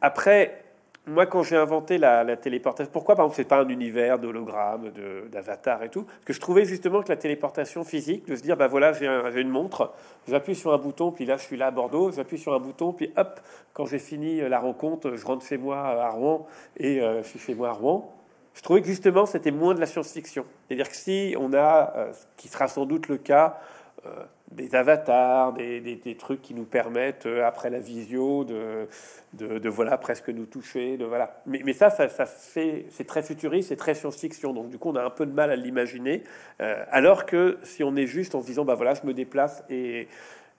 Après, 0.00 0.62
moi, 1.06 1.26
quand 1.26 1.42
j'ai 1.42 1.56
inventé 1.56 1.98
la, 1.98 2.36
téléportation, 2.36 2.90
pourquoi 2.92 3.16
par 3.16 3.24
exemple 3.24 3.36
c'est 3.36 3.48
pas 3.48 3.60
un 3.60 3.68
univers 3.68 4.18
d'hologramme, 4.18 4.92
d'avatar 5.30 5.82
et 5.82 5.88
tout 5.88 6.06
que 6.24 6.32
je 6.32 6.40
trouvais 6.40 6.64
justement 6.64 7.02
que 7.02 7.08
la 7.08 7.16
téléportation 7.16 7.84
physique, 7.84 8.28
de 8.28 8.36
se 8.36 8.42
dire, 8.42 8.56
bah 8.56 8.66
voilà, 8.66 8.92
j'ai 8.92 9.40
une 9.40 9.48
montre, 9.48 9.92
j'appuie 10.28 10.54
sur 10.54 10.72
un 10.72 10.78
bouton, 10.78 11.10
puis 11.10 11.24
là 11.24 11.36
je 11.36 11.42
suis 11.42 11.56
là 11.56 11.68
à 11.68 11.70
Bordeaux, 11.70 12.12
j'appuie 12.12 12.38
sur 12.38 12.54
un 12.54 12.60
bouton, 12.60 12.92
puis 12.92 13.12
hop, 13.16 13.40
quand 13.72 13.86
j'ai 13.86 13.98
fini 13.98 14.40
la 14.40 14.60
rencontre, 14.60 15.16
je 15.16 15.24
rentre 15.24 15.44
chez 15.44 15.58
moi 15.58 15.78
à 15.78 16.10
Rouen 16.10 16.46
et 16.76 17.00
euh, 17.00 17.22
je 17.22 17.28
suis 17.28 17.38
chez 17.38 17.54
moi 17.54 17.70
à 17.70 17.72
Rouen. 17.72 18.14
Je 18.54 18.62
trouvais 18.62 18.82
que 18.82 18.88
justement 18.88 19.26
c'était 19.26 19.52
moins 19.52 19.74
de 19.74 19.80
la 19.80 19.86
science-fiction. 19.86 20.44
C'est-à-dire 20.68 20.88
que 20.88 20.96
si 20.96 21.34
on 21.38 21.54
a, 21.54 21.92
euh, 21.96 22.12
ce 22.12 22.26
qui 22.36 22.48
sera 22.48 22.68
sans 22.68 22.84
doute 22.84 23.08
le 23.08 23.16
cas, 23.16 23.58
euh, 24.06 24.10
des 24.50 24.74
avatars, 24.74 25.52
des, 25.52 25.80
des, 25.80 26.14
trucs 26.16 26.42
qui 26.42 26.54
nous 26.54 26.64
permettent, 26.64 27.26
euh, 27.26 27.46
après 27.46 27.70
la 27.70 27.78
visio, 27.78 28.44
de, 28.44 28.88
de, 29.34 29.68
voilà, 29.68 29.96
presque 29.96 30.28
nous 30.28 30.46
toucher. 30.46 30.96
De, 30.96 31.04
voilà. 31.04 31.40
mais, 31.46 31.72
ça, 31.72 31.90
ça, 31.90 32.08
ça 32.08 32.26
fait, 32.26 32.86
c'est 32.90 33.06
très 33.06 33.22
futuriste, 33.22 33.68
c'est 33.68 33.76
très 33.76 33.94
science-fiction. 33.94 34.52
Donc, 34.52 34.68
du 34.68 34.78
coup, 34.78 34.90
on 34.90 34.96
a 34.96 35.04
un 35.04 35.10
peu 35.10 35.24
de 35.24 35.32
mal 35.32 35.52
à 35.52 35.56
l'imaginer. 35.56 36.24
Euh, 36.60 36.84
alors 36.90 37.26
que 37.26 37.58
si 37.62 37.84
on 37.84 37.94
est 37.94 38.06
juste 38.06 38.34
en 38.34 38.40
se 38.40 38.46
disant, 38.46 38.64
bah 38.64 38.74
voilà, 38.74 38.94
je 38.94 39.06
me 39.06 39.14
déplace 39.14 39.62
et, 39.70 40.08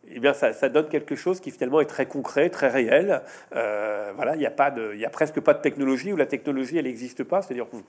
eh 0.09 0.19
bien, 0.19 0.33
ça, 0.33 0.53
ça, 0.53 0.69
donne 0.69 0.87
quelque 0.87 1.15
chose 1.15 1.41
qui 1.41 1.51
finalement 1.51 1.81
est 1.81 1.85
très 1.85 2.05
concret, 2.05 2.49
très 2.49 2.69
réel. 2.69 3.21
Euh, 3.55 4.13
voilà, 4.15 4.35
il 4.35 4.39
n'y 4.39 4.45
a 4.45 4.51
pas 4.51 4.71
de, 4.71 4.91
il 4.93 4.99
y 5.01 5.05
a 5.05 5.09
presque 5.09 5.41
pas 5.41 5.53
de 5.53 5.61
technologie 5.61 6.13
où 6.13 6.17
la 6.17 6.25
technologie 6.25 6.77
elle 6.77 6.85
n'existe 6.85 7.25
pas. 7.25 7.41
C'est-à-dire 7.41 7.67
qu'on 7.69 7.83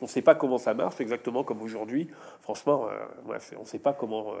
ne 0.00 0.06
sait 0.08 0.22
pas 0.22 0.34
comment 0.34 0.58
ça 0.58 0.72
marche, 0.72 1.00
exactement 1.00 1.44
comme 1.44 1.60
aujourd'hui. 1.60 2.08
Franchement, 2.40 2.88
on 3.28 3.60
ne 3.60 3.66
sait 3.66 3.78
pas 3.78 3.92
comment 3.92 4.32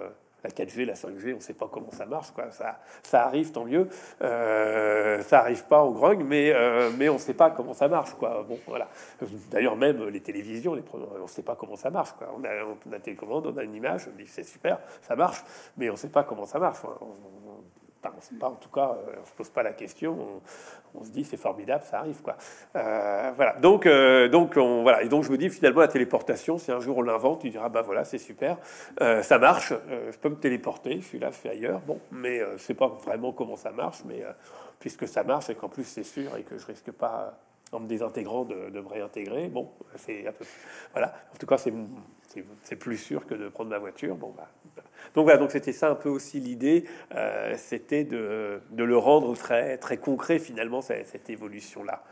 la 0.44 0.50
4G, 0.50 0.84
la 0.84 0.94
5G, 0.94 1.32
on 1.32 1.36
ne 1.36 1.40
sait 1.40 1.54
pas 1.54 1.68
comment 1.70 1.90
ça 1.90 2.06
marche. 2.06 2.30
Quoi. 2.32 2.50
Ça, 2.50 2.78
ça 3.02 3.24
arrive, 3.24 3.52
tant 3.52 3.64
mieux. 3.64 3.88
Euh, 4.22 5.22
ça 5.22 5.40
arrive 5.40 5.64
pas 5.64 5.82
au 5.82 5.92
grogne, 5.92 6.24
mais, 6.24 6.52
euh, 6.52 6.90
mais 6.96 7.08
on 7.08 7.14
ne 7.14 7.18
sait 7.18 7.34
pas 7.34 7.50
comment 7.50 7.74
ça 7.74 7.88
marche. 7.88 8.14
Quoi. 8.14 8.44
Bon, 8.48 8.58
voilà. 8.66 8.88
D'ailleurs, 9.50 9.76
même 9.76 10.08
les 10.08 10.20
télévisions, 10.20 10.74
les, 10.74 10.82
on 10.92 11.22
ne 11.22 11.28
sait 11.28 11.42
pas 11.42 11.56
comment 11.56 11.76
ça 11.76 11.90
marche. 11.90 12.12
Quoi. 12.12 12.28
On, 12.36 12.44
a, 12.44 12.64
on 12.64 12.98
télécommande, 13.00 13.46
on 13.46 13.56
a 13.56 13.62
une 13.62 13.74
image, 13.74 14.08
on 14.12 14.16
dit 14.16 14.26
c'est 14.26 14.44
super, 14.44 14.78
ça 15.02 15.16
marche, 15.16 15.42
mais 15.76 15.88
on 15.88 15.92
ne 15.92 15.98
sait 15.98 16.08
pas 16.08 16.24
comment 16.24 16.46
ça 16.46 16.58
marche. 16.58 16.78
Sait 18.20 18.34
pas, 18.34 18.48
en 18.48 18.54
tout 18.54 18.68
cas, 18.68 18.96
euh, 18.96 19.14
on 19.22 19.26
se 19.26 19.32
pose 19.32 19.50
pas 19.50 19.62
la 19.62 19.72
question. 19.72 20.40
On, 20.94 21.04
se 21.04 21.10
dit 21.10 21.24
c'est 21.24 21.36
formidable, 21.36 21.84
ça 21.84 22.00
arrive 22.00 22.20
quoi. 22.20 22.36
Euh, 22.76 23.32
voilà. 23.34 23.54
Donc, 23.54 23.86
euh, 23.86 24.28
donc 24.28 24.54
on, 24.56 24.82
voilà. 24.82 25.02
Et 25.02 25.08
donc 25.08 25.24
je 25.24 25.30
me 25.30 25.38
dis 25.38 25.48
finalement 25.48 25.80
la 25.80 25.88
téléportation, 25.88 26.58
si 26.58 26.70
un 26.70 26.80
jour 26.80 26.98
on 26.98 27.02
l'invente, 27.02 27.40
tu 27.40 27.50
diras 27.50 27.68
bah 27.68 27.82
voilà 27.82 28.04
c'est 28.04 28.18
super, 28.18 28.58
ça 28.98 29.38
marche, 29.38 29.72
je 29.88 30.16
peux 30.18 30.28
me 30.28 30.36
téléporter, 30.36 31.00
je 31.00 31.06
suis 31.06 31.18
là, 31.18 31.30
je 31.30 31.36
suis 31.36 31.48
ailleurs. 31.48 31.80
Bon, 31.80 31.98
mais 32.10 32.40
je 32.56 32.62
sais 32.62 32.74
pas 32.74 32.88
vraiment 32.88 33.32
comment 33.32 33.56
ça 33.56 33.70
marche, 33.70 34.02
mais 34.04 34.22
puisque 34.80 35.08
ça 35.08 35.24
marche 35.24 35.48
et 35.48 35.54
qu'en 35.54 35.68
plus 35.68 35.84
c'est 35.84 36.04
sûr 36.04 36.36
et 36.36 36.42
que 36.42 36.58
je 36.58 36.66
risque 36.66 36.92
pas 36.92 37.38
en 37.72 37.80
me 37.80 37.86
désintégrant 37.86 38.44
de, 38.44 38.70
de 38.70 38.80
me 38.80 38.88
réintégrer, 38.88 39.48
bon, 39.48 39.70
c'est 39.96 40.24
voilà. 40.92 41.14
En 41.34 41.38
tout 41.38 41.46
cas 41.46 41.58
c'est 41.58 42.76
plus 42.76 42.96
sûr 42.96 43.26
que 43.26 43.34
de 43.34 43.48
prendre 43.48 43.70
ma 43.70 43.78
voiture. 43.78 44.14
Bon, 44.16 44.32
bah, 44.36 44.48
donc 45.14 45.24
voilà, 45.24 45.38
donc 45.38 45.50
c'était 45.50 45.72
ça 45.72 45.90
un 45.90 45.94
peu 45.94 46.08
aussi 46.08 46.40
l'idée, 46.40 46.84
euh, 47.14 47.54
c'était 47.56 48.04
de, 48.04 48.60
de, 48.70 48.84
le 48.84 48.96
rendre 48.96 49.34
très 49.36 49.76
très 49.78 49.96
concret 49.96 50.38
finalement 50.38 50.80
cette 50.80 51.28
évolution 51.28 51.82
là. 51.82 52.04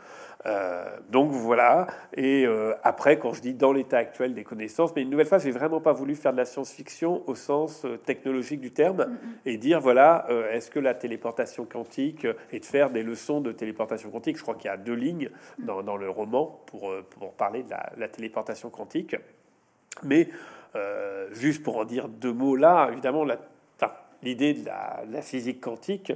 Euh, 0.45 0.97
donc 1.09 1.31
voilà. 1.31 1.87
Et 2.15 2.45
euh, 2.45 2.73
après, 2.83 3.19
quand 3.19 3.33
je 3.33 3.41
dis 3.41 3.53
dans 3.53 3.71
l'état 3.71 3.97
actuel 3.97 4.33
des 4.33 4.43
connaissances, 4.43 4.95
mais 4.95 5.03
une 5.03 5.09
nouvelle 5.09 5.27
fois, 5.27 5.37
j'ai 5.37 5.51
vraiment 5.51 5.81
pas 5.81 5.93
voulu 5.93 6.15
faire 6.15 6.31
de 6.31 6.37
la 6.37 6.45
science-fiction 6.45 7.23
au 7.27 7.35
sens 7.35 7.85
euh, 7.85 7.97
technologique 7.97 8.61
du 8.61 8.71
terme 8.71 9.01
mm-hmm. 9.01 9.35
et 9.45 9.57
dire 9.57 9.79
voilà, 9.79 10.27
est-ce 10.51 10.71
que 10.71 10.79
la 10.79 10.93
téléportation 10.93 11.65
quantique 11.65 12.27
et 12.51 12.59
de 12.59 12.65
faire 12.65 12.89
des 12.89 13.03
leçons 13.03 13.41
de 13.41 13.51
téléportation 13.51 14.09
quantique. 14.09 14.37
Je 14.37 14.41
crois 14.41 14.55
qu'il 14.55 14.65
y 14.65 14.73
a 14.73 14.77
deux 14.77 14.93
lignes 14.93 15.29
dans, 15.59 15.83
dans 15.83 15.97
le 15.97 16.09
roman 16.09 16.61
pour, 16.65 16.93
pour 17.09 17.33
parler 17.33 17.63
de 17.63 17.69
la, 17.69 17.91
la 17.97 18.07
téléportation 18.07 18.69
quantique. 18.69 19.15
Mais 20.03 20.29
juste 21.31 21.63
pour 21.63 21.77
en 21.77 21.85
dire 21.85 22.07
deux 22.07 22.33
mots 22.33 22.55
là, 22.55 22.89
évidemment, 22.91 23.25
l'idée 24.23 24.53
de 24.53 24.65
la, 24.65 25.03
la, 25.09 25.21
physique 25.21 25.61
quantique, 25.61 26.13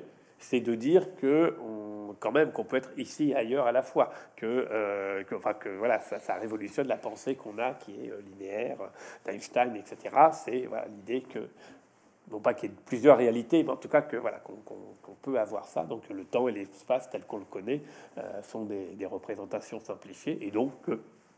c'est 0.49 0.59
de 0.59 0.75
dire 0.75 1.15
que 1.15 1.55
quand 2.19 2.31
même 2.31 2.51
qu'on 2.51 2.63
peut 2.63 2.77
être 2.77 2.91
ici 2.97 3.31
et 3.31 3.35
ailleurs 3.35 3.67
à 3.67 3.71
la 3.71 3.81
fois, 3.81 4.11
que, 4.35 4.45
euh, 4.45 5.23
enfin 5.35 5.53
que 5.53 5.69
voilà, 5.69 5.99
ça, 5.99 6.35
révolutionne 6.35 6.87
la 6.87 6.97
pensée 6.97 7.35
qu'on 7.35 7.57
a 7.57 7.73
qui 7.73 7.91
est 7.93 8.11
euh, 8.11 8.21
linéaire, 8.21 8.77
d'Einstein, 9.25 9.75
etc. 9.75 10.15
C'est 10.31 10.69
l'idée 10.89 11.21
que 11.21 11.49
non 12.31 12.39
pas 12.39 12.53
qu'il 12.53 12.69
y 12.69 12.73
ait 12.73 12.75
plusieurs 12.85 13.17
réalités, 13.17 13.63
mais 13.63 13.71
en 13.71 13.75
tout 13.75 13.89
cas 13.89 14.01
que 14.01 14.17
voilà 14.17 14.39
qu'on 14.39 14.55
qu 14.55 15.11
peut 15.21 15.39
avoir 15.39 15.65
ça. 15.65 15.83
Donc 15.83 16.07
le 16.09 16.25
temps 16.25 16.47
et 16.47 16.51
l'espace 16.51 17.09
tel 17.09 17.25
qu'on 17.25 17.39
le 17.39 17.45
connaît 17.45 17.81
euh, 18.17 18.41
sont 18.43 18.65
des, 18.65 19.05
représentations 19.05 19.79
simplifiées, 19.79 20.37
et 20.41 20.51
donc 20.51 20.73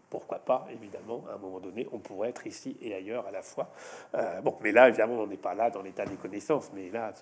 pourquoi 0.09 0.39
pas, 0.39 0.67
évidemment, 0.71 1.23
à 1.29 1.35
un 1.35 1.37
moment 1.37 1.59
donné, 1.59 1.87
on 1.91 1.99
pourrait 1.99 2.29
être 2.29 2.47
ici 2.47 2.77
et 2.81 2.93
ailleurs 2.93 3.27
à 3.27 3.31
la 3.31 3.41
fois. 3.41 3.69
Euh, 4.15 4.41
bon, 4.41 4.55
mais 4.61 4.71
là, 4.71 4.87
évidemment, 4.87 5.15
on 5.15 5.27
n'est 5.27 5.35
pas 5.35 5.53
là 5.53 5.69
dans 5.69 5.81
l'état 5.81 6.05
des 6.05 6.15
connaissances, 6.15 6.71
mais 6.73 6.89
là, 6.89 7.13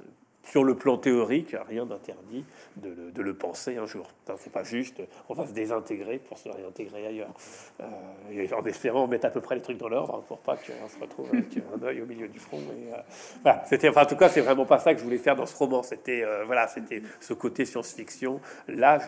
sur 0.45 0.63
le 0.63 0.75
plan 0.75 0.97
théorique, 0.97 1.55
rien 1.67 1.85
d'interdit 1.85 2.45
de, 2.77 3.11
de, 3.11 3.21
le 3.21 3.33
penser 3.33 3.77
un 3.77 3.85
jour. 3.85 4.09
C'est 4.37 4.51
pas 4.51 4.63
juste, 4.63 5.01
on 5.29 5.33
va 5.33 5.45
se 5.45 5.53
désintégrer 5.53 6.19
pour 6.19 6.37
se 6.37 6.49
réintégrer 6.49 7.07
ailleurs. 7.07 7.33
Euh, 7.81 7.85
et 8.31 8.53
en 8.53 8.63
espérant 8.63 9.07
mettre 9.07 9.25
à 9.25 9.29
peu 9.29 9.41
près 9.41 9.55
les 9.55 9.61
trucs 9.61 9.77
dans 9.77 9.89
l'ordre 9.89 10.15
hein, 10.15 10.23
pour 10.27 10.39
pas 10.39 10.55
qu'on 10.55 10.87
se 10.87 10.99
retrouve 10.99 11.29
avec 11.33 11.57
un 11.75 11.83
œil 11.83 12.01
au 12.01 12.05
milieu 12.05 12.27
du 12.27 12.39
front. 12.39 12.59
Et, 12.59 12.93
euh, 12.93 12.97
voilà, 13.41 13.63
c'était, 13.65 13.89
enfin, 13.89 14.03
en 14.03 14.05
tout 14.05 14.17
cas, 14.17 14.29
c'est 14.29 14.41
vraiment 14.41 14.65
pas 14.65 14.79
ça 14.79 14.93
que 14.93 14.99
je 14.99 15.03
voulais 15.03 15.17
faire 15.17 15.35
dans 15.35 15.45
ce 15.45 15.57
roman. 15.57 15.83
C'était, 15.83 16.23
euh, 16.23 16.43
voilà, 16.45 16.67
c'était 16.67 17.01
ce 17.19 17.33
côté 17.33 17.65
science-fiction. 17.65 18.39
Là, 18.67 18.99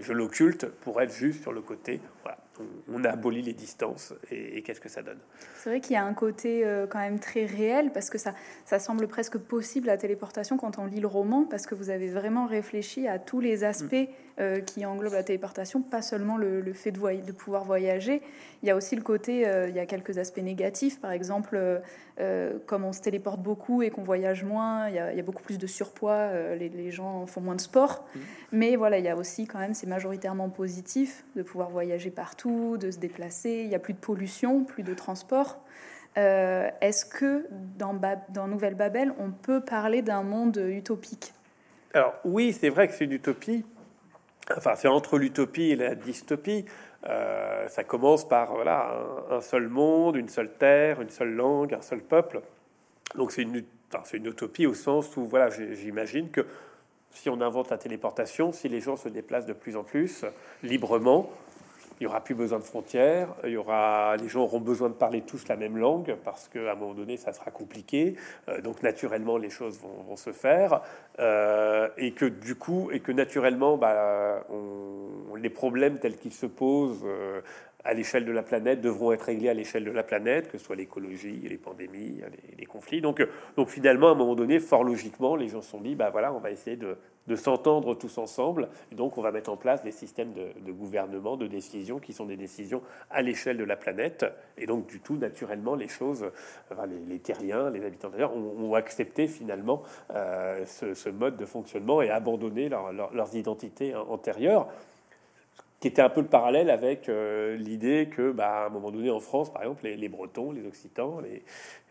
je 0.00 0.12
l'occulte 0.12 0.66
pour 0.66 1.00
être 1.02 1.12
juste 1.12 1.42
sur 1.42 1.52
le 1.52 1.60
côté. 1.60 2.00
Voilà, 2.22 2.38
on, 2.60 3.00
on 3.00 3.04
abolit 3.04 3.42
les 3.42 3.52
distances 3.52 4.14
et, 4.30 4.58
et 4.58 4.62
qu'est-ce 4.62 4.80
que 4.80 4.88
ça 4.88 5.02
donne. 5.02 5.18
C'est 5.56 5.70
vrai 5.70 5.80
qu'il 5.80 5.94
y 5.94 5.96
a 5.96 6.04
un 6.04 6.14
côté 6.14 6.64
euh, 6.64 6.86
quand 6.86 6.98
même 6.98 7.18
très 7.18 7.46
réel 7.46 7.92
parce 7.92 8.10
que 8.10 8.18
ça, 8.18 8.34
ça 8.64 8.78
semble 8.78 9.08
presque 9.08 9.38
possible 9.38 9.86
la 9.86 9.96
téléportation 9.96 10.56
quand 10.56 10.78
on 10.78 10.86
lit 10.86 11.00
le 11.00 11.06
roman 11.06 11.44
parce 11.44 11.66
que 11.66 11.74
vous 11.74 11.90
avez 11.90 12.08
vraiment 12.08 12.46
réfléchi 12.46 13.08
à 13.08 13.18
tous 13.18 13.40
les 13.40 13.64
aspects 13.64 14.08
euh, 14.40 14.58
qui 14.58 14.84
englobent 14.84 15.12
la 15.12 15.22
téléportation, 15.22 15.80
pas 15.80 16.02
seulement 16.02 16.36
le, 16.36 16.60
le 16.60 16.72
fait 16.72 16.90
de, 16.90 17.30
pouvoir 17.30 17.62
voyager. 17.62 18.20
Il 18.64 18.68
y 18.68 18.70
a 18.72 18.74
aussi 18.74 18.96
le 18.96 19.02
côté, 19.02 19.46
euh, 19.46 19.68
il 19.68 19.76
y 19.76 19.78
a 19.78 19.86
quelques 19.86 20.18
aspects 20.18 20.42
négatifs, 20.42 21.00
par 21.00 21.12
exemple, 21.12 21.56
euh, 22.18 22.52
comme 22.66 22.84
on 22.84 22.92
se 22.92 23.00
téléporte 23.00 23.40
beaucoup 23.40 23.82
et 23.82 23.90
qu'on 23.90 24.02
voyage 24.02 24.42
moins, 24.42 24.88
il 24.88 24.96
y, 24.96 24.98
a, 24.98 25.12
il 25.12 25.16
y, 25.16 25.20
a, 25.20 25.22
beaucoup 25.22 25.44
plus 25.44 25.56
de 25.56 25.68
surpoids, 25.68 26.32
les, 26.58 26.68
les, 26.68 26.90
gens 26.90 27.26
font 27.26 27.42
moins 27.42 27.54
de 27.54 27.60
sport. 27.60 28.04
Mmh. 28.12 28.18
Mais 28.50 28.74
voilà, 28.74 28.98
il 28.98 29.04
y 29.04 29.08
a 29.08 29.16
aussi 29.16 29.46
quand 29.46 29.60
même, 29.60 29.72
c'est 29.72 29.86
majoritairement 29.86 30.48
positif 30.48 31.24
de 31.36 31.44
pouvoir 31.44 31.70
voyager 31.70 32.10
partout, 32.10 32.76
de 32.76 32.90
se 32.90 32.98
déplacer. 32.98 33.62
Il 33.64 33.70
y 33.70 33.76
a 33.76 33.78
plus 33.78 33.94
de 33.94 34.00
pollution, 34.00 34.64
plus 34.64 34.82
de 34.82 34.94
transport. 34.94 35.60
Est-ce 36.16 37.04
que 37.04 37.46
dans, 37.78 37.94
ba 37.94 38.16
dans 38.30 38.48
Nouvelle 38.48 38.74
Babel, 38.74 39.14
on 39.20 39.30
peut 39.30 39.60
parler 39.60 40.02
d'un 40.02 40.24
monde 40.24 40.56
utopique? 40.56 41.34
Alors 41.92 42.14
oui, 42.24 42.52
c'est 42.52 42.68
vrai 42.68 42.88
que 42.88 42.94
c'est 42.94 43.04
une 43.04 43.12
utopie. 43.12 43.64
Enfin, 44.56 44.74
c'est 44.76 44.88
entre 44.88 45.18
l'utopie 45.18 45.70
et 45.70 45.76
la 45.76 45.94
dystopie. 45.94 46.64
Euh, 47.06 47.68
ça 47.68 47.84
commence 47.84 48.26
par 48.26 48.54
voilà, 48.54 48.98
un, 49.30 49.40
seul 49.40 49.68
monde, 49.68 50.16
une 50.16 50.28
seule 50.28 50.52
terre, 50.52 51.00
une 51.00 51.10
seule 51.10 51.34
langue, 51.34 51.74
un 51.74 51.82
seul 51.82 52.00
peuple. 52.00 52.40
Donc 53.14 53.32
c'est 53.32 53.42
une, 53.42 53.64
enfin, 53.94 54.04
une 54.16 54.26
utopie 54.26 54.66
au 54.66 54.74
sens 54.74 55.16
où 55.16 55.24
voilà, 55.26 55.50
j'imagine 55.50 56.30
que 56.30 56.46
si 57.10 57.30
on 57.30 57.40
invente 57.40 57.70
la 57.70 57.78
téléportation, 57.78 58.52
si 58.52 58.68
les 58.68 58.80
gens 58.80 58.96
se 58.96 59.08
déplacent 59.08 59.46
de 59.46 59.52
plus 59.52 59.76
en 59.76 59.84
plus 59.84 60.24
librement, 60.62 61.30
il 62.00 62.04
y 62.04 62.06
aura 62.06 62.22
plus 62.22 62.34
besoin 62.34 62.58
de 62.58 62.64
frontières, 62.64 63.28
il 63.44 63.50
y 63.50 63.56
aura, 63.56 64.16
les 64.16 64.28
gens 64.28 64.42
auront 64.42 64.60
besoin 64.60 64.88
de 64.88 64.94
parler 64.94 65.22
tous 65.22 65.46
la 65.48 65.56
même 65.56 65.76
langue 65.76 66.16
parce 66.24 66.48
qu'à 66.48 66.72
un 66.72 66.74
moment 66.74 66.94
donné, 66.94 67.16
ça 67.16 67.32
sera 67.32 67.50
compliqué. 67.50 68.16
Euh, 68.48 68.60
donc 68.60 68.82
naturellement, 68.82 69.36
les 69.36 69.50
choses 69.50 69.78
vont, 69.80 70.16
se 70.16 70.32
faire 70.32 70.80
euh, 71.18 71.88
et 71.96 72.12
que 72.12 72.24
du 72.24 72.54
coup, 72.54 72.90
et 72.92 73.00
que 73.00 73.10
naturellement, 73.10 73.76
bah, 73.76 74.44
les 75.36 75.50
problèmes 75.50 75.98
tels 75.98 76.16
qu'ils 76.16 76.32
se 76.32 76.46
posent 76.46 77.04
euh, 77.04 77.40
à 77.84 77.94
l'échelle 77.94 78.24
de 78.24 78.32
la 78.32 78.42
planète 78.42 78.80
devront 78.80 79.12
être 79.12 79.22
réglés 79.22 79.48
à 79.48 79.54
l'échelle 79.54 79.84
de 79.84 79.90
la 79.90 80.02
planète, 80.02 80.50
que 80.50 80.58
ce 80.58 80.64
soit 80.64 80.76
l'écologie, 80.76 81.40
les 81.48 81.58
pandémies, 81.58 82.20
les, 82.20 82.56
les, 82.58 82.66
conflits. 82.66 83.00
Donc, 83.00 83.26
donc 83.56 83.68
finalement, 83.68 84.08
à 84.08 84.12
un 84.12 84.14
moment 84.14 84.34
donné, 84.34 84.58
fort 84.58 84.84
logiquement, 84.84 85.36
les 85.36 85.48
gens 85.48 85.60
se 85.60 85.70
sont 85.70 85.80
dit, 85.80 85.94
bah 85.94 86.10
voilà, 86.10 86.32
on 86.32 86.38
va 86.38 86.50
essayer 86.50 86.76
de, 86.76 86.96
s'entendre 87.36 87.94
tous 87.94 88.18
ensemble. 88.18 88.68
Et 88.92 88.94
donc, 88.94 89.18
on 89.18 89.22
va 89.22 89.32
mettre 89.32 89.50
en 89.50 89.56
place 89.56 89.82
des 89.82 89.92
systèmes 89.92 90.32
de, 90.32 90.72
gouvernement, 90.72 91.36
de 91.36 91.46
décision, 91.46 91.98
qui 91.98 92.12
sont 92.12 92.26
des 92.26 92.36
décisions 92.36 92.82
à 93.10 93.22
l'échelle 93.22 93.56
de 93.56 93.64
la 93.64 93.76
planète. 93.76 94.24
Et 94.56 94.66
donc, 94.66 94.86
du 94.86 95.00
tout, 95.00 95.16
naturellement, 95.16 95.74
les 95.74 95.88
choses, 95.88 96.26
les, 97.08 97.18
terriens, 97.18 97.70
les 97.70 97.84
habitants 97.84 98.08
d'ailleurs, 98.10 98.36
ont, 98.36 98.54
ont, 98.58 98.74
accepté 98.74 99.26
finalement 99.26 99.82
euh, 100.14 100.64
ce, 100.66 101.08
mode 101.08 101.36
de 101.36 101.44
fonctionnement 101.46 102.02
et 102.02 102.10
abandonné 102.10 102.68
leur, 102.68 102.92
leur, 102.92 103.14
leurs 103.14 103.34
identités 103.36 103.94
antérieures 103.94 104.68
qui 105.84 105.88
était 105.88 106.00
un 106.00 106.08
peu 106.08 106.22
le 106.22 106.28
parallèle 106.28 106.70
avec 106.70 107.10
euh, 107.10 107.56
l'idée 107.56 108.08
que, 108.10 108.32
bah, 108.32 108.62
à 108.62 108.66
un 108.68 108.68
moment 108.70 108.90
donné, 108.90 109.10
en 109.10 109.20
France, 109.20 109.52
par 109.52 109.60
exemple, 109.60 109.86
les, 109.86 110.08
Bretons, 110.08 110.50
les 110.50 110.66
Occitans, 110.66 111.20
les, 111.20 111.42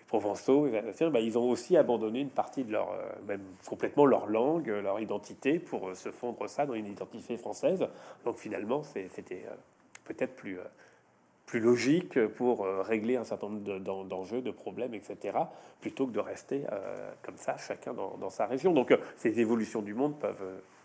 Provençaux, 0.07 0.67
bah, 1.11 1.19
ils 1.19 1.37
ont 1.37 1.47
aussi 1.47 1.77
abandonné 1.77 2.19
une 2.19 2.31
partie 2.31 2.63
de 2.63 2.71
leur, 2.71 2.89
euh, 2.89 3.03
même 3.27 3.43
complètement 3.67 4.07
leur 4.07 4.25
langue, 4.25 4.67
leur 4.67 4.99
identité, 4.99 5.59
pour 5.59 5.89
euh, 5.89 5.93
se 5.93 6.09
fondre 6.09 6.49
ça 6.49 6.65
dans 6.65 6.73
une 6.73 6.87
identité 6.87 7.37
française. 7.37 7.85
Donc 8.25 8.37
finalement, 8.37 8.81
c'était 8.81 9.45
euh, 9.47 9.53
peut-être 10.05 10.35
plus 10.35 10.57
euh, 10.57 10.63
logique 11.59 12.25
pour 12.29 12.65
euh, 12.65 12.81
régler 12.81 13.15
un 13.15 13.23
certain 13.23 13.47
nombre 13.49 13.79
d'enjeux, 14.05 14.41
de, 14.41 14.51
problèmes, 14.51 14.93
etc., 14.93 15.37
plutôt 15.81 16.07
que 16.07 16.11
de 16.11 16.19
rester 16.19 16.63
euh, 16.71 17.11
comme 17.21 17.37
ça, 17.37 17.57
chacun 17.57 17.93
dans, 17.93 18.17
dans 18.17 18.29
sa 18.29 18.45
région. 18.45 18.73
Donc, 18.73 18.91
euh, 18.91 18.97
ces 19.17 19.39
évolutions 19.39 19.81
du 19.81 19.93
monde 19.93 20.17
peuvent 20.19 20.43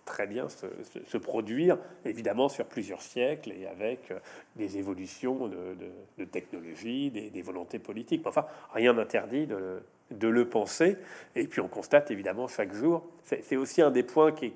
très 0.08 0.26
bien 0.26 0.46
se, 0.48 1.18
produire, 1.18 1.76
évidemment, 2.06 2.48
sur 2.48 2.64
plusieurs 2.64 3.02
siècles 3.02 3.52
et 3.52 3.66
avec 3.66 4.10
euh, 4.10 4.18
des 4.56 4.78
évolutions 4.78 5.48
de, 5.48 5.76
de, 6.16 6.24
technologie, 6.24 7.10
des, 7.10 7.42
volontés 7.42 7.78
politiques. 7.78 8.26
Enfin, 8.26 8.46
rien 8.72 8.94
n'interdit 8.94 9.46
de, 9.46 10.28
le 10.28 10.48
penser. 10.48 10.96
Et 11.36 11.46
puis, 11.46 11.60
on 11.60 11.68
constate 11.68 12.10
évidemment 12.10 12.48
chaque 12.48 12.72
jour. 12.72 13.04
C'est 13.22 13.56
aussi 13.56 13.82
un 13.82 13.90
des 13.90 14.02
points 14.02 14.32
qui 14.32 14.46
est. 14.46 14.52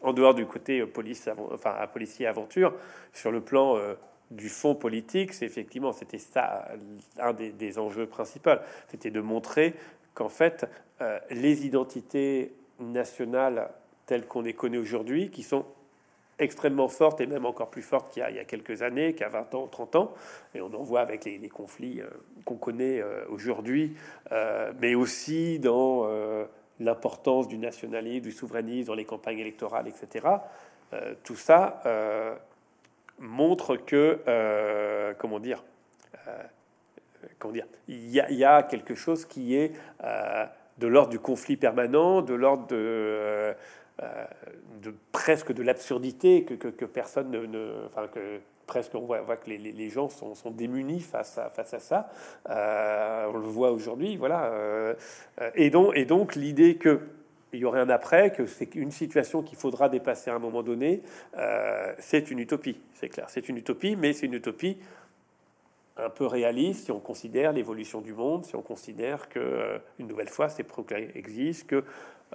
En 0.00 0.12
dehors 0.12 0.32
du 0.32 0.46
côté 0.46 0.86
police, 0.86 1.28
enfin, 1.52 1.74
policier 1.92 2.28
aventure, 2.28 2.72
sur 3.12 3.32
le 3.32 3.40
plan 3.40 3.76
euh, 3.76 3.94
du 4.30 4.48
fond 4.48 4.76
politique, 4.76 5.32
c'est 5.32 5.44
effectivement 5.44 5.92
c'était 5.92 6.18
ça 6.18 6.68
un 7.18 7.32
des 7.32 7.78
enjeux 7.80 8.06
principaux, 8.06 8.60
c'était 8.86 9.10
de 9.10 9.20
montrer 9.20 9.74
qu'en 10.14 10.28
fait, 10.28 10.66
les 11.30 11.66
identités 11.66 12.52
nationales 12.78 13.70
telles 14.06 14.26
qu'on 14.26 14.42
les 14.42 14.54
connaît 14.54 14.78
aujourd'hui, 14.78 15.30
qui 15.30 15.42
sont 15.42 15.64
extrêmement 16.38 16.88
fortes 16.88 17.20
et 17.20 17.26
même 17.26 17.46
encore 17.46 17.68
plus 17.68 17.82
fortes 17.82 18.12
qu'il 18.12 18.24
y, 18.30 18.34
y, 18.34 18.38
a 18.38 18.44
quelques 18.44 18.82
années, 18.82 19.14
a 19.20 19.28
20 19.28 19.54
ans, 19.54 19.66
30 19.66 19.96
ans. 19.96 20.14
Et 20.54 20.60
on 20.60 20.72
en 20.72 20.82
voit 20.82 21.00
avec 21.00 21.24
les, 21.24 21.48
conflits 21.48 22.00
qu'on 22.44 22.56
connaît 22.56 23.02
aujourd'hui, 23.28 23.96
mais 24.80 24.94
aussi 24.94 25.58
dans 25.58 26.08
l'importance 26.78 27.48
du 27.48 27.58
nationalisme, 27.58 28.22
du 28.22 28.30
souverainisme 28.30 28.86
dans 28.86 28.94
les 28.94 29.04
campagnes 29.04 29.40
électorales, 29.40 29.88
etc. 29.88 30.26
tout 31.24 31.34
ça 31.34 31.82
montre 33.18 33.76
que, 33.76 34.20
euh, 34.26 35.14
comment 35.18 35.40
dire, 35.40 35.64
euh, 36.26 36.42
comment 37.38 37.52
dire, 37.52 37.66
il 37.88 38.10
y, 38.10 38.44
a, 38.44 38.62
quelque 38.62 38.94
chose 38.94 39.24
qui 39.24 39.56
est 39.56 39.72
euh, 40.04 40.46
de 40.78 40.86
l'ordre 40.86 41.10
du 41.10 41.18
conflit 41.18 41.56
permanent, 41.56 42.22
de 42.22 42.34
l'ordre 42.34 42.66
de, 42.68 43.54
de, 44.82 44.94
presque 45.12 45.52
de 45.52 45.62
l'absurdité 45.62 46.44
que, 46.44 46.84
personne 46.84 47.30
ne, 47.30 47.88
que 48.12 48.38
presque 48.66 48.94
on 48.94 49.00
voit, 49.00 49.20
que 49.36 49.50
les, 49.50 49.90
gens 49.90 50.08
sont, 50.08 50.34
sont, 50.34 50.50
démunis 50.50 51.00
face 51.00 51.38
à, 51.38 51.78
ça. 51.78 52.10
on 52.46 53.38
le 53.38 53.48
voit 53.48 53.72
aujourd'hui, 53.72 54.16
voilà. 54.16 54.52
et 55.54 55.70
donc, 55.70 55.96
et 55.96 56.04
donc 56.04 56.34
l'idée 56.34 56.76
que 56.76 57.00
il 57.52 57.60
y 57.60 57.64
aurait 57.64 57.80
un 57.80 57.88
après, 57.88 58.30
que 58.30 58.46
c'est 58.46 58.74
une 58.74 58.90
situation 58.90 59.42
qu'il 59.42 59.56
faudra 59.56 59.88
dépasser 59.88 60.30
à 60.30 60.34
un 60.34 60.38
moment 60.38 60.62
donné, 60.62 61.02
euh, 61.36 61.92
c'est 61.98 62.30
une 62.30 62.38
utopie, 62.38 62.78
c'est 62.94 63.08
clair. 63.08 63.26
C'est 63.28 63.48
une 63.48 63.56
utopie, 63.56 63.96
mais 63.96 64.12
c'est 64.12 64.26
une 64.26 64.34
utopie 64.34 64.76
un 65.98 66.10
peu 66.10 66.26
réaliste 66.26 66.86
si 66.86 66.92
on 66.92 67.00
considère 67.00 67.52
l'évolution 67.52 68.00
du 68.00 68.12
monde, 68.12 68.44
si 68.44 68.56
on 68.56 68.62
considère 68.62 69.28
que, 69.28 69.38
euh, 69.38 69.78
une 69.98 70.06
nouvelle 70.06 70.28
fois, 70.28 70.48
ces 70.48 70.62
progrès 70.62 71.10
existent, 71.14 71.66
que 71.66 71.84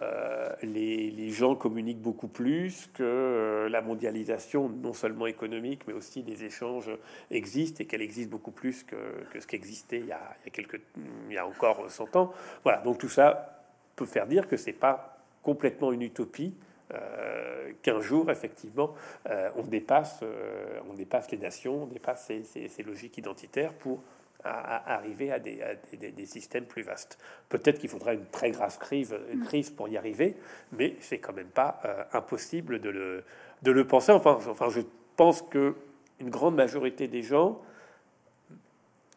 euh, 0.02 0.50
les, 0.64 1.30
gens 1.30 1.56
communiquent 1.56 2.02
beaucoup 2.02 2.28
plus, 2.28 2.90
que 2.94 3.68
la 3.70 3.82
mondialisation, 3.82 4.70
non 4.70 4.94
seulement 4.94 5.26
économique, 5.26 5.82
mais 5.88 5.94
aussi 5.94 6.24
des 6.24 6.44
échanges 6.44 6.92
existent 7.32 7.82
et 7.82 7.86
qu'elle 7.86 8.02
existe 8.02 8.30
beaucoup 8.30 8.52
plus 8.52 8.84
que, 8.84 8.96
que 9.32 9.40
ce 9.40 9.48
qui 9.48 9.56
existait 9.56 10.00
il 10.00 10.08
y, 10.08 10.12
a, 10.12 10.36
il, 10.42 10.46
y 10.46 10.48
a 10.48 10.52
quelques, 10.52 10.82
il 11.28 11.34
y 11.34 11.38
a 11.38 11.48
encore 11.48 11.90
100 11.90 12.16
ans. 12.16 12.34
Voilà, 12.64 12.80
donc 12.80 13.00
tout 13.00 13.10
ça 13.10 13.64
peut 13.96 14.06
faire 14.06 14.28
dire 14.28 14.48
que 14.48 14.58
c'est 14.58 14.74
pas 14.74 15.18
complètement 15.42 15.92
une 15.92 16.02
utopie. 16.02 16.54
Euh, 16.94 17.72
qu'un 17.82 18.02
jour, 18.02 18.30
effectivement, 18.30 18.94
euh, 19.30 19.50
on, 19.56 19.64
dépasse, 19.64 20.20
euh, 20.22 20.80
on 20.90 20.94
dépasse 20.94 21.32
les 21.32 21.38
nations, 21.38 21.84
on 21.84 21.88
dépasse 21.88 22.30
ces, 22.44 22.84
logiques 22.84 23.18
identitaires 23.18 23.74
pour 23.74 24.02
arriver 24.44 25.32
à, 25.32 25.40
des, 25.40 25.64
des, 25.94 26.26
systèmes 26.26 26.66
plus 26.66 26.84
vastes. 26.84 27.18
Peut-être 27.48 27.80
qu'il 27.80 27.90
faudra 27.90 28.14
une 28.14 28.26
très 28.26 28.52
grave 28.52 28.78
crise, 28.78 29.16
crise 29.46 29.70
pour 29.70 29.88
y 29.88 29.96
arriver, 29.96 30.36
mais 30.74 30.98
c'est 31.00 31.20
quand 31.20 31.32
même 31.32 31.48
pas 31.48 31.80
impossible 32.12 32.80
de 32.80 32.90
le, 32.90 33.24
de 33.62 33.72
le 33.72 33.88
penser. 33.88 34.12
Enfin, 34.12 34.38
enfin, 34.50 34.68
je 34.68 34.82
pense 35.16 35.42
que 35.44 35.76
une 36.20 36.30
grande 36.30 36.56
majorité 36.56 37.08
des 37.08 37.24
gens, 37.24 37.62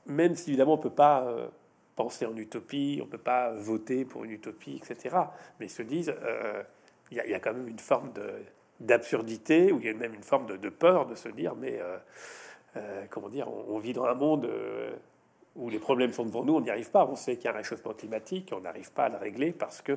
même 0.06 0.36
si 0.36 0.50
évidemment 0.50 0.74
on 0.74 0.78
peut 0.78 0.90
pas 0.90 1.50
penser 1.96 2.26
en 2.26 2.36
utopie, 2.36 2.98
on 3.02 3.06
ne 3.06 3.10
peut 3.10 3.18
pas 3.18 3.52
voter 3.52 4.04
pour 4.04 4.24
une 4.24 4.30
utopie, 4.30 4.76
etc. 4.76 5.16
Mais 5.58 5.66
ils 5.66 5.70
se 5.70 5.82
disent, 5.82 6.14
euh, 6.22 6.62
il 7.10 7.16
y, 7.16 7.34
a 7.34 7.40
quand 7.40 7.52
même 7.52 7.68
une 7.68 7.78
forme 7.78 8.12
d'absurdité, 8.80 9.72
ou 9.72 9.78
il 9.78 9.86
y 9.86 9.88
a 9.88 9.94
même 9.94 10.14
une 10.14 10.22
forme 10.22 10.46
de, 10.46 10.68
peur 10.68 11.06
de 11.06 11.14
se 11.14 11.28
dire, 11.28 11.54
mais 11.54 11.78
euh, 11.80 11.96
euh, 12.76 13.04
comment 13.10 13.28
dire, 13.28 13.48
on, 13.48 13.78
vit 13.78 13.92
dans 13.92 14.04
un 14.04 14.14
monde 14.14 14.48
où 15.54 15.70
les 15.70 15.78
problèmes 15.78 16.12
sont 16.12 16.24
devant 16.24 16.44
nous, 16.44 16.54
on 16.54 16.60
n'y 16.60 16.70
arrive 16.70 16.90
pas. 16.90 17.06
On 17.06 17.16
sait 17.16 17.36
qu'il 17.36 17.46
y 17.46 17.48
a 17.48 17.52
un 17.52 17.56
réchauffement 17.56 17.94
climatique, 17.94 18.52
on 18.54 18.60
n'arrive 18.60 18.92
pas 18.92 19.04
à 19.04 19.08
le 19.08 19.16
régler 19.16 19.52
parce 19.52 19.80
que 19.80 19.96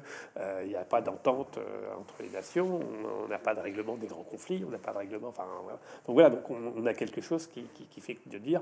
il 0.63 0.69
n'y 0.69 0.75
a 0.75 0.85
pas 0.85 1.01
d'entente 1.01 1.59
entre 1.99 2.15
les 2.21 2.29
nations, 2.29 2.79
on 3.23 3.27
n'a 3.27 3.39
pas 3.39 3.55
de 3.55 3.59
règlement 3.59 3.97
des 3.97 4.07
grands 4.07 4.23
conflits, 4.23 4.63
on 4.65 4.69
n'a 4.69 4.77
pas 4.77 4.93
de 4.93 4.99
règlement. 4.99 5.29
Enfin, 5.29 5.47
voilà, 6.07 6.29
donc 6.29 6.49
on, 6.49 6.85
a 6.85 6.93
quelque 6.93 7.21
chose 7.21 7.47
qui, 7.47 7.63
qui, 7.73 7.85
qui 7.87 8.01
fait 8.01 8.17
de 8.27 8.37
dire 8.37 8.61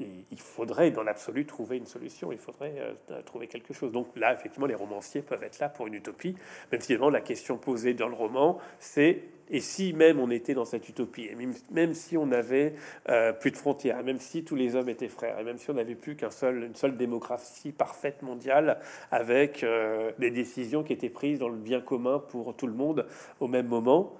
il 0.00 0.40
faudrait 0.40 0.90
dans 0.90 1.02
l'absolu 1.02 1.46
trouver 1.46 1.76
une 1.76 1.86
solution, 1.86 2.32
il 2.32 2.38
faudrait 2.38 2.74
euh, 3.10 3.22
trouver 3.22 3.46
quelque 3.46 3.72
chose. 3.72 3.92
Donc 3.92 4.08
là, 4.16 4.34
effectivement, 4.34 4.66
les 4.66 4.74
romanciers 4.74 5.22
peuvent 5.22 5.42
être 5.42 5.58
là 5.60 5.68
pour 5.68 5.86
une 5.86 5.94
utopie, 5.94 6.36
même 6.72 6.80
si 6.80 6.96
la 6.96 7.20
question 7.20 7.58
posée 7.58 7.94
dans 7.94 8.08
le 8.08 8.14
roman, 8.14 8.58
c'est 8.78 9.22
et 9.50 9.60
si 9.60 9.92
même 9.92 10.20
on 10.20 10.30
était 10.30 10.54
dans 10.54 10.64
cette 10.64 10.88
utopie, 10.88 11.28
même, 11.70 11.92
si 11.92 12.16
on 12.16 12.26
n'avait 12.26 12.74
euh, 13.10 13.32
plus 13.32 13.50
de 13.50 13.56
frontières, 13.56 14.02
même 14.02 14.18
si 14.18 14.42
tous 14.42 14.56
les 14.56 14.74
hommes 14.74 14.88
étaient 14.88 15.08
frères, 15.08 15.38
et 15.38 15.44
même 15.44 15.58
si 15.58 15.70
on 15.70 15.74
n'avait 15.74 15.94
plus 15.94 16.16
qu'un 16.16 16.30
seul, 16.30 16.70
seule 16.74 16.96
démocratie 16.96 17.70
parfaite 17.70 18.22
mondiale 18.22 18.80
avec 19.10 19.62
euh, 19.62 20.12
des 20.18 20.30
décisions 20.30 20.82
qui 20.82 20.94
étaient 20.94 21.10
prises 21.10 21.38
dans 21.38 21.50
le 21.50 21.58
bien 21.58 21.82
commun 21.82 22.20
pour 22.20 22.56
tout 22.56 22.66
le 22.66 22.72
monde 22.72 23.06
au 23.38 23.46
même 23.46 23.66
moment, 23.66 24.14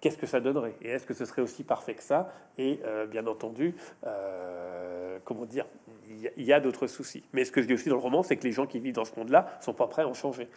qu'est-ce 0.00 0.18
que 0.18 0.26
ça 0.26 0.40
donnerait 0.40 0.74
Et 0.82 0.88
est-ce 0.88 1.06
que 1.06 1.14
ce 1.14 1.24
serait 1.24 1.42
aussi 1.42 1.64
parfait 1.64 1.94
que 1.94 2.02
ça 2.02 2.32
Et 2.58 2.80
euh, 2.84 3.06
bien 3.06 3.26
entendu, 3.26 3.74
euh, 4.06 5.18
comment 5.24 5.44
dire, 5.44 5.66
il 6.36 6.44
y 6.44 6.52
a, 6.52 6.60
d'autres 6.60 6.86
soucis. 6.86 7.24
Mais 7.32 7.44
ce 7.44 7.52
que 7.52 7.62
je 7.62 7.66
dis 7.66 7.74
aussi 7.74 7.88
dans 7.88 7.96
le 7.96 8.00
roman, 8.02 8.22
c'est 8.22 8.36
que 8.36 8.44
les 8.44 8.52
gens 8.52 8.66
qui 8.66 8.80
vivent 8.80 8.94
dans 8.94 9.04
ce 9.04 9.16
monde-là 9.16 9.58
sont 9.60 9.74
pas 9.74 9.86
prêts 9.86 10.02
à 10.02 10.08
en 10.08 10.14
changer. 10.14 10.48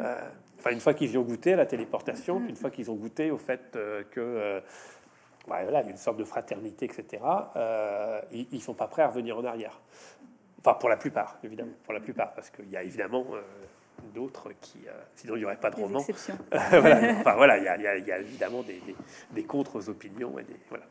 Euh, 0.00 0.18
enfin, 0.58 0.70
une 0.70 0.80
fois 0.80 0.94
qu'ils 0.94 1.12
y 1.12 1.18
ont 1.18 1.22
goûté 1.22 1.52
à 1.52 1.56
la 1.56 1.66
téléportation, 1.66 2.42
une 2.48 2.56
fois 2.56 2.70
qu'ils 2.70 2.90
ont 2.90 2.94
goûté 2.94 3.30
au 3.30 3.38
fait 3.38 3.78
que 4.10 4.62
voilà, 5.46 5.82
une 5.82 5.98
sorte 5.98 6.16
de 6.16 6.24
fraternité, 6.24 6.86
etc., 6.86 7.22
ils, 8.32 8.48
ils 8.50 8.62
sont 8.62 8.72
pas 8.72 8.88
prêts 8.88 9.02
à 9.02 9.08
revenir 9.08 9.36
en 9.36 9.44
arrière. 9.44 9.78
Enfin, 10.60 10.74
pour 10.74 10.88
la 10.88 10.96
plupart, 10.96 11.38
évidemment, 11.44 11.74
pour 11.84 11.92
la 11.92 12.00
plupart, 12.00 12.32
parce 12.32 12.48
qu'il 12.48 12.70
y 12.70 12.76
a 12.76 12.82
évidemment 12.82 13.26
d'autres 14.12 14.50
qui, 14.60 14.78
euh, 14.86 14.92
sinon 15.16 15.36
il 15.36 15.40
n'y 15.40 15.44
aurait 15.44 15.56
pas 15.56 15.70
de 15.70 15.76
roman. 15.76 16.04
voilà, 16.50 17.14
enfin 17.18 17.34
voilà, 17.34 17.58
il 17.58 17.62
y, 17.62 18.06
y, 18.06 18.12
a 18.12 18.18
évidemment 18.18 18.62
des, 18.62 18.80
des, 19.32 19.44
contre-opinions 19.44 20.38
et 20.38 20.44
des 20.44 20.56
voilà. 20.68 20.84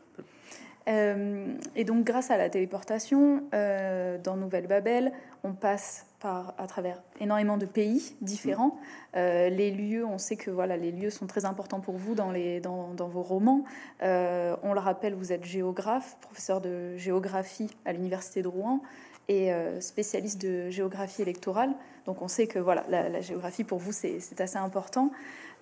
Euh, 0.90 1.56
et 1.78 1.86
donc, 1.86 2.04
grâce 2.04 2.30
à 2.30 2.38
la 2.38 2.50
téléportation, 2.50 3.44
euh, 3.54 4.18
dans 4.18 4.36
Nouvelle 4.36 4.68
Babel, 4.68 5.14
on 5.46 5.54
passe 5.54 6.06
par, 6.20 6.54
à 6.58 6.68
travers 6.68 7.02
énormément 7.22 7.58
de 7.58 7.66
pays 7.66 8.18
différents. 8.20 8.78
les 9.14 9.72
lieux, 9.72 10.06
on 10.06 10.18
sait 10.18 10.36
que 10.36 10.52
voilà, 10.52 10.76
les 10.76 10.92
lieux 10.92 11.10
sont 11.10 11.26
très 11.28 11.46
importants 11.46 11.80
pour 11.80 11.96
vous 11.96 12.16
dans, 12.16 12.32
les, 12.32 12.60
dans, 12.60 12.94
dans 12.94 13.08
vos 13.08 13.22
romans. 13.22 13.64
on 14.02 14.74
le 14.74 14.80
rappelle, 14.80 15.14
vous 15.14 15.32
êtes 15.32 15.46
géographe, 15.46 16.18
professeur 16.22 16.60
de 16.60 16.98
géographie 16.98 17.70
à 17.86 17.94
l'université 17.94 18.42
de 18.42 18.50
Rouen 18.50 18.82
et 19.30 19.52
spécialiste 19.80 20.42
de 20.42 20.70
géographie 20.70 21.22
électorale. 21.22 21.72
Donc 22.06 22.22
on 22.22 22.28
sait 22.28 22.48
que 22.48 22.60
voilà, 22.60 22.84
la, 22.90 23.22
géographie 23.22 23.64
pour 23.64 23.80
vous 23.80 23.92
c'est 23.92 24.42
assez 24.42 24.58
important. 24.58 25.12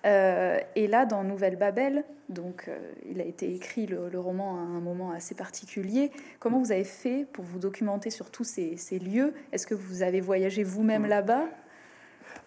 Euh, 0.04 0.58
et 0.74 0.88
là, 0.88 1.06
dans 1.06 1.22
Nouvelle 1.22 1.56
Babel, 1.56 2.04
donc 2.28 2.64
euh, 2.66 2.78
il 3.08 3.20
a 3.20 3.24
été 3.24 3.54
écrit 3.54 3.86
le, 3.86 4.18
roman 4.18 4.56
à 4.56 4.60
un 4.60 4.80
moment 4.80 5.12
assez 5.12 5.34
particulier. 5.34 6.10
Comment 6.40 6.58
vous 6.58 6.72
avez 6.72 6.84
fait 6.84 7.26
pour 7.32 7.44
vous 7.44 7.58
documenter 7.58 8.10
sur 8.10 8.30
tous 8.30 8.44
ces, 8.44 8.98
lieux? 8.98 9.34
Est-ce 9.52 9.66
que 9.66 9.74
vous 9.74 10.02
avez 10.02 10.20
voyagé 10.20 10.64
vous-même 10.64 11.06
là-bas? 11.06 11.44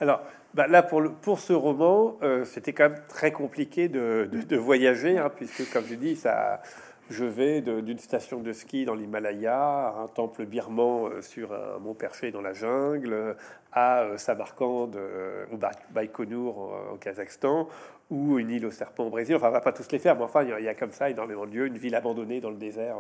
Alors 0.01 0.21
bah, 0.53 0.67
là, 0.67 0.83
pour, 0.83 0.99
le, 0.99 1.11
pour 1.11 1.39
ce 1.39 1.53
roman, 1.53 2.17
euh, 2.23 2.43
c'était 2.43 2.73
quand 2.73 2.89
même 2.89 3.01
très 3.07 3.31
compliqué 3.31 3.87
de, 3.87 4.57
voyager, 4.57 5.17
hein, 5.17 5.31
puisque 5.33 5.71
comme 5.71 5.85
je 5.85 5.95
dis, 5.95 6.15
ça 6.15 6.61
je 7.09 7.25
vais 7.25 7.61
d'une 7.61 7.99
station 7.99 8.39
de 8.39 8.51
ski 8.51 8.85
dans 8.85 8.95
l'Himalaya 8.95 9.89
à 9.89 9.99
un 10.03 10.07
temple 10.07 10.45
birman 10.45 11.11
euh, 11.11 11.21
sur 11.21 11.53
un 11.53 11.77
mont 11.79 11.93
perché 11.93 12.31
dans 12.31 12.41
la 12.41 12.53
jungle, 12.53 13.35
à 13.75 14.01
euh, 14.01 14.17
Samarkand 14.17 14.91
euh, 14.95 15.45
ou 15.51 15.59
Baïkonour 15.91 16.73
au 16.93 16.95
Kazakhstan, 16.95 17.67
ou 18.09 18.39
une 18.39 18.49
île 18.49 18.65
au 18.65 18.71
serpent 18.71 19.05
au 19.05 19.09
Brésil. 19.09 19.35
Enfin, 19.35 19.49
on 19.49 19.51
va 19.51 19.61
pas 19.61 19.71
tous 19.71 19.91
les 19.91 19.99
faire, 19.99 20.15
mais 20.15 20.23
enfin, 20.23 20.43
il 20.43 20.63
y, 20.63 20.67
a 20.67 20.73
comme 20.73 20.91
ça 20.91 21.09
énormément 21.09 21.45
de 21.45 21.51
lieux. 21.51 21.67
Une 21.67 21.77
ville 21.77 21.95
abandonnée 21.95 22.39
dans 22.39 22.51
le 22.51 22.55
désert 22.55 22.97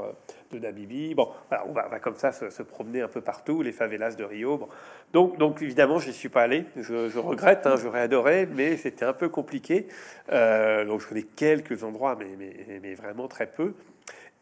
de 0.51 0.59
Namibie. 0.59 1.13
Bon, 1.13 1.29
on, 1.67 1.73
va, 1.73 1.99
comme 1.99 2.15
ça 2.15 2.31
se, 2.31 2.63
promener 2.63 3.01
un 3.01 3.07
peu 3.07 3.21
partout, 3.21 3.61
les 3.61 3.71
favelas 3.71 4.15
de 4.15 4.23
Rio. 4.23 4.67
Donc, 5.13 5.61
évidemment, 5.61 5.99
je 5.99 6.07
n'y 6.07 6.13
suis 6.13 6.29
pas 6.29 6.41
allé. 6.41 6.65
Je, 6.75 7.17
regrette, 7.19 7.67
hein, 7.67 7.75
j'aurais 7.75 8.01
adoré, 8.01 8.47
mais 8.47 8.77
c'était 8.77 9.05
un 9.05 9.13
peu 9.13 9.29
compliqué. 9.29 9.87
donc, 10.29 11.01
je 11.01 11.07
connais 11.07 11.23
quelques 11.23 11.83
endroits, 11.83 12.17
mais 12.17 12.95
vraiment 12.95 13.27
très 13.27 13.45
peu. 13.45 13.73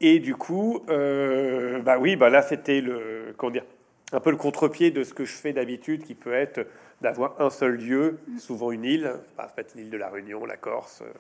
Et 0.04 0.20
du 0.20 0.36
coup, 0.36 0.84
euh, 0.90 1.80
bah 1.82 1.98
oui, 1.98 2.18
bah 2.18 2.30
là 2.30 2.42
c'était 2.42 2.82
le 2.82 3.34
comment 3.38 3.52
dire, 3.52 3.64
un 4.14 4.20
peu 4.20 4.32
le 4.32 4.38
contre-pied 4.38 4.92
de 4.92 5.04
ce 5.04 5.14
que 5.14 5.26
je 5.26 5.34
fais 5.34 5.54
d'habitude, 5.54 6.04
qui 6.04 6.16
peut 6.16 6.34
être 6.34 6.68
d'avoir 7.02 7.40
un 7.42 7.50
seul 7.50 7.76
lieu, 7.76 8.20
souvent 8.38 8.72
une 8.72 8.86
île, 8.86 9.14
bah, 9.38 9.52
peut-être 9.54 9.76
l'île 9.76 9.90
de 9.90 9.98
la 9.98 10.10
Réunion, 10.10 10.46
la 10.46 10.58
Corse, 10.58 11.02
euh, 11.02 11.12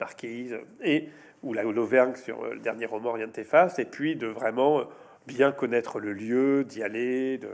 Marquise, 0.00 0.56
et 0.82 1.08
ou 1.42 1.52
l'Auvergne 1.52 2.14
sur 2.14 2.44
euh, 2.44 2.54
le 2.54 2.60
dernier 2.60 2.86
roman 2.86 3.12
Rien 3.12 3.26
ne 3.26 3.32
t'efface, 3.32 3.78
et 3.78 3.84
puis 3.84 4.16
de 4.16 4.26
vraiment 4.26 4.84
bien 5.26 5.52
connaître 5.52 5.98
le 5.98 6.12
lieu, 6.12 6.64
d'y 6.64 6.82
aller, 6.82 7.38
de, 7.38 7.48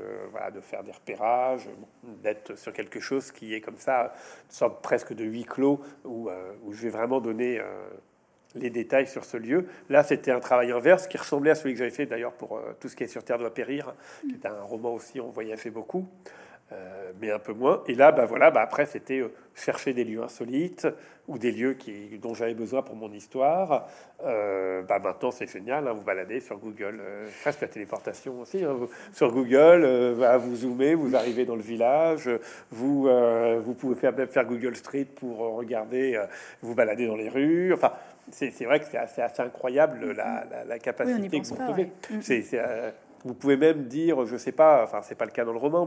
faire 0.61 0.84
des 0.84 0.93
repérages, 0.93 1.68
d'être 2.22 2.57
sur 2.57 2.72
quelque 2.72 3.01
chose 3.01 3.32
qui 3.32 3.55
est 3.55 3.62
comme 3.62 3.78
ça, 3.78 4.12
une 4.45 4.51
sorte 4.51 4.82
presque 4.82 5.14
de 5.14 5.24
huis 5.24 5.45
clos, 5.45 5.80
où 6.05 6.28
je 6.70 6.82
vais 6.82 6.90
vraiment 6.90 7.20
donner 7.20 7.62
les 8.55 8.70
détails 8.70 9.07
sur 9.07 9.24
ce 9.24 9.36
lieu. 9.36 9.66
Là, 9.88 10.03
c'était 10.03 10.30
un 10.30 10.40
travail 10.40 10.72
inverse 10.72 11.07
qui 11.07 11.16
ressemblait 11.16 11.50
à 11.50 11.55
celui 11.55 11.72
que 11.72 11.78
j'avais 11.78 11.90
fait 11.90 12.07
d'ailleurs 12.07 12.32
pour 12.32 12.57
euh, 12.57 12.76
Tout 12.80 12.88
ce 12.88 12.96
qui 12.96 13.05
est 13.05 13.09
sur 13.09 13.24
Terre 13.24 13.38
doit 13.38 13.55
périr, 13.55 13.94
qui 14.28 14.34
est 14.34 14.46
un 14.46 14.62
roman 14.62 14.94
aussi, 14.94 15.20
on 15.20 15.30
voyageait 15.30 15.70
beaucoup. 15.70 16.07
Mais 17.20 17.30
un 17.30 17.38
peu 17.38 17.52
moins. 17.52 17.82
Et 17.86 17.94
là, 17.94 18.12
bah 18.12 18.24
voilà, 18.24 18.50
bah 18.50 18.62
après 18.62 18.86
c'était 18.86 19.22
chercher 19.54 19.92
des 19.92 20.04
lieux 20.04 20.22
insolites 20.22 20.86
ou 21.28 21.38
des 21.38 21.52
lieux 21.52 21.74
qui, 21.74 22.18
dont 22.18 22.34
j'avais 22.34 22.54
besoin 22.54 22.82
pour 22.82 22.96
mon 22.96 23.12
histoire. 23.12 23.86
Euh, 24.24 24.82
bah 24.82 24.98
maintenant, 24.98 25.30
c'est 25.30 25.46
génial, 25.46 25.86
hein, 25.86 25.92
vous 25.92 26.02
baladez 26.02 26.40
sur 26.40 26.58
Google, 26.58 26.98
euh, 27.00 27.28
presque 27.42 27.60
la 27.60 27.68
téléportation 27.68 28.40
aussi. 28.40 28.64
Hein, 28.64 28.76
sur 29.12 29.32
Google, 29.32 29.82
euh, 29.84 30.14
bah, 30.18 30.36
vous 30.36 30.56
zoomez, 30.56 30.94
vous 30.94 31.14
arrivez 31.14 31.44
dans 31.44 31.56
le 31.56 31.62
village, 31.62 32.28
vous, 32.70 33.06
euh, 33.08 33.60
vous 33.62 33.74
pouvez 33.74 33.94
faire, 33.94 34.14
faire 34.28 34.44
Google 34.44 34.76
Street 34.76 35.04
pour 35.04 35.38
regarder, 35.38 36.20
vous 36.60 36.74
balader 36.74 37.06
dans 37.06 37.16
les 37.16 37.28
rues. 37.28 37.72
Enfin, 37.72 37.92
c'est 38.30 38.64
vrai 38.64 38.80
que 38.80 38.86
c'est 38.86 38.98
assez, 38.98 39.22
assez, 39.22 39.42
incroyable 39.42 40.12
la, 40.12 40.44
la, 40.50 40.64
la 40.64 40.78
capacité 40.78 41.40
que 41.40 41.46
vous 41.46 41.56
trouvez. 41.56 41.90
Mm. 42.10 42.20
C'est 42.20 42.42
vous 43.24 43.34
pouvez 43.34 43.56
même 43.56 43.84
dire, 43.84 44.24
je 44.26 44.36
sais 44.36 44.52
pas, 44.52 44.82
enfin 44.84 45.00
c'est 45.02 45.14
pas 45.14 45.24
le 45.24 45.30
cas 45.30 45.44
dans 45.44 45.52
le 45.52 45.58
roman, 45.58 45.86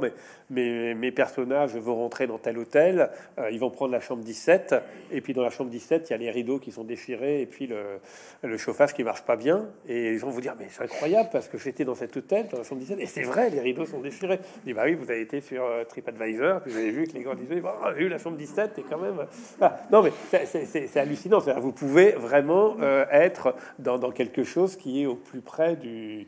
mais, 0.49 0.93
mes 0.95 1.11
personnages 1.11 1.75
vont 1.75 1.95
rentrer 1.95 2.27
dans 2.27 2.38
tel 2.38 2.57
hôtel, 2.57 3.09
euh, 3.38 3.49
ils 3.51 3.59
vont 3.59 3.69
prendre 3.69 3.91
la 3.91 3.99
chambre 3.99 4.23
17, 4.23 4.75
et 5.11 5.21
puis 5.21 5.33
dans 5.33 5.43
la 5.43 5.49
chambre 5.49 5.69
17, 5.69 6.09
il 6.09 6.11
y 6.11 6.13
a 6.13 6.17
les 6.17 6.31
rideaux 6.31 6.59
qui 6.59 6.71
sont 6.71 6.83
déchirés, 6.83 7.41
et 7.41 7.45
puis 7.45 7.67
le, 7.67 8.57
chauffage 8.57 8.93
qui 8.93 9.03
marche 9.03 9.23
pas 9.23 9.36
bien, 9.36 9.67
et 9.88 10.11
les 10.11 10.17
gens 10.17 10.27
vont 10.27 10.33
vous 10.33 10.41
dire, 10.41 10.55
mais 10.57 10.67
c'est 10.69 10.83
incroyable, 10.83 11.29
parce 11.31 11.47
que 11.47 11.57
j'étais 11.57 11.86
dans 11.86 11.95
cet 11.95 12.15
hôtel, 12.15 12.47
dans 12.47 12.57
la 12.57 12.63
chambre 12.63 12.81
17, 12.81 12.99
et 12.99 13.05
c'est 13.05 13.23
vrai, 13.23 13.49
les 13.49 13.59
rideaux 13.59 13.86
sont 13.86 13.99
déchirés. 13.99 14.39
Je 14.61 14.67
dis, 14.67 14.73
bah 14.73 14.83
oui, 14.86 14.93
vous 14.93 15.09
avez 15.09 15.21
été 15.21 15.41
sur 15.41 15.63
euh, 15.63 15.83
TripAdvisor, 15.83 16.61
puis 16.61 16.71
vous 16.71 16.77
avez 16.77 16.91
vu 16.91 17.07
que 17.07 17.13
les 17.13 17.23
gens 17.23 17.36
disaient, 17.36 17.59
bon, 17.59 17.69
j'ai 17.89 18.03
vu 18.03 18.09
la 18.09 18.17
chambre 18.17 18.38
17, 18.38 18.79
et 18.79 18.83
quand 18.83 18.97
même... 18.97 19.25
Ah, 19.59 19.79
non, 19.91 20.01
mais 20.01 20.11
c'est 20.31 20.97
hallucinant, 20.97 21.39
vous 21.39 21.71
pouvez 21.71 22.11
vraiment 22.11 22.77
euh, 22.81 23.05
être 23.11 23.55
dans 23.79 24.11
quelque 24.11 24.43
chose 24.43 24.75
qui 24.75 25.01
est 25.01 25.05
au 25.05 25.15
plus 25.15 25.41
près 25.41 25.75
du 25.75 26.27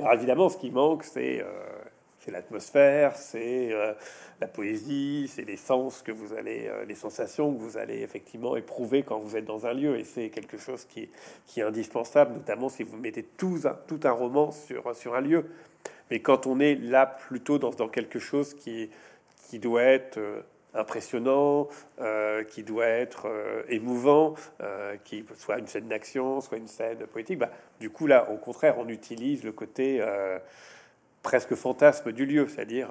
alors 0.00 0.14
évidemment, 0.14 0.48
ce 0.48 0.56
qui 0.56 0.70
manque, 0.70 1.04
c'est 1.04 1.40
euh, 1.40 2.30
l'atmosphère, 2.30 3.16
c'est 3.16 3.72
euh, 3.72 3.92
la 4.40 4.48
poésie, 4.48 5.30
c'est 5.32 5.44
les 5.44 5.56
sens 5.56 6.02
que 6.02 6.12
vous 6.12 6.34
allez, 6.34 6.66
euh, 6.66 6.84
les 6.84 6.94
sensations 6.94 7.52
que 7.52 7.60
vous 7.60 7.76
allez 7.78 8.02
effectivement 8.02 8.56
éprouver 8.56 9.02
quand 9.02 9.18
vous 9.18 9.36
êtes 9.36 9.44
dans 9.44 9.66
un 9.66 9.72
lieu. 9.72 9.98
Et 9.98 10.04
c'est 10.04 10.30
quelque 10.30 10.58
chose 10.58 10.84
qui 10.84 11.08
est, 11.56 11.62
indispensable, 11.62 12.34
notamment 12.34 12.68
si 12.68 12.82
vous 12.82 12.96
mettez 12.96 13.22
tout 13.22 13.60
un, 13.64 13.76
tout 13.86 14.00
un 14.04 14.12
roman 14.12 14.50
sur, 14.50 14.94
sur 14.94 15.14
un 15.14 15.20
lieu. 15.20 15.46
Mais 16.10 16.20
quand 16.20 16.46
on 16.46 16.60
est 16.60 16.74
là 16.74 17.06
plutôt 17.06 17.58
dans, 17.58 17.70
dans 17.70 17.88
quelque 17.88 18.18
chose 18.18 18.54
qui, 18.54 18.90
qui 19.48 19.58
doit 19.58 19.82
être 19.82 20.18
impressionnant, 20.74 21.68
euh, 22.00 22.44
qui 22.44 22.62
doit 22.62 22.86
être 22.86 23.26
euh, 23.26 23.62
émouvant, 23.68 24.34
euh, 24.60 24.96
qui 25.04 25.24
soit 25.36 25.58
une 25.58 25.66
scène 25.66 25.88
d'action, 25.88 26.40
soit 26.40 26.58
une 26.58 26.68
scène 26.68 27.06
poétique. 27.06 27.38
Bah, 27.38 27.50
du 27.80 27.90
coup, 27.90 28.06
là, 28.06 28.30
au 28.30 28.36
contraire, 28.36 28.76
on 28.78 28.88
utilise 28.88 29.44
le 29.44 29.52
côté 29.52 30.04
presque 31.22 31.54
fantasme 31.54 32.12
du 32.12 32.24
lieu, 32.26 32.46
c'est-à-dire 32.48 32.88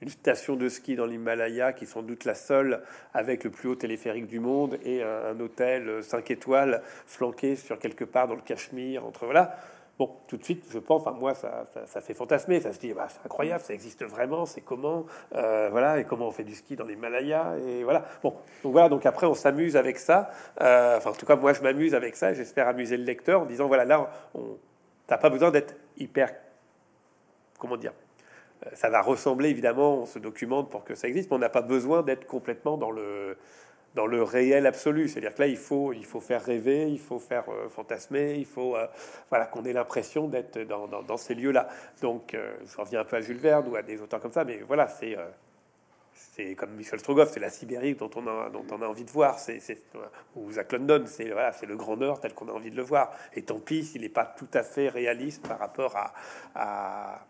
une 0.00 0.08
station 0.08 0.56
de 0.56 0.68
ski 0.68 0.96
dans 0.96 1.06
l'Himalaya 1.06 1.72
qui 1.72 1.84
est 1.84 1.86
sans 1.86 2.02
doute 2.02 2.24
la 2.24 2.34
seule 2.34 2.82
avec 3.12 3.44
le 3.44 3.50
plus 3.50 3.68
haut 3.68 3.74
téléphérique 3.74 4.26
du 4.26 4.40
monde 4.40 4.78
et 4.84 5.02
un, 5.02 5.38
hôtel 5.40 6.02
5 6.02 6.30
étoiles 6.30 6.82
flanqué 7.06 7.56
sur 7.56 7.78
quelque 7.78 8.04
part 8.04 8.28
dans 8.28 8.34
le 8.34 8.40
Cachemire 8.40 9.04
entre 9.04 9.26
voilà 9.26 9.58
Bon, 10.00 10.16
tout 10.28 10.38
de 10.38 10.44
suite, 10.44 10.64
je 10.70 10.78
pense, 10.78 11.02
enfin 11.02 11.10
moi, 11.10 11.34
ça, 11.34 11.66
ça, 11.84 12.00
fait 12.00 12.14
fantasmer. 12.14 12.58
Ça 12.58 12.72
se 12.72 12.78
dit, 12.78 12.94
bah, 12.94 13.06
c'est 13.10 13.22
incroyable, 13.22 13.62
ça 13.62 13.74
existe 13.74 14.02
vraiment, 14.02 14.46
c'est 14.46 14.62
comment, 14.62 15.04
euh, 15.34 15.68
voilà, 15.70 16.00
et 16.00 16.04
comment 16.04 16.28
on 16.28 16.30
fait 16.30 16.42
du 16.42 16.54
ski 16.54 16.74
dans 16.74 16.86
les 16.86 16.96
Malayas, 16.96 17.58
et 17.58 17.84
voilà. 17.84 18.06
Bon, 18.22 18.34
donc 18.62 18.72
voilà, 18.72 18.88
donc 18.88 19.04
après, 19.04 19.26
on 19.26 19.34
s'amuse 19.34 19.76
avec 19.76 19.98
ça. 19.98 20.30
Euh, 20.62 20.96
enfin, 20.96 21.10
en 21.10 21.12
tout 21.12 21.26
cas, 21.26 21.36
moi, 21.36 21.52
je 21.52 21.60
m'amuse 21.60 21.94
avec 21.94 22.16
ça. 22.16 22.32
J'espère 22.32 22.66
amuser 22.66 22.96
le 22.96 23.04
lecteur 23.04 23.42
en 23.42 23.44
disant, 23.44 23.66
voilà, 23.66 23.84
là, 23.84 24.10
on, 24.34 24.56
t'as 25.06 25.18
pas 25.18 25.28
besoin 25.28 25.50
d'être 25.50 25.76
hyper, 25.98 26.32
comment 27.58 27.76
dire, 27.76 27.92
euh, 28.64 28.70
ça 28.72 28.88
va 28.88 29.02
ressembler 29.02 29.50
évidemment, 29.50 29.98
on 29.98 30.06
se 30.06 30.18
documente 30.18 30.70
pour 30.70 30.82
que 30.82 30.94
ça 30.94 31.08
existe, 31.08 31.30
mais 31.30 31.36
on 31.36 31.40
n'a 31.40 31.50
pas 31.50 31.60
besoin 31.60 32.02
d'être 32.02 32.26
complètement 32.26 32.78
dans 32.78 32.90
le 32.90 33.36
dans 33.94 34.06
le 34.06 34.22
réel 34.22 34.66
absolu. 34.66 35.08
C'est-à-dire 35.08 35.34
que 35.34 35.42
là, 35.42 35.48
il 35.48 35.56
faut, 35.56 35.92
il 35.92 36.04
faut 36.04 36.20
faire 36.20 36.44
rêver, 36.44 36.90
il 36.90 36.98
faut 36.98 37.18
faire 37.18 37.44
euh, 37.48 37.68
fantasmer, 37.68 38.36
il 38.36 38.46
faut 38.46 38.76
euh, 38.76 38.86
voilà, 39.28 39.46
qu'on 39.46 39.64
ait 39.64 39.72
l'impression 39.72 40.28
d'être 40.28 40.58
dans, 40.60 41.16
ces 41.16 41.34
lieux-là. 41.34 41.68
Donc, 42.00 42.34
euh, 42.34 42.54
je 42.66 42.76
reviens 42.76 43.00
un 43.00 43.04
peu 43.04 43.16
à 43.16 43.20
Jules 43.20 43.38
Verne 43.38 43.68
ou 43.68 43.76
à 43.76 43.82
des 43.82 44.00
auteurs 44.00 44.20
comme 44.20 44.32
ça, 44.32 44.44
mais 44.44 44.58
voilà, 44.66 44.88
c'est 44.88 45.16
c'est 46.32 46.54
comme 46.54 46.72
Michel 46.72 47.00
Strogoff, 47.00 47.30
c'est 47.32 47.40
la 47.40 47.50
Sibérie 47.50 47.94
dont 47.94 48.10
on 48.14 48.26
a, 48.26 48.50
dont 48.50 48.64
on 48.70 48.82
a 48.82 48.86
envie 48.86 49.04
de 49.04 49.10
voir. 49.10 49.38
C'est, 49.38 49.60
ou 50.36 50.52
Zach 50.52 50.72
London, 50.72 51.04
c'est 51.06 51.30
voilà, 51.30 51.52
c'est 51.52 51.66
le 51.66 51.76
grand 51.76 51.96
Nord 51.96 52.20
tel 52.20 52.34
qu'on 52.34 52.48
a 52.48 52.52
envie 52.52 52.70
de 52.70 52.76
le 52.76 52.82
voir. 52.82 53.10
Et 53.34 53.42
tant 53.42 53.58
pis 53.58 53.84
s'il 53.84 54.02
n'est 54.02 54.08
pas 54.10 54.26
tout 54.26 54.48
à 54.54 54.62
fait 54.62 54.88
réaliste 54.88 55.46
par 55.46 55.58
rapport 55.58 55.96
à 56.54 57.26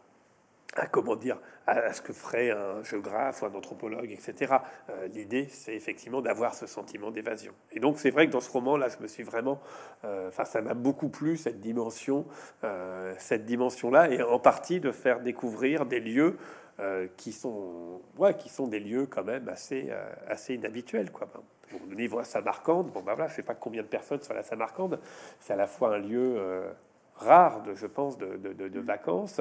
à 0.77 0.87
comment 0.87 1.17
dire 1.17 1.39
à 1.67 1.93
ce 1.93 2.01
que 2.03 2.13
ferait 2.13 2.51
un 2.51 2.83
géographe 2.83 3.43
ou 3.43 3.47
un 3.47 3.55
anthropologue, 3.55 4.11
etc. 4.11 4.57
Euh, 4.89 5.07
l'idée, 5.09 5.47
c'est 5.51 5.75
effectivement 5.75 6.21
d'avoir 6.21 6.55
ce 6.55 6.67
sentiment 6.67 7.11
d'évasion. 7.11 7.53
Et 7.73 7.81
donc, 7.81 7.99
c'est 7.99 8.11
vrai 8.11 8.27
que 8.27 8.33
dans 8.33 8.41
ce 8.41 8.51
roman-là, 8.51 8.89
je 8.89 9.03
me 9.03 9.07
suis 9.07 9.23
vraiment, 9.23 9.61
euh, 10.05 10.29
enfin, 10.29 10.45
ça 10.45 10.63
m'a 10.63 10.75
beaucoup 10.75 11.09
plu 11.09 11.37
cette 11.37 11.61
dimension, 11.61 12.27
euh, 12.65 13.15
cette 13.19 13.45
dimension-là, 13.45 14.11
et 14.11 14.23
en 14.23 14.39
partie 14.39 14.81
de 14.81 14.91
faire 14.91 15.21
découvrir 15.21 15.87
des 15.87 16.01
lieux 16.01 16.37
qui 17.19 17.33
sont, 17.33 18.01
ouais, 18.17 18.35
qui 18.39 18.49
sont 18.49 18.67
des 18.67 18.81
lieux 18.81 19.05
quand 19.05 19.23
même 19.23 19.51
assez, 19.51 19.91
assez 20.27 20.55
inhabituels, 20.55 21.13
quoi. 21.13 21.29
Bon, 21.35 21.79
le 21.91 21.95
livre 21.95 22.23
Samarcande, 22.23 22.91
bon, 22.91 23.03
ben 23.03 23.13
voilà, 23.13 23.29
je 23.29 23.35
sais 23.35 23.43
pas 23.43 23.55
combien 23.55 23.83
de 23.83 23.87
personnes 23.87 24.23
sont 24.23 24.33
à 24.33 24.37
la 24.37 24.43
Samarcande. 24.43 24.99
C'est 25.41 25.53
à 25.53 25.57
la 25.57 25.67
fois 25.67 25.95
un 25.97 25.99
lieu 25.99 26.41
rare, 27.21 27.63
de, 27.63 27.75
je 27.75 27.87
pense, 27.87 28.19
de, 28.19 28.37
de, 28.37 28.81
vacances, 28.81 29.41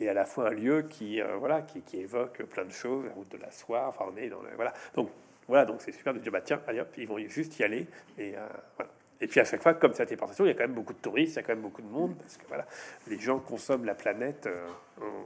et 0.00 0.08
à 0.08 0.14
la 0.14 0.24
fois 0.24 0.48
un 0.48 0.52
lieu 0.52 0.82
qui, 0.82 1.20
euh, 1.20 1.36
voilà, 1.36 1.62
qui, 1.62 1.82
qui, 1.82 1.98
évoque 1.98 2.42
plein 2.44 2.64
de 2.64 2.72
choses, 2.72 3.04
la 3.04 3.12
route 3.12 3.30
de 3.30 3.38
la 3.38 3.50
soie, 3.50 3.86
enfin 3.88 4.06
on 4.12 4.16
est 4.16 4.28
dans 4.28 4.42
le, 4.42 4.48
voilà. 4.56 4.72
Donc 4.94 5.10
voilà, 5.46 5.64
donc 5.64 5.80
c'est 5.80 5.92
super 5.92 6.12
de 6.12 6.18
dire 6.18 6.32
bah 6.32 6.40
tiens, 6.40 6.60
allez 6.66 6.80
hop, 6.80 6.88
ils 6.96 7.06
vont 7.06 7.18
juste 7.18 7.58
y 7.58 7.64
aller, 7.64 7.86
et 8.18 8.36
euh, 8.36 8.46
voilà. 8.76 8.90
Et 9.20 9.26
puis 9.26 9.40
à 9.40 9.44
chaque 9.44 9.62
fois, 9.62 9.74
comme 9.74 9.94
cette 9.94 10.10
déportation, 10.10 10.44
il 10.44 10.48
y 10.48 10.50
a 10.50 10.54
quand 10.54 10.64
même 10.64 10.74
beaucoup 10.74 10.92
de 10.92 10.98
touristes, 10.98 11.34
il 11.34 11.36
y 11.36 11.38
a 11.40 11.42
quand 11.42 11.54
même 11.54 11.62
beaucoup 11.62 11.82
de 11.82 11.88
monde, 11.88 12.16
parce 12.18 12.36
que 12.36 12.46
voilà, 12.46 12.66
les 13.08 13.18
gens 13.18 13.38
consomment 13.40 13.84
la 13.84 13.94
planète 13.94 14.46
euh, 14.46 14.68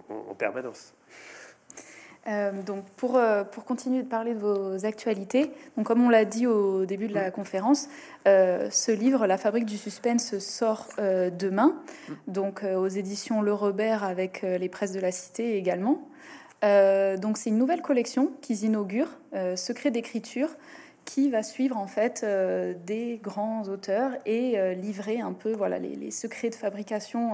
en, 0.08 0.34
permanence. 0.34 0.94
Donc 2.26 2.84
pour, 2.96 3.20
pour 3.50 3.64
continuer 3.64 4.02
de 4.02 4.08
parler 4.08 4.34
de 4.34 4.38
vos 4.38 4.86
actualités, 4.86 5.50
donc 5.76 5.86
comme 5.86 6.04
on 6.04 6.08
l'a 6.08 6.24
dit 6.24 6.46
au 6.46 6.86
début 6.86 7.08
de 7.08 7.14
la 7.14 7.30
conférence, 7.30 7.88
euh, 8.28 8.68
ce 8.70 8.92
livre, 8.92 9.26
La 9.26 9.36
fabrique 9.36 9.66
du 9.66 9.76
suspense, 9.76 10.38
sort 10.38 10.88
euh, 10.98 11.30
demain, 11.30 11.74
donc 12.28 12.62
euh, 12.62 12.76
aux 12.76 12.86
éditions 12.86 13.42
Le 13.42 13.52
Robert 13.52 14.04
avec 14.04 14.42
les 14.42 14.68
presses 14.68 14.92
de 14.92 15.00
la 15.00 15.10
Cité 15.10 15.56
également. 15.56 16.02
donc 16.62 17.38
c'est 17.38 17.50
une 17.50 17.58
nouvelle 17.58 17.82
collection 17.82 18.30
qui 18.40 18.56
s'inaugure, 18.56 19.08
Secret 19.56 19.90
d'écriture, 19.90 20.50
qui 21.04 21.30
va 21.30 21.42
suivre 21.42 21.76
en 21.76 21.86
fait 21.86 22.24
des 22.86 23.20
grands 23.22 23.64
auteurs 23.68 24.12
et 24.26 24.74
livrer 24.74 25.20
un 25.20 25.32
peu 25.32 25.52
voilà 25.52 25.78
les, 25.78 26.10
secrets 26.10 26.50
de 26.50 26.54
fabrication 26.54 27.32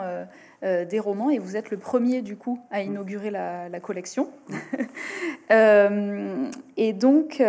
des 0.63 1.01
romans. 1.01 1.31
Et 1.31 1.39
vous 1.39 1.57
êtes 1.57 1.71
le 1.71 1.77
premier 1.77 2.23
du 2.23 2.37
coup 2.37 2.59
à 2.71 2.83
inaugurer 2.83 3.31
la, 3.31 3.69
la 3.69 3.81
collection. 3.81 4.31
et 5.51 6.93
donc, 6.93 7.43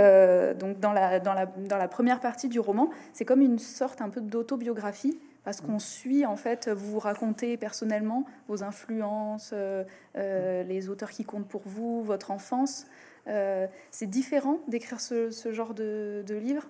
donc 0.59 0.79
dans, 0.79 0.93
la, 0.93 1.19
dans, 1.19 1.33
la, 1.33 1.45
dans 1.45 1.77
la 1.77 1.87
première 1.87 2.19
partie 2.19 2.49
du 2.49 2.59
roman, 2.59 2.89
c'est 3.13 3.25
comme 3.25 3.41
une 3.41 3.59
sorte 3.59 4.01
un 4.01 4.09
peu 4.09 4.21
d'autobiographie 4.21 5.17
parce 5.43 5.61
qu'on 5.61 5.79
suit 5.79 6.25
en 6.25 6.35
fait, 6.35 6.69
vous 6.69 6.91
vous 6.91 6.99
racontez 6.99 7.57
personnellement 7.57 8.25
vos 8.47 8.63
influences, 8.63 9.51
euh, 9.53 9.83
euh, 10.15 10.63
les 10.63 10.89
auteurs 10.89 11.11
qui 11.11 11.23
comptent 11.23 11.47
pour 11.47 11.61
vous, 11.65 12.03
votre 12.03 12.31
enfance. 12.31 12.85
Euh, 13.27 13.67
c'est 13.91 14.09
différent 14.09 14.59
d'écrire 14.67 14.99
ce, 14.99 15.29
genre 15.51 15.73
de, 15.73 16.23
livre? 16.29 16.63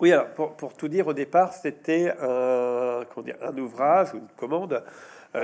Oui, 0.00 0.12
alors 0.12 0.28
pour, 0.28 0.56
pour, 0.56 0.74
tout 0.74 0.88
dire, 0.88 1.08
au 1.08 1.12
départ, 1.12 1.52
c'était 1.52 2.12
un, 2.20 3.04
un 3.42 3.58
ouvrage, 3.58 4.14
une 4.14 4.28
commande 4.36 4.82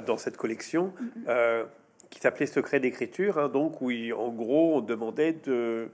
dans 0.07 0.17
cette 0.17 0.37
collection 0.37 0.93
mm-hmm. 1.01 1.67
qui 2.11 2.21
s'appelait 2.21 2.47
Secret 2.47 2.81
d'écriture, 2.81 3.39
hein, 3.39 3.49
donc 3.49 3.81
où 3.81 3.91
en 3.91 4.31
gros 4.31 4.77
on 4.77 4.81
demandait 4.81 5.33
de 5.33 5.91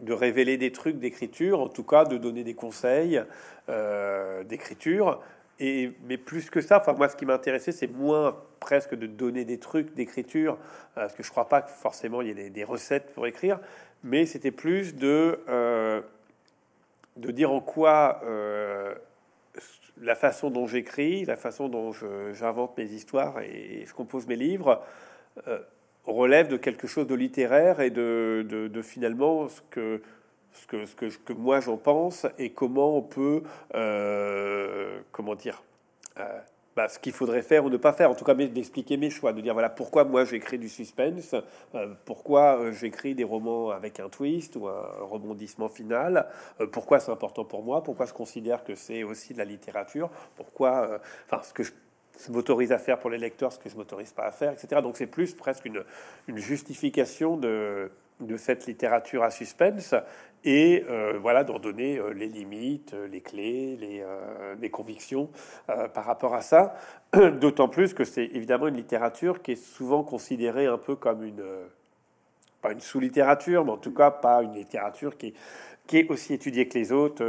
de 0.00 0.12
révéler 0.12 0.56
des 0.56 0.72
trucs 0.72 0.98
d'écriture, 0.98 1.60
en 1.60 1.68
tout 1.68 1.84
cas 1.84 2.04
de 2.04 2.16
donner 2.16 2.44
des 2.44 2.54
conseils 2.54 3.22
euh, 3.68 4.44
d'écriture. 4.44 5.20
Mais 5.60 6.18
plus 6.18 6.50
que 6.50 6.60
ça, 6.60 6.80
enfin 6.80 6.92
moi 6.92 7.08
ce 7.08 7.16
qui 7.16 7.26
m'intéressait, 7.26 7.72
c'est 7.72 7.86
moins 7.86 8.36
presque 8.60 8.94
de 8.94 9.06
donner 9.06 9.44
des 9.44 9.58
trucs 9.58 9.94
d'écriture, 9.94 10.54
euh, 10.54 11.02
parce 11.02 11.14
que 11.14 11.22
je 11.22 11.30
crois 11.30 11.48
pas 11.48 11.62
que 11.62 11.70
forcément 11.70 12.22
il 12.22 12.28
y 12.28 12.40
ait 12.40 12.50
des, 12.50 12.64
recettes 12.64 13.12
pour 13.14 13.26
écrire, 13.26 13.60
mais 14.02 14.26
c'était 14.26 14.50
plus 14.50 14.96
de 14.96 15.40
euh, 15.48 16.00
de 17.16 17.30
dire 17.30 17.52
en 17.52 17.60
quoi 17.60 18.20
la 20.02 20.16
façon 20.16 20.50
dont 20.50 20.66
j'écris, 20.66 21.24
la 21.24 21.36
façon 21.36 21.68
dont 21.68 21.92
j'invente 22.32 22.76
mes 22.76 22.86
histoires 22.86 23.40
et 23.40 23.84
je 23.86 23.94
compose 23.94 24.26
mes 24.26 24.34
livres 24.34 24.82
relève 26.06 26.48
de 26.48 26.56
quelque 26.56 26.86
chose 26.86 27.06
de 27.06 27.14
littéraire 27.14 27.80
et 27.80 27.90
de, 27.90 28.46
de, 28.48 28.82
finalement 28.82 29.48
ce 29.48 29.60
que, 29.70 30.02
ce 30.54 30.66
que, 30.66 30.86
ce 30.86 31.18
que, 31.18 31.32
moi 31.32 31.60
j'en 31.60 31.76
pense 31.76 32.26
et 32.38 32.50
comment 32.50 32.96
on 32.96 33.02
peut, 33.02 33.42
euh, 33.74 35.00
comment 35.12 35.34
dire, 35.34 35.62
euh, 36.18 36.40
bah, 36.76 36.88
ce 36.88 36.98
qu'il 36.98 37.12
faudrait 37.12 37.42
faire 37.42 37.64
ou 37.64 37.70
ne 37.70 37.76
pas 37.76 37.92
faire, 37.92 38.10
en 38.10 38.14
tout 38.14 38.24
cas 38.24 38.34
d'expliquer 38.34 38.96
mes 38.96 39.10
choix, 39.10 39.32
de 39.32 39.40
dire 39.40 39.52
voilà 39.52 39.68
pourquoi 39.68 40.04
moi 40.04 40.24
j'écris 40.24 40.58
du 40.58 40.68
suspense, 40.68 41.34
euh, 41.74 41.94
pourquoi 42.04 42.70
j'écris 42.72 43.14
des 43.14 43.24
romans 43.24 43.70
avec 43.70 44.00
un 44.00 44.08
twist 44.08 44.56
ou 44.56 44.68
un 44.68 44.86
rebondissement 45.00 45.68
final, 45.68 46.28
pourquoi 46.72 47.00
c'est 47.00 47.12
important 47.12 47.44
pour 47.44 47.62
moi, 47.62 47.82
pourquoi 47.82 48.06
je 48.06 48.12
considère 48.12 48.64
que 48.64 48.74
c'est 48.74 49.02
aussi 49.02 49.34
de 49.34 49.38
la 49.38 49.44
littérature, 49.44 50.10
pourquoi, 50.36 51.00
enfin 51.26 51.42
ce 51.42 51.52
que 51.52 51.62
je, 51.62 51.72
m'autorise 52.28 52.70
à 52.70 52.78
faire 52.78 53.00
pour 53.00 53.10
les 53.10 53.18
lecteurs, 53.18 53.52
ce 53.52 53.58
que 53.58 53.68
je 53.68 53.76
m'autorise 53.76 54.12
pas 54.12 54.26
à 54.26 54.30
faire, 54.30 54.52
etc. 54.52 54.80
Donc 54.82 54.96
c'est 54.96 55.08
plus 55.08 55.34
presque 55.34 55.64
une 55.64 56.38
justification 56.38 57.36
de, 57.36 57.90
de 58.20 58.36
cette 58.36 58.66
littérature 58.66 59.22
à 59.22 59.30
suspense 59.30 59.94
et 60.44 60.84
euh, 60.88 61.18
voilà 61.20 61.42
d'en 61.42 61.58
donner 61.58 61.98
euh, 61.98 62.10
les 62.10 62.28
limites, 62.28 62.92
euh, 62.94 63.08
les 63.08 63.20
clés, 63.20 63.76
les, 63.80 64.04
les 64.60 64.70
convictions 64.70 65.30
par 65.66 66.04
rapport 66.04 66.34
à 66.34 66.42
ça. 66.42 66.74
D'autant 67.40 67.68
plus 67.68 67.94
que 67.94 68.04
c'est 68.04 68.24
évidemment 68.24 68.68
une 68.68 68.76
littérature 68.76 69.42
qui 69.42 69.52
est 69.52 69.62
souvent 69.62 70.02
considérée 70.02 70.66
un 70.66 70.78
peu 70.78 70.96
comme 70.96 71.24
une 71.24 71.44
pas 72.60 72.72
une 72.72 72.80
sous-littérature, 72.80 73.64
mais 73.64 73.72
en 73.72 73.76
tout 73.76 73.92
cas 73.92 74.10
pas 74.10 74.42
une 74.42 74.54
littérature 74.54 75.18
qui, 75.18 75.34
qui 75.86 75.98
est 75.98 76.10
aussi 76.10 76.32
étudiée 76.32 76.66
que 76.66 76.78
les 76.78 76.92
autres 76.92 77.22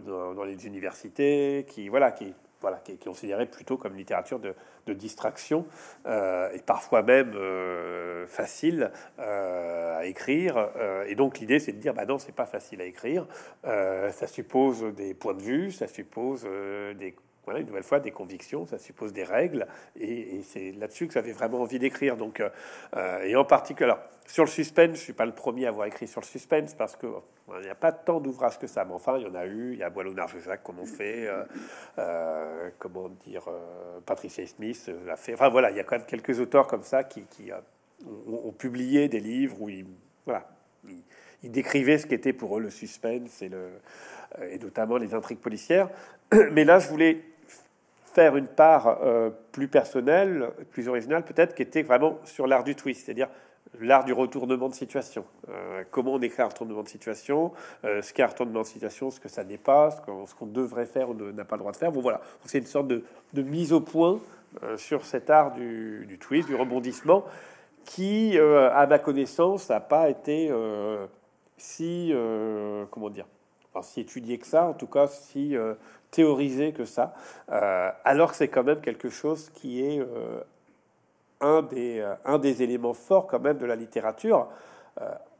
dans, 0.00 0.34
dans 0.34 0.44
les 0.44 0.66
universités, 0.66 1.66
qui 1.68 1.88
voilà 1.88 2.12
qui 2.12 2.34
voilà, 2.62 2.78
qui 2.78 2.92
est 2.92 3.04
considérée 3.04 3.46
plutôt 3.46 3.76
comme 3.76 3.94
littérature 3.94 4.40
de, 4.40 4.54
distraction 4.94 5.66
euh, 6.06 6.50
et 6.52 6.58
parfois 6.58 7.02
même 7.02 7.32
euh, 7.34 8.26
facile 8.26 8.90
euh, 9.18 9.98
à 9.98 10.06
écrire. 10.06 10.70
et 11.06 11.14
donc 11.14 11.38
l'idée, 11.38 11.58
c'est 11.58 11.72
de 11.72 11.78
dire, 11.78 11.94
bah 11.94 12.06
non, 12.06 12.18
c'est 12.18 12.34
pas 12.34 12.46
facile 12.46 12.80
à 12.80 12.84
écrire. 12.84 13.26
ça 13.64 14.26
suppose 14.26 14.84
des 14.94 15.14
points 15.14 15.34
de 15.34 15.42
vue, 15.42 15.72
ça 15.72 15.86
suppose 15.86 16.44
des 16.98 17.14
voilà, 17.44 17.58
une 17.58 17.66
nouvelle 17.66 17.82
fois, 17.82 17.98
des 17.98 18.12
convictions, 18.12 18.66
ça 18.66 18.78
suppose 18.78 19.12
des 19.12 19.24
règles, 19.24 19.66
et, 19.98 20.42
c'est 20.44 20.72
là-dessus 20.72 21.08
que 21.08 21.14
j'avais 21.14 21.32
vraiment 21.32 21.60
envie 21.62 21.80
d'écrire. 21.80 22.16
Donc, 22.16 22.38
euh, 22.40 22.48
euh, 22.96 23.22
et 23.22 23.34
en 23.34 23.44
particulier, 23.44 23.92
sur 24.26 24.44
le 24.44 24.50
suspense, 24.50 24.96
je 24.96 25.02
suis 25.02 25.12
pas 25.12 25.26
le 25.26 25.32
premier 25.32 25.66
à 25.66 25.70
avoir 25.70 25.86
écrit 25.86 26.06
sur 26.06 26.20
le 26.20 26.26
suspense 26.26 26.74
parce 26.74 26.96
que 26.96 27.06
il 27.58 27.64
n'y 27.64 27.68
a 27.68 27.74
pas 27.74 27.90
tant 27.90 28.20
d'ouvrages 28.20 28.58
que 28.58 28.68
ça, 28.68 28.84
mais 28.84 28.94
enfin, 28.94 29.18
il 29.18 29.24
y 29.24 29.26
en 29.26 29.34
a 29.34 29.44
eu. 29.44 29.72
Il 29.72 29.78
y 29.80 29.82
a 29.82 29.90
Boileau 29.90 30.14
Jacques, 30.16 30.62
comme 30.62 30.78
on 30.78 30.86
fait, 30.86 31.28
euh, 31.98 32.70
comment 32.78 33.08
dire, 33.26 33.42
Patricia 34.06 34.46
Smith 34.46 34.90
l'a 35.04 35.16
fait. 35.16 35.34
Enfin 35.34 35.48
voilà, 35.48 35.70
il 35.70 35.76
y 35.76 35.80
a 35.80 35.84
quand 35.84 35.96
même 35.96 36.06
quelques 36.06 36.38
auteurs 36.38 36.68
comme 36.68 36.84
ça 36.84 37.02
qui, 37.02 37.24
qui 37.24 37.50
ont, 38.06 38.52
publié 38.52 39.08
des 39.08 39.20
livres 39.20 39.60
où 39.60 39.68
ils, 39.68 39.84
voilà, 40.24 40.48
ils, 41.42 41.50
décrivaient 41.50 41.98
ce 41.98 42.06
qu'était 42.06 42.32
pour 42.32 42.56
eux 42.56 42.60
le 42.60 42.70
suspense 42.70 43.42
et 43.42 43.48
le 43.48 43.68
et 44.48 44.58
notamment 44.58 44.96
les 44.96 45.12
intrigues 45.12 45.40
policières. 45.40 45.90
Mais 46.52 46.64
là, 46.64 46.78
je 46.78 46.88
voulais 46.88 47.22
faire 48.12 48.36
une 48.36 48.46
part 48.46 48.98
euh, 49.02 49.30
plus 49.52 49.68
personnelle, 49.68 50.50
plus 50.70 50.88
originale 50.88 51.24
peut-être, 51.24 51.54
qui 51.54 51.62
était 51.62 51.82
vraiment 51.82 52.18
sur 52.24 52.46
l'art 52.46 52.64
du 52.64 52.74
twist, 52.74 53.04
c'est-à-dire 53.04 53.28
l'art 53.80 54.04
du 54.04 54.12
retournement 54.12 54.68
de 54.68 54.74
situation. 54.74 55.24
Euh, 55.48 55.82
comment 55.90 56.14
on 56.14 56.20
écrit 56.20 56.42
un 56.42 56.46
retournement 56.46 56.82
de 56.82 56.88
situation, 56.88 57.52
euh, 57.84 58.02
ce 58.02 58.12
qu'est 58.12 58.22
un 58.22 58.26
retournement 58.26 58.62
de 58.62 58.66
situation, 58.66 59.10
ce 59.10 59.18
que 59.18 59.28
ça 59.28 59.44
n'est 59.44 59.58
pas, 59.58 59.90
ce 59.90 60.34
qu'on 60.34 60.46
devrait 60.46 60.86
faire 60.86 61.08
ou 61.08 61.14
n'a 61.14 61.44
pas 61.44 61.56
le 61.56 61.60
droit 61.60 61.72
de 61.72 61.76
faire. 61.76 61.90
Bon 61.90 62.02
voilà, 62.02 62.20
c'est 62.44 62.58
une 62.58 62.66
sorte 62.66 62.88
de, 62.88 63.02
mise 63.34 63.72
au 63.72 63.80
point 63.80 64.20
sur 64.76 65.06
cet 65.06 65.30
art 65.30 65.52
du, 65.52 66.04
du, 66.06 66.18
twist, 66.18 66.46
du 66.46 66.54
rebondissement, 66.54 67.24
qui, 67.86 68.38
à 68.38 68.86
ma 68.86 68.98
connaissance, 68.98 69.70
n'a 69.70 69.80
pas 69.80 70.10
été 70.10 70.52
si, 71.56 72.12
comment 72.90 73.08
dire, 73.08 73.24
si 73.80 74.00
étudié 74.00 74.36
que 74.36 74.46
ça, 74.46 74.66
en 74.66 74.74
tout 74.74 74.86
cas 74.86 75.06
si 75.06 75.56
théorisé 76.12 76.72
que 76.72 76.84
ça, 76.84 77.14
euh, 77.50 77.90
alors 78.04 78.30
que 78.30 78.36
c'est 78.36 78.48
quand 78.48 78.62
même 78.62 78.80
quelque 78.80 79.10
chose 79.10 79.50
qui 79.50 79.84
est 79.84 79.98
euh, 79.98 80.40
un, 81.40 81.62
des, 81.62 81.98
euh, 82.00 82.14
un 82.24 82.38
des 82.38 82.62
éléments 82.62 82.94
forts 82.94 83.26
quand 83.26 83.40
même 83.40 83.58
de 83.58 83.66
la 83.66 83.74
littérature, 83.74 84.46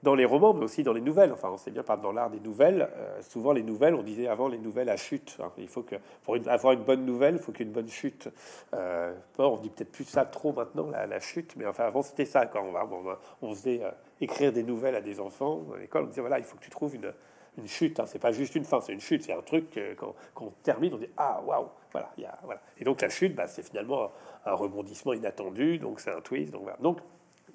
dans 0.03 0.14
les 0.14 0.25
romans, 0.25 0.55
mais 0.55 0.64
aussi 0.64 0.83
dans 0.83 0.95
les 0.95 1.03
nouvelles. 1.03 1.31
Enfin, 1.31 1.51
on 1.53 1.59
sait 1.59 1.70
bien, 1.70 1.83
par 1.83 1.99
dans 1.99 2.11
l'art 2.11 2.31
des 2.31 2.41
nouvelles, 2.41 2.89
souvent 3.20 3.53
les 3.53 3.62
nouvelles, 3.62 3.95
on 3.95 4.03
disait 4.03 4.27
avant 4.27 4.49
les 4.49 4.57
nouvelles 4.57 4.89
à 4.89 4.97
chute. 4.97 5.37
Hein. 5.43 5.53
Il 5.59 5.68
faut 5.68 5.83
que, 5.83 5.97
pour 6.25 6.37
avoir 6.47 6.73
une 6.73 6.85
bonne 6.85 7.05
nouvelle, 7.05 7.35
il 7.35 7.39
faut 7.39 7.53
qu'il 7.53 7.61
y 7.61 7.64
ait 7.64 7.66
une 7.66 7.75
bonne 7.75 7.91
chute. 7.91 8.31
on 8.73 9.57
dit 9.59 9.68
peut-être 9.68 9.93
plus 9.93 10.05
ça 10.05 10.25
trop 10.25 10.55
maintenant, 10.55 10.89
la, 10.89 11.20
chute, 11.20 11.55
mais 11.57 11.66
enfin, 11.66 11.85
avant 11.85 12.01
c'était 12.01 12.25
ça, 12.25 12.47
quand 12.47 12.64
on, 12.64 12.73
va, 12.73 13.18
on, 13.43 13.55
faisait 13.55 13.83
écrire 14.23 14.55
des 14.55 14.62
nouvelles 14.62 14.97
à 14.97 15.03
des 15.03 15.20
enfants 15.20 15.61
à 15.77 15.79
l'école, 15.79 16.05
on 16.05 16.07
disait 16.07 16.23
voilà, 16.23 16.39
il 16.39 16.45
faut 16.47 16.57
que 16.57 16.64
tu 16.64 16.70
trouves 16.70 16.95
une 16.95 17.12
une 17.59 17.68
chute. 17.68 18.00
Hein. 18.00 18.07
C'est 18.07 18.18
pas 18.18 18.32
juste 18.32 18.55
une 18.55 18.64
fin, 18.64 18.80
c'est 18.80 18.92
une 18.92 19.00
chute. 19.00 19.22
C'est 19.22 19.32
un 19.32 19.42
truc 19.42 19.78
qu'on 19.98 20.14
quand, 20.34 20.46
on 20.46 20.53
termine, 20.62 20.94
on 20.94 20.98
dit 20.98 21.09
ah 21.16 21.42
waouh, 21.44 21.68
voilà, 21.92 22.12
voilà. 22.42 22.61
Et 22.78 22.84
donc 22.84 23.00
la 23.00 23.09
chute, 23.09 23.34
bah, 23.34 23.46
c'est 23.46 23.62
finalement 23.62 24.11
un 24.44 24.55
rebondissement 24.55 25.12
inattendu. 25.12 25.78
Donc 25.78 26.00
c'est 26.00 26.12
un 26.12 26.20
twist. 26.20 26.53
Donc. 26.80 26.98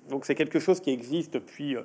Donc 0.08 0.26
c'est 0.26 0.36
quelque 0.36 0.60
chose 0.60 0.80
qui 0.80 0.92
existe 0.92 1.34
depuis 1.34 1.76
euh, 1.76 1.84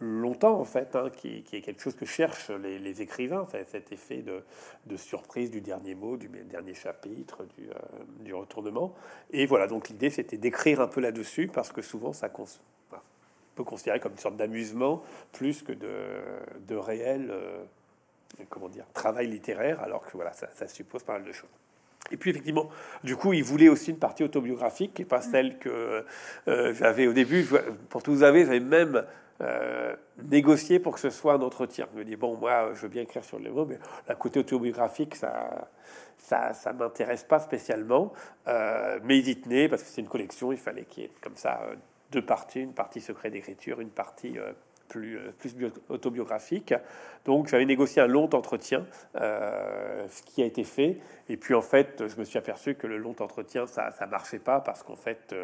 longtemps 0.00 0.58
en 0.58 0.64
fait, 0.64 0.96
hein, 0.96 1.10
qui, 1.10 1.44
est 1.52 1.60
quelque 1.60 1.80
chose 1.80 1.94
que 1.94 2.06
cherchent 2.06 2.50
les, 2.50 3.02
écrivains, 3.02 3.46
cet 3.68 3.92
effet 3.92 4.22
de, 4.22 4.96
surprise 4.96 5.50
du 5.50 5.60
dernier 5.60 5.94
mot, 5.94 6.16
du 6.16 6.28
dernier 6.28 6.74
chapitre, 6.74 7.46
du, 7.56 7.68
euh, 7.70 7.74
du 8.20 8.34
retournement. 8.34 8.94
Et 9.30 9.46
voilà, 9.46 9.66
donc 9.66 9.88
l'idée 9.88 10.10
c'était 10.10 10.36
d'écrire 10.36 10.80
un 10.80 10.88
peu 10.88 11.00
là-dessus 11.00 11.48
parce 11.48 11.70
que 11.70 11.82
souvent 11.82 12.12
ça, 12.12 12.28
considéré 13.56 14.00
comme 14.00 14.12
une 14.12 14.18
sorte 14.18 14.36
d'amusement 14.36 15.02
plus 15.32 15.62
que 15.62 15.72
de, 15.72 15.88
de 16.66 16.76
réel 16.76 17.30
euh, 17.30 18.44
comment 18.48 18.68
dire, 18.68 18.84
travail 18.92 19.26
littéraire, 19.26 19.80
alors 19.80 20.04
que 20.04 20.12
voilà, 20.14 20.32
ça, 20.32 20.66
suppose 20.66 21.02
pas 21.02 21.14
mal 21.14 21.24
de 21.24 21.32
choses. 21.32 21.50
Et 22.10 22.16
puis 22.16 22.30
effectivement, 22.30 22.68
du 23.04 23.16
coup, 23.16 23.32
il 23.32 23.44
voulait 23.44 23.68
aussi 23.68 23.90
une 23.90 23.98
partie 23.98 24.24
autobiographique, 24.24 24.94
qui 24.94 25.02
n'est 25.02 25.08
pas 25.08 25.20
celle 25.20 25.58
que 25.58 26.04
euh, 26.48 26.74
j'avais 26.74 27.06
au 27.06 27.12
début. 27.12 27.46
Pour 27.88 28.02
tout 28.02 28.12
vous 28.12 28.22
avez, 28.22 28.44
j'avais 28.44 28.60
même 28.60 29.04
euh, 29.40 29.94
négocié 30.28 30.80
pour 30.80 30.94
que 30.94 31.00
ce 31.00 31.10
soit 31.10 31.34
un 31.34 31.42
entretien. 31.42 31.86
Je 31.92 31.98
me 31.98 32.04
dis 32.04 32.16
bon, 32.16 32.36
moi, 32.36 32.70
je 32.74 32.82
veux 32.82 32.88
bien 32.88 33.02
écrire 33.02 33.24
sur 33.24 33.38
le 33.38 33.50
mot, 33.52 33.64
mais 33.64 33.78
la 34.08 34.14
côté 34.14 34.40
autobiographique, 34.40 35.14
ça, 35.14 35.68
ça, 36.18 36.54
ça 36.54 36.72
m'intéresse 36.72 37.24
pas 37.24 37.38
spécialement. 37.38 38.12
mais 38.46 39.18
ils 39.18 39.28
y 39.28 39.36
tenaient 39.40 39.68
parce 39.68 39.82
que 39.82 39.88
c'est 39.88 40.00
une 40.00 40.08
collection, 40.08 40.52
il 40.52 40.58
fallait 40.58 40.84
qu'il 40.84 41.04
y 41.04 41.06
ait 41.06 41.12
comme 41.20 41.36
ça 41.36 41.60
deux 42.10 42.22
parties, 42.22 42.60
une 42.60 42.74
partie 42.74 43.00
secret 43.00 43.30
d'écriture, 43.30 43.80
une 43.80 43.90
partie 43.90 44.38
euh, 44.38 44.52
plus, 44.88 45.18
euh, 45.18 45.70
autobiographique. 45.88 46.74
Donc 47.24 47.48
j'avais 47.48 47.64
négocié 47.64 48.02
un 48.02 48.06
long 48.06 48.28
entretien, 48.34 48.86
euh, 49.16 50.06
ce 50.08 50.22
qui 50.22 50.42
a 50.42 50.46
été 50.46 50.64
fait. 50.64 50.98
Et 51.28 51.36
puis 51.36 51.54
en 51.54 51.62
fait, 51.62 52.06
je 52.08 52.16
me 52.16 52.24
suis 52.24 52.38
aperçu 52.38 52.74
que 52.74 52.86
le 52.86 52.98
long 52.98 53.14
entretien, 53.20 53.66
ça 53.66 53.92
ne 54.00 54.06
marchait 54.06 54.38
pas 54.38 54.60
parce 54.60 54.82
qu'en 54.82 54.96
fait, 54.96 55.34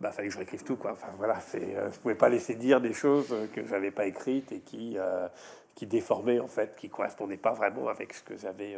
bah, 0.00 0.10
fallait 0.10 0.28
que 0.28 0.34
je 0.34 0.38
réécrive 0.38 0.64
tout. 0.64 0.76
Quoi. 0.76 0.92
Enfin, 0.92 1.08
voilà, 1.16 1.40
c'est, 1.40 1.74
je 1.92 1.98
pouvais 2.00 2.14
pas 2.14 2.28
laisser 2.28 2.54
dire 2.54 2.80
des 2.80 2.92
choses 2.92 3.34
que 3.54 3.64
j'avais 3.66 3.90
pas 3.90 4.06
écrites 4.06 4.52
et 4.52 4.60
qui, 4.60 4.98
qui 5.74 5.86
déformaient, 5.86 6.40
en 6.40 6.48
fait, 6.48 6.76
qui 6.76 6.90
correspondaient 6.90 7.38
pas 7.38 7.52
vraiment 7.52 7.88
avec 7.88 8.12
ce 8.12 8.22
que 8.22 8.36
j'avais 8.36 8.76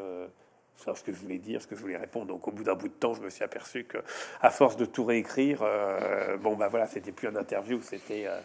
savoir 0.77 0.97
ce 0.97 1.05
que 1.05 1.13
je 1.13 1.19
voulais 1.19 1.39
dire, 1.39 1.63
ce 1.63 1.67
que 1.67 1.75
je 1.75 1.81
voulais 1.81 1.97
répondre. 1.97 2.27
Donc, 2.27 2.47
au 2.47 2.51
bout 2.51 2.65
d'un 2.65 2.75
bout 2.75 2.89
de 2.89 2.95
temps, 2.95 3.15
je 3.15 3.23
me 3.23 3.31
suis 3.31 3.45
aperçu 3.45 3.85
que, 3.85 3.99
à 4.41 4.51
force 4.51 4.77
de 4.77 4.85
tout 4.85 5.05
réécrire, 5.05 5.61
euh, 5.63 6.37
bon, 6.37 6.55
bah 6.55 6.69
voilà, 6.69 6.87
c'était 6.87 7.13
plus 7.13 7.29
un 7.29 7.37
interview, 7.37 7.81
c'était 7.83 8.27
euh, 8.27 8.39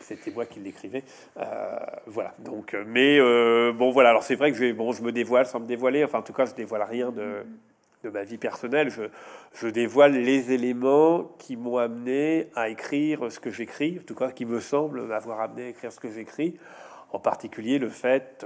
c'était 0.00 0.30
moi 0.30 0.46
qui 0.46 0.60
l'écrivais. 0.60 1.04
Euh, 1.36 1.76
voilà. 2.06 2.34
Donc, 2.38 2.76
mais 2.86 3.18
bon, 3.72 3.90
voilà. 3.90 4.10
Alors, 4.10 4.24
c'est 4.24 4.34
vrai 4.34 4.50
que 4.50 4.58
je, 4.58 4.72
bon, 4.72 4.92
je 4.92 5.02
me 5.02 5.12
dévoile 5.12 5.46
sans 5.46 5.60
me 5.60 5.66
dévoiler. 5.66 6.04
Enfin, 6.04 6.18
en 6.18 6.22
tout 6.22 6.32
cas, 6.32 6.44
je 6.44 6.54
dévoile 6.54 6.82
rien 6.82 7.12
de, 7.12 7.44
de 8.02 8.10
ma 8.10 8.24
vie 8.24 8.38
personnelle. 8.38 8.90
Je, 8.90 9.02
je 9.54 9.68
dévoile 9.68 10.12
les 10.12 10.52
éléments 10.52 11.30
qui 11.38 11.56
m'ont 11.56 11.76
amené 11.76 12.48
à 12.56 12.68
écrire 12.68 13.30
ce 13.30 13.38
que 13.38 13.50
j'écris, 13.50 13.98
en 14.00 14.04
tout 14.04 14.16
cas, 14.16 14.32
qui 14.32 14.44
me 14.44 14.58
semble 14.58 15.02
m'avoir 15.02 15.40
amené 15.40 15.66
à 15.66 15.68
écrire 15.68 15.92
ce 15.92 16.00
que 16.00 16.10
j'écris. 16.10 16.58
En 17.12 17.20
particulier, 17.20 17.78
le 17.78 17.88
fait 17.88 18.44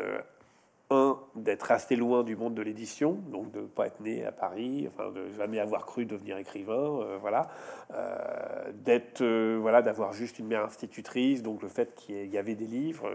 un, 0.91 1.19
d'être 1.35 1.73
assez 1.73 1.97
loin 1.97 2.23
du 2.23 2.37
monde 2.37 2.55
de 2.55 2.63
l'édition, 2.63 3.13
donc 3.13 3.51
de 3.51 3.61
ne 3.61 3.67
pas 3.67 3.89
être 3.89 4.01
né 4.01 4.25
à 4.25 4.31
Paris, 4.31 4.89
enfin 4.89 5.11
de 5.11 5.33
jamais 5.33 5.59
avoir 5.59 5.85
cru 5.85 6.05
devenir 6.05 6.37
écrivain, 6.39 7.01
euh, 7.01 7.19
voilà, 7.21 7.49
euh, 7.93 8.71
d'être, 8.73 9.21
euh, 9.23 9.59
voilà, 9.61 9.83
d'avoir 9.83 10.13
juste 10.13 10.39
une 10.39 10.47
mère 10.47 10.65
institutrice, 10.65 11.43
donc 11.43 11.63
le 11.63 11.69
fait 11.69 11.95
qu'il 11.97 12.27
y 12.27 12.39
avait 12.39 12.55
des 12.55 12.67
livres, 12.67 13.11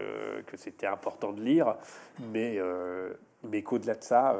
que 0.46 0.56
c'était 0.56 0.86
important 0.86 1.32
de 1.32 1.40
lire, 1.40 1.76
mais 2.32 2.58
mais 3.44 3.62
qu'au-delà 3.62 3.94
de 3.94 4.04
ça, 4.04 4.36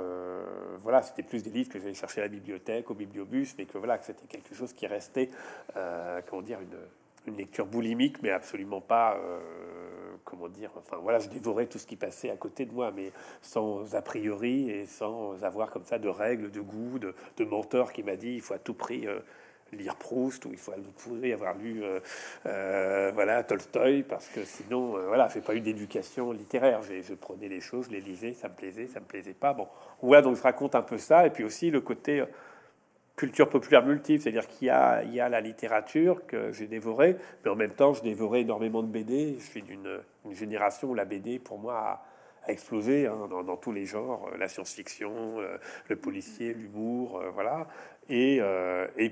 voilà, 0.79 1.03
c'était 1.03 1.23
plus 1.23 1.43
des 1.43 1.51
livres 1.51 1.71
que 1.71 1.79
j'allais 1.79 1.95
chercher 1.95 2.21
à 2.21 2.25
la 2.25 2.29
bibliothèque, 2.29 2.91
au 2.91 2.95
bibliobus, 2.95 3.55
mais 3.59 3.65
que 3.65 3.79
voilà, 3.79 3.99
que 3.99 4.05
c'était 4.05 4.27
quelque 4.27 4.55
chose 4.55 4.73
qui 4.73 4.87
restait, 4.87 5.31
comment 6.29 6.43
dire, 6.43 6.61
une, 6.61 7.33
une 7.33 7.37
lecture 7.39 7.67
boulimique, 7.67 8.23
mais 8.23 8.31
absolument 8.31 8.81
pas 8.81 9.19
comment 10.25 10.49
dire, 10.49 10.71
enfin 10.77 10.97
voilà, 11.03 11.19
je 11.19 11.29
dévorais 11.29 11.67
tout 11.67 11.79
ce 11.79 11.87
qui 11.87 11.97
passait 11.97 12.31
à 12.31 12.37
côté 12.37 12.65
de 12.65 12.73
moi, 12.73 12.93
mais 12.95 13.13
sans 13.41 13.95
a 13.95 14.03
priori 14.03 14.71
et 14.71 14.87
sans 14.87 15.43
avoir 15.45 15.71
comme 15.71 15.85
ça 15.85 15.99
de 15.99 16.09
règles, 16.09 16.51
de 16.51 16.61
goût, 16.61 16.99
de, 16.99 17.45
mentor 17.45 17.93
qui 17.93 18.03
m'a 18.03 18.17
dit 18.17 18.35
il 18.35 18.41
faut 18.41 18.55
à 18.55 18.59
tout 18.59 18.75
prix 18.75 19.07
euh, 19.07 19.19
lire 19.73 19.97
Proust 19.97 20.45
ou 20.47 20.53
il 20.53 20.59
faut 20.59 20.73
avoir 20.73 21.55
lu 21.57 21.83
euh, 21.83 21.99
euh, 22.47 23.11
voilà 23.15 23.43
Tolstoï 23.43 24.05
parce 24.05 24.29
que 24.29 24.45
sinon 24.45 24.97
voilà 25.07 25.29
j'ai 25.33 25.41
pas 25.41 25.55
eu 25.55 25.61
d'éducation 25.61 26.31
littéraire. 26.31 26.81
Je 26.83 27.15
prenais 27.15 27.49
les 27.49 27.61
choses 27.61 27.87
je 27.87 27.91
les 27.91 28.01
lisais 28.01 28.33
ça 28.33 28.49
me 28.49 28.55
plaisait 28.55 28.87
ça 28.87 29.01
me 29.01 29.07
plaisait 29.07 29.35
pas. 29.35 29.53
Bon 29.55 29.67
voilà 30.01 30.23
donc 30.23 30.37
je 30.37 30.43
raconte 30.43 30.75
un 30.77 30.83
peu 30.83 30.99
ça 30.99 31.27
et 31.27 31.31
puis 31.31 31.45
aussi 31.45 31.71
le 31.71 31.81
côté 31.81 32.25
culture 33.17 33.49
populaire 33.49 33.85
multiple, 33.85 34.23
c'est-à-dire 34.23 34.47
qu'il 34.47 34.69
y 34.69 34.71
a, 34.71 35.29
la 35.29 35.41
littérature 35.41 36.27
que 36.27 36.53
j'ai 36.53 36.67
dévorée, 36.67 37.17
mais 37.45 37.51
en 37.51 37.57
même 37.57 37.73
temps, 37.73 37.93
je 37.93 38.03
dévorais 38.03 38.41
énormément 38.41 38.83
de 38.83 38.89
BD. 38.89 39.37
Je 39.39 39.45
suis 39.45 39.63
d'une 39.63 40.01
génération 40.31 40.91
où 40.91 40.95
la 40.95 41.05
BD, 41.05 41.39
pour 41.39 41.59
moi, 41.59 41.75
a, 41.75 42.03
explosé 42.49 43.07
hein, 43.07 43.29
dans, 43.31 43.57
tous 43.57 43.71
les 43.71 43.87
genres, 43.87 44.29
la 44.37 44.49
science-fiction, 44.49 45.37
le 45.89 45.97
policier, 45.97 46.55
l'humour, 46.55 47.23
voilà. 47.35 47.69
Et, 48.09 48.41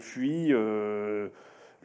puis 0.01 0.49
le 0.49 1.31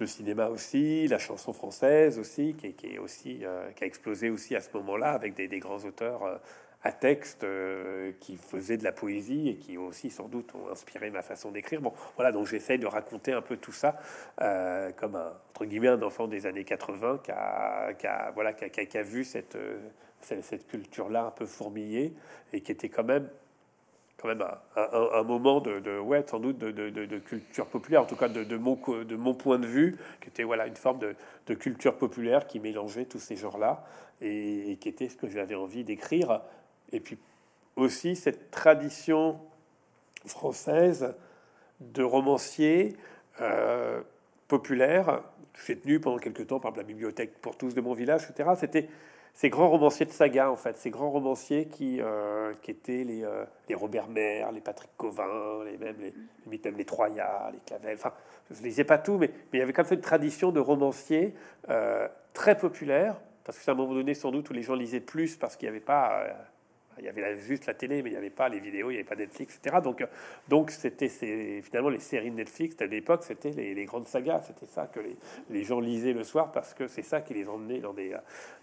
cinéma 0.05 0.47
aussi, 0.47 1.07
la 1.07 1.19
chanson 1.19 1.53
française 1.53 2.17
aussi, 2.17 2.55
qui, 2.55 2.73
est 2.87 2.97
aussi 2.97 3.43
qui 3.75 3.83
a 3.83 3.87
explosé 3.87 4.31
aussi 4.31 4.55
à 4.55 4.61
ce 4.61 4.69
moment-là 4.73 5.11
avec 5.11 5.35
des 5.35 5.59
grands 5.59 5.85
auteurs 5.85 6.41
à 6.85 6.91
texte 6.91 7.43
euh, 7.43 8.11
qui 8.19 8.37
faisait 8.37 8.77
de 8.77 8.83
la 8.83 8.91
poésie 8.91 9.49
et 9.49 9.55
qui 9.55 9.75
aussi 9.75 10.11
sans 10.11 10.27
doute 10.27 10.53
ont 10.53 10.69
inspiré 10.71 11.09
ma 11.09 11.23
façon 11.23 11.49
d'écrire. 11.49 11.81
Bon, 11.81 11.91
voilà, 12.15 12.31
donc 12.31 12.45
j'essaye 12.45 12.77
de 12.77 12.85
raconter 12.85 13.33
un 13.33 13.41
peu 13.41 13.57
tout 13.57 13.71
ça 13.71 13.97
euh, 14.41 14.91
comme 14.91 15.15
un 15.15 15.33
entre 15.49 15.65
guillemets 15.65 15.87
un 15.87 16.01
enfant 16.03 16.27
des 16.27 16.45
années 16.45 16.63
80 16.63 17.21
qui 17.23 17.31
a, 17.31 18.31
voilà 18.35 18.53
qui 18.53 18.97
a, 18.97 19.01
vu 19.01 19.23
cette, 19.23 19.55
euh, 19.55 19.79
cette 20.21 20.67
culture-là 20.67 21.25
un 21.25 21.31
peu 21.31 21.45
fourmillée 21.45 22.13
et 22.53 22.61
qui 22.61 22.71
était 22.71 22.89
quand 22.89 23.03
même 23.03 23.29
quand 24.17 24.27
même 24.27 24.45
un, 24.75 25.23
moment 25.23 25.61
de, 25.61 25.99
ouais 25.99 26.23
sans 26.27 26.39
doute 26.39 26.57
de, 26.57 27.19
culture 27.19 27.67
populaire 27.67 28.01
en 28.01 28.05
tout 28.05 28.15
cas 28.15 28.27
de, 28.27 28.57
mon 28.57 28.75
de 28.75 29.15
mon 29.15 29.33
point 29.33 29.59
de 29.59 29.65
vue 29.65 29.97
qui 30.21 30.29
était 30.29 30.43
voilà 30.43 30.67
une 30.67 30.75
forme 30.75 30.99
de, 30.99 31.53
culture 31.53 31.97
populaire 31.97 32.47
qui 32.47 32.59
mélangeait 32.59 33.05
tous 33.05 33.19
ces 33.19 33.35
genres 33.37 33.57
là 33.57 33.85
et, 34.21 34.71
et 34.71 34.75
qui 34.77 34.89
était 34.89 35.09
ce 35.09 35.15
que 35.15 35.29
j'avais 35.29 35.55
envie 35.55 35.83
d'écrire 35.83 36.41
et 36.95 36.99
puis 36.99 37.17
aussi 37.75 38.15
cette 38.15 38.51
tradition 38.51 39.39
française 40.25 41.13
de 41.79 42.03
romanciers 42.03 42.95
euh, 43.41 44.01
populaires. 44.47 45.21
J'ai 45.65 45.77
tenu 45.77 45.99
pendant 45.99 46.17
quelques 46.17 46.47
temps 46.47 46.59
par 46.59 46.75
la 46.75 46.83
bibliothèque 46.83 47.37
pour 47.41 47.57
tous 47.57 47.73
de 47.73 47.81
mon 47.81 47.93
village, 47.93 48.27
etc. 48.29 48.51
C'était 48.57 48.87
ces 49.33 49.49
grands 49.49 49.69
romanciers 49.69 50.05
de 50.05 50.11
saga, 50.11 50.49
en 50.49 50.55
fait, 50.55 50.77
ces 50.77 50.89
grands 50.89 51.11
romanciers 51.11 51.65
qui, 51.65 51.99
euh, 52.01 52.53
qui 52.61 52.71
étaient 52.71 53.03
les, 53.03 53.23
euh, 53.25 53.43
les 53.67 53.75
Robert 53.75 54.07
Maire, 54.07 54.51
les 54.53 54.61
Patrick 54.61 54.91
Covin, 54.95 55.63
les 55.65 55.77
mêmes 55.77 55.97
les, 55.99 56.13
les, 56.63 56.71
les 56.71 56.85
Troyat, 56.85 57.51
les 57.51 57.59
Clavel. 57.65 57.95
Enfin, 57.95 58.13
je 58.49 58.59
ne 58.59 58.65
lisais 58.65 58.85
pas 58.85 58.97
tout, 58.97 59.17
mais, 59.17 59.27
mais 59.27 59.57
il 59.57 59.59
y 59.59 59.61
avait 59.61 59.73
comme 59.73 59.85
ça 59.85 59.95
une 59.95 60.01
tradition 60.01 60.51
de 60.51 60.61
romanciers 60.61 61.33
très 62.33 62.57
populaires, 62.57 63.17
parce 63.43 63.57
que 63.57 63.63
c'est 63.63 63.71
un 63.71 63.75
moment 63.75 63.93
donné, 63.93 64.13
sans 64.13 64.31
doute, 64.31 64.49
où 64.49 64.53
les 64.53 64.63
gens 64.63 64.75
lisaient 64.75 65.01
plus 65.01 65.35
parce 65.35 65.57
qu'il 65.57 65.67
n'y 65.67 65.75
avait 65.75 65.83
pas 65.83 66.25
il 66.99 67.05
y 67.05 67.09
avait 67.09 67.39
juste 67.39 67.65
la 67.65 67.73
télé, 67.73 68.01
mais 68.01 68.09
il 68.09 68.13
n'y 68.13 68.17
avait 68.17 68.29
pas 68.29 68.49
les 68.49 68.59
vidéos, 68.59 68.89
il 68.89 68.93
n'y 68.93 68.99
avait 68.99 69.07
pas 69.07 69.15
Netflix, 69.15 69.57
etc. 69.57 69.77
Donc, 69.83 70.01
euh, 70.01 70.07
donc 70.47 70.71
c'était 70.71 71.09
finalement 71.61 71.89
les 71.89 71.99
séries 71.99 72.31
de 72.31 72.35
Netflix 72.35 72.75
à 72.81 72.85
l'époque, 72.85 73.23
c'était 73.23 73.51
les, 73.51 73.85
grandes 73.85 74.07
sagas. 74.07 74.41
C'était 74.47 74.65
ça 74.65 74.87
que 74.87 74.99
les, 74.99 75.15
les, 75.49 75.63
gens 75.63 75.79
lisaient 75.79 76.13
le 76.13 76.23
soir 76.23 76.51
parce 76.51 76.73
que 76.73 76.87
c'est 76.87 77.01
ça 77.03 77.21
qui 77.21 77.33
les 77.33 77.47
emmenait 77.47 77.79
dans 77.79 77.93
des, 77.93 78.15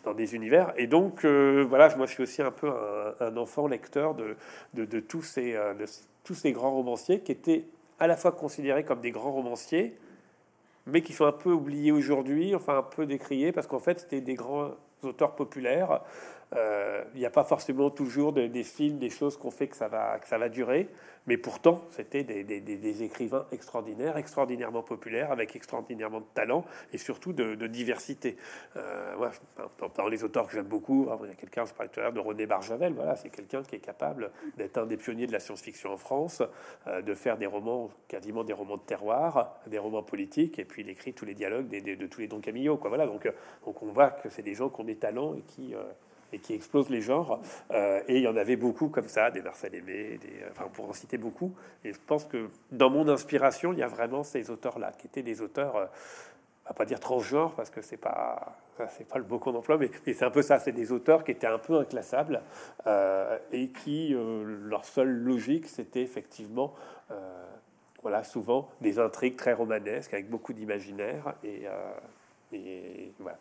dans 0.05 0.15
des 0.15 0.35
univers. 0.35 0.73
Et 0.77 0.87
donc, 0.87 1.25
euh, 1.25 1.65
voilà, 1.69 1.95
moi 1.97 2.07
je 2.07 2.13
suis 2.13 2.23
aussi 2.23 2.43
un 2.43 2.51
peu 2.51 2.71
un, 3.21 3.37
enfant 3.37 3.67
lecteur 3.67 4.15
de, 4.15 4.37
de, 4.75 5.01
tous 5.01 5.23
ces, 5.23 5.55
euh, 5.55 5.75
de 5.75 5.87
tous 6.25 6.35
ces 6.35 6.53
grands 6.53 6.73
romanciers 6.73 7.21
qui 7.21 7.33
étaient 7.33 7.65
à 7.99 8.07
la 8.07 8.17
fois 8.17 8.33
considérés 8.33 8.85
comme 8.85 9.01
des 9.01 9.11
grands 9.11 9.33
romanciers, 9.33 9.97
mais 10.87 11.03
qui 11.03 11.13
sont 11.13 11.27
un 11.27 11.33
peu 11.33 11.51
oubliés 11.51 11.93
aujourd'hui, 11.93 12.55
enfin 12.55 12.79
un 12.79 12.83
peu 12.83 13.07
décriés, 13.07 13.53
parce 13.53 13.67
qu'en 13.67 13.79
fait 13.79 14.01
c'était 14.01 14.21
des 14.21 14.35
grands 14.35 14.73
auteurs 15.03 15.35
populaires 15.35 16.01
euh, 16.55 17.05
il 17.15 17.21
n'y 17.21 17.27
a 17.27 17.31
pas 17.31 17.45
forcément 17.45 17.91
toujours 17.91 18.33
des 18.33 18.65
films, 18.65 18.99
des 18.99 19.11
choses 19.11 19.37
qu'on 19.37 19.51
fait 19.51 19.69
que 19.69 19.77
ça 19.77 19.89
va, 19.89 20.19
que 20.19 20.29
ça 20.29 20.39
va 20.39 20.49
durer, 20.49 20.89
mais 21.27 21.37
pourtant, 21.37 21.85
c'était 21.91 22.25
des, 22.25 22.43
des, 22.43 22.61
des, 22.61 23.03
écrivains 23.03 23.47
extraordinaires, 23.53 24.17
extraordinairement 24.17 24.83
populaires, 24.83 25.31
avec 25.31 25.55
extraordinairement 25.55 26.21
de 26.21 26.27
talent 26.35 26.65
et 26.93 26.99
surtout 26.99 27.33
de, 27.33 27.55
diversité. 27.67 28.37
Euh, 28.77 29.15
dans, 29.97 30.09
les 30.09 30.25
auteurs 30.25 30.47
que 30.47 30.53
j'aime 30.53 30.67
beaucoup, 30.67 31.09
il 31.23 31.29
y 31.29 31.33
a 31.33 31.35
quelqu'un, 31.35 31.65
je 31.65 31.73
parlais 31.73 31.91
tout 31.91 32.01
à 32.01 32.05
l'heure 32.05 32.13
de 32.13 32.21
René 32.21 32.47
Barjavel, 32.47 32.93
voilà, 32.95 33.15
c'est 33.15 33.31
quelqu'un 33.31 33.63
qui 33.63 33.77
est 33.77 33.81
capable 33.81 34.31
d'être 34.57 34.79
un 34.79 34.87
des 34.87 34.97
pionniers 34.97 35.29
de 35.29 35.33
la 35.33 35.41
science-fiction 35.41 35.93
en 35.93 35.97
France, 35.97 36.43
euh, 36.89 37.03
de 37.03 37.15
faire 37.15 37.39
des 37.39 37.47
romans, 37.47 37.91
quasiment 38.09 38.43
des 38.43 38.53
romans 38.53 38.77
de 38.77 38.83
terroir, 38.83 39.61
des 39.69 39.79
romans 39.79 40.03
politiques, 40.03 40.59
et 40.59 40.65
puis 40.65 40.83
il 40.83 40.89
écrit 40.89 41.13
tous 41.13 41.25
les 41.25 41.35
dialogues 41.35 41.69
de 41.69 42.07
tous 42.07 42.21
les 42.21 42.27
Don 42.27 42.41
Camillo. 42.41 42.77
Quoi, 42.77 42.89
voilà, 42.89 43.07
donc, 43.07 43.31
donc 43.65 43.83
on 43.83 43.93
voit 43.93 44.11
que 44.11 44.29
c'est 44.29 44.43
des 44.43 44.55
gens 44.55 44.69
qui 44.69 44.81
ont 44.81 44.85
des 44.85 44.97
talents 44.97 45.35
et 45.35 45.43
qui 45.43 45.75
et 46.33 46.39
qui 46.39 46.55
explose 46.55 46.89
les 46.89 47.01
genres. 47.01 47.41
Euh, 47.71 48.01
et 48.09 48.17
il 48.17 48.23
y 48.23 48.29
en 48.29 48.37
avait 48.37 48.57
beaucoup 48.57 48.89
comme 48.89 49.09
ça, 49.09 49.31
des 49.31 49.43
Marcel 49.43 49.75
Aimé, 49.75 50.19
des, 50.21 50.45
enfin, 50.51 50.69
pour 50.73 50.89
en 50.89 50.93
citer 50.93 51.19
beaucoup. 51.19 51.53
Et 51.85 51.93
je 51.93 51.99
pense 52.07 52.25
que 52.25 52.49
dans 52.71 52.91
mon 52.91 53.09
inspiration, 53.09 53.73
il 53.73 53.79
y 53.79 53.83
a 53.83 53.89
vraiment 53.89 54.25
ces 54.25 54.51
auteurs-là, 54.51 54.93
qui 54.99 55.07
étaient 55.07 55.23
des 55.23 55.41
auteurs, 55.41 55.77
euh, 55.77 55.87
à 56.67 56.75
pas 56.75 56.85
dire 56.85 57.01
transgenres, 57.01 57.55
parce 57.55 57.71
que 57.71 57.83
c'est 57.83 57.97
pas, 57.97 58.57
c'est 58.97 59.07
pas 59.07 59.19
le 59.19 59.25
beau 59.25 59.39
qu'on 59.39 59.55
emploie, 59.55 59.77
mais, 59.77 59.91
c'est 60.07 60.23
un 60.23 60.31
peu 60.31 60.43
ça. 60.43 60.59
C'est 60.59 60.73
des 60.73 60.93
auteurs 60.93 61.25
qui 61.25 61.33
étaient 61.33 61.47
un 61.47 61.59
peu 61.59 61.79
inclassables 61.79 62.41
euh, 62.87 63.39
et 63.51 63.69
qui, 63.69 64.15
leur 64.15 64.85
seule 64.85 65.11
logique, 65.11 65.69
c'était 65.69 66.03
effectivement 66.03 66.75
voilà, 68.01 68.25
souvent 68.25 68.69
des 68.81 68.99
intrigues 68.99 69.37
très 69.37 69.53
romanesques 69.53 70.13
avec 70.13 70.29
beaucoup 70.29 70.53
d'imaginaire 70.53 71.35
et, 71.45 71.67
et 72.53 73.13
voilà. 73.21 73.39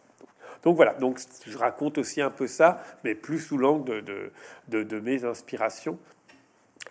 Donc 0.64 0.76
voilà, 0.76 0.93
donc 0.93 1.20
je 1.45 1.58
raconte 1.58 1.97
aussi 1.97 2.22
un 2.22 2.30
peu 2.30 2.47
ça, 2.47 2.84
mais 3.04 3.16
plus 3.16 3.39
sous 3.39 3.58
l'angle 3.58 4.04
de, 4.04 4.32
de, 4.68 4.99
mes 4.99 5.26
inspirations 5.26 5.97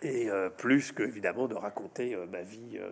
et 0.01 0.29
euh, 0.29 0.49
plus 0.49 0.91
que 0.91 1.03
évidemment 1.03 1.47
de 1.47 1.55
raconter 1.55 2.15
euh, 2.15 2.25
ma 2.31 2.41
vie, 2.41 2.77
euh, 2.77 2.89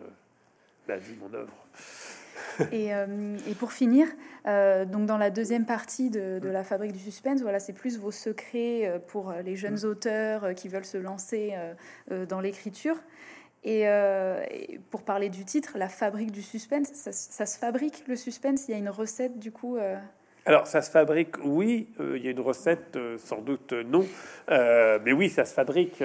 ma 0.87 0.97
vie, 0.97 1.15
mon 1.19 1.33
œuvre. 1.33 1.53
Et, 2.71 2.87
et, 2.87 3.55
pour 3.57 3.73
finir, 3.73 4.07
donc 4.45 5.05
dans 5.05 5.17
la 5.17 5.29
deuxième 5.29 5.65
partie 5.65 6.09
de, 6.09 6.39
de, 6.39 6.49
la 6.49 6.63
fabrique 6.63 6.93
du 6.93 6.99
suspense, 6.99 7.41
voilà, 7.41 7.59
c'est 7.59 7.73
plus 7.73 7.97
vos 7.97 8.11
secrets 8.11 9.01
pour 9.07 9.33
les 9.43 9.57
jeunes 9.57 9.85
auteurs 9.85 10.53
qui 10.55 10.69
veulent 10.69 10.85
se 10.85 10.97
lancer 10.97 11.53
dans 12.29 12.39
l'écriture. 12.39 12.95
Et, 13.63 13.85
pour 14.89 15.03
parler 15.03 15.29
du 15.29 15.43
titre, 15.43 15.77
la 15.77 15.89
fabrique 15.89 16.31
du 16.31 16.41
suspense, 16.41 16.87
ça, 16.93 17.11
ça, 17.11 17.45
se 17.45 17.57
fabrique 17.57 18.07
le 18.07 18.15
suspense? 18.15 18.67
Il 18.67 18.71
y 18.71 18.73
a 18.73 18.77
une 18.77 18.89
recette 18.89 19.37
du 19.39 19.51
coup. 19.51 19.77
Alors, 20.49 20.65
ça 20.65 20.81
se 20.81 20.89
fabrique, 20.89 21.35
oui. 21.43 21.89
Euh, 21.99 22.17
il 22.17 22.25
y 22.25 22.27
a 22.27 22.31
une 22.31 22.39
recette, 22.39 22.95
euh, 22.95 23.19
sans 23.19 23.39
doute 23.39 23.71
non. 23.71 24.03
Euh, 24.49 24.97
mais 25.05 25.13
oui, 25.13 25.29
ça 25.29 25.45
se 25.45 25.53
fabrique 25.53 26.03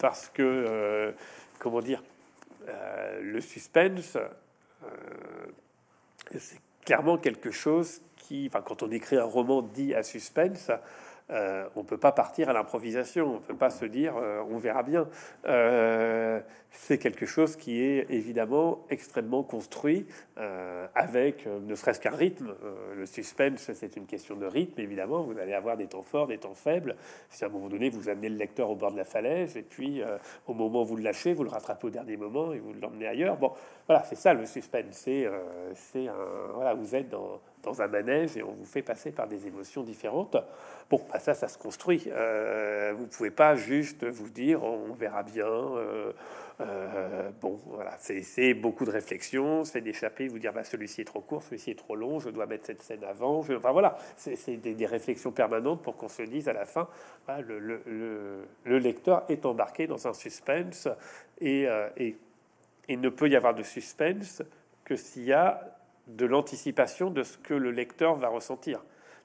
parce 0.00 0.28
que, 0.34 1.14
comment 1.60 1.80
dire, 1.80 2.02
le 3.22 3.40
suspense, 3.40 4.18
c'est 6.36 6.58
clairement 6.84 7.18
quelque 7.18 7.52
chose 7.52 8.00
qui, 8.16 8.50
quand 8.50 8.82
on 8.82 8.90
écrit 8.90 9.16
un 9.16 9.22
roman 9.22 9.62
dit 9.62 9.94
à 9.94 10.02
suspense, 10.02 10.72
euh, 11.30 11.68
on 11.74 11.80
ne 11.80 11.86
peut 11.86 11.98
pas 11.98 12.12
partir 12.12 12.48
à 12.48 12.52
l'improvisation, 12.52 13.26
on 13.26 13.34
ne 13.34 13.38
peut 13.38 13.56
pas 13.56 13.70
se 13.70 13.84
dire 13.84 14.14
euh, 14.16 14.42
on 14.48 14.58
verra 14.58 14.82
bien. 14.84 15.08
Euh, 15.46 16.40
c'est 16.70 16.98
quelque 16.98 17.26
chose 17.26 17.56
qui 17.56 17.82
est 17.82 18.06
évidemment 18.10 18.84
extrêmement 18.90 19.42
construit 19.42 20.06
avec 20.94 21.46
ne 21.46 21.74
serait-ce 21.74 22.00
qu'un 22.00 22.14
rythme. 22.14 22.54
le 22.94 23.06
suspense, 23.06 23.70
c'est 23.72 23.96
une 23.96 24.04
question 24.04 24.36
de 24.36 24.44
rythme, 24.44 24.78
évidemment. 24.78 25.22
Vous 25.22 25.38
allez 25.38 25.54
avoir 25.54 25.78
des 25.78 25.86
temps 25.86 26.02
forts, 26.02 26.26
des 26.26 26.36
temps 26.36 26.52
faibles. 26.52 26.96
Si 27.30 27.44
à 27.44 27.46
un 27.46 27.50
moment 27.50 27.68
donné, 27.68 27.88
vous 27.88 28.10
amenez 28.10 28.28
le 28.28 28.36
lecteur 28.36 28.68
au 28.68 28.76
bord 28.76 28.92
de 28.92 28.98
la 28.98 29.04
falaise, 29.04 29.56
et 29.56 29.62
puis 29.62 30.02
au 30.46 30.52
moment 30.52 30.82
où 30.82 30.84
vous 30.84 30.96
le 30.96 31.02
lâchez, 31.02 31.32
vous 31.32 31.44
le 31.44 31.48
rattrapez 31.48 31.86
au 31.86 31.90
dernier 31.90 32.18
moment 32.18 32.52
et 32.52 32.58
vous 32.58 32.74
l'emmenez 32.74 33.06
ailleurs. 33.06 33.38
Bon, 33.38 33.52
voilà, 33.86 34.04
c'est 34.04 34.16
ça 34.16 34.34
le 34.34 34.46
suspense. 34.46 34.96
C'est 34.96 36.08
un. 36.08 36.14
Voilà, 36.54 36.74
vous 36.74 36.94
êtes 36.94 37.08
dans 37.08 37.40
dans 37.66 37.82
un 37.82 37.88
manège 37.88 38.36
et 38.36 38.42
on 38.42 38.52
vous 38.52 38.64
fait 38.64 38.82
passer 38.82 39.10
par 39.10 39.26
des 39.26 39.46
émotions 39.46 39.82
différentes. 39.82 40.36
Bon, 40.88 41.00
bah 41.12 41.18
ça, 41.18 41.34
ça 41.34 41.48
se 41.48 41.58
construit. 41.58 42.04
Euh, 42.06 42.94
vous 42.96 43.06
pouvez 43.06 43.32
pas 43.32 43.56
juste 43.56 44.04
vous 44.04 44.30
dire 44.30 44.62
on 44.62 44.94
verra 44.94 45.22
bien. 45.22 45.46
Euh, 45.46 46.12
euh, 46.60 47.28
bon, 47.42 47.60
voilà, 47.66 47.94
c'est 47.98 48.54
beaucoup 48.54 48.86
de 48.86 48.90
réflexion, 48.90 49.64
c'est 49.64 49.82
d'échapper, 49.82 50.28
vous 50.28 50.38
dire 50.38 50.54
bah, 50.54 50.64
celui-ci 50.64 51.02
est 51.02 51.04
trop 51.04 51.20
court, 51.20 51.42
celui-ci 51.42 51.72
est 51.72 51.78
trop 51.78 51.96
long, 51.96 52.18
je 52.18 52.30
dois 52.30 52.46
mettre 52.46 52.64
cette 52.64 52.80
scène 52.80 53.04
avant. 53.04 53.40
enfin 53.40 53.72
voilà, 53.72 53.98
c'est 54.16 54.56
des, 54.56 54.86
réflexions 54.86 55.32
permanentes 55.32 55.82
pour 55.82 55.98
qu'on 55.98 56.08
se 56.08 56.22
dise 56.22 56.48
à 56.48 56.54
la 56.54 56.64
fin, 56.64 56.88
bah, 57.26 57.42
le, 57.42 57.58
le, 57.58 57.80
le, 58.64 58.78
lecteur 58.78 59.24
est 59.28 59.44
embarqué 59.44 59.86
dans 59.86 60.08
un 60.08 60.14
suspense 60.14 60.88
et, 61.42 61.66
et 61.98 62.16
il 62.88 63.00
ne 63.00 63.08
peut 63.08 63.28
y 63.28 63.36
avoir 63.36 63.54
de 63.54 63.62
suspense 63.62 64.42
que 64.84 64.96
s'il 64.96 65.24
y 65.24 65.32
a 65.32 65.76
de 66.06 66.26
l'anticipation 66.26 67.10
de 67.10 67.22
ce 67.22 67.36
que 67.38 67.54
le 67.54 67.70
lecteur 67.70 68.14
va 68.16 68.28
ressentir. 68.28 68.82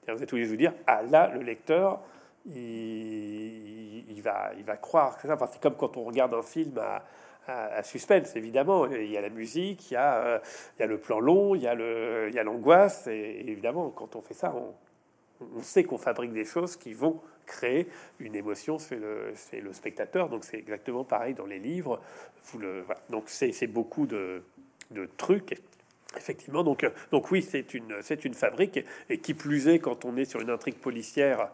Vous 0.08 0.22
êtes 0.22 0.32
obligé 0.32 0.46
de 0.46 0.50
vous 0.50 0.56
dire, 0.56 0.74
ah 0.86 1.02
là, 1.02 1.28
le 1.28 1.42
lecteur, 1.42 2.00
il, 2.46 4.20
va, 4.20 4.50
il 4.58 4.64
va 4.64 4.76
croire 4.76 5.16
que 5.16 5.28
ça. 5.28 5.36
c'est 5.52 5.62
comme 5.62 5.76
quand 5.76 5.96
on 5.96 6.04
regarde 6.04 6.34
un 6.34 6.42
film 6.42 6.76
à, 6.78 7.82
suspense, 7.84 8.34
évidemment. 8.34 8.86
Il 8.86 9.10
y 9.10 9.16
a 9.16 9.20
la 9.20 9.30
musique, 9.30 9.90
il 9.90 9.94
y 9.94 9.96
a, 9.96 10.40
il 10.76 10.80
y 10.80 10.82
a 10.82 10.86
le 10.86 10.98
plan 10.98 11.20
long, 11.20 11.54
il 11.54 11.62
y 11.62 11.68
a 11.68 12.42
l'angoisse. 12.42 13.06
Et, 13.06 13.48
évidemment, 13.48 13.90
quand 13.90 14.16
on 14.16 14.20
fait 14.20 14.34
ça, 14.34 14.52
on, 14.54 14.74
on 15.56 15.62
sait 15.62 15.84
qu'on 15.84 15.98
fabrique 15.98 16.32
des 16.32 16.44
choses 16.44 16.76
qui 16.76 16.94
vont 16.94 17.20
créer 17.46 17.88
une 18.20 18.34
émotion, 18.34 18.78
c'est 18.78 18.96
le, 18.98 19.72
spectateur. 19.72 20.28
Donc 20.28 20.44
c'est 20.44 20.58
exactement 20.58 21.04
pareil 21.04 21.34
dans 21.34 21.46
les 21.46 21.58
livres. 21.58 22.00
Vous 22.46 22.58
le, 22.58 22.84
Donc 23.10 23.24
c'est 23.26 23.66
beaucoup 23.66 24.06
de, 24.06 24.42
trucs 25.16 25.54
Effectivement, 26.14 26.62
donc, 26.62 26.86
donc 27.10 27.30
oui, 27.30 27.40
c'est 27.40 27.72
une, 27.72 27.96
c'est 28.02 28.26
une 28.26 28.34
fabrique, 28.34 28.84
et 29.08 29.16
qui 29.16 29.32
plus 29.32 29.68
est, 29.68 29.78
quand 29.78 30.04
on 30.04 30.18
est 30.18 30.26
sur 30.26 30.42
une 30.42 30.50
intrigue 30.50 30.76
policière, 30.76 31.50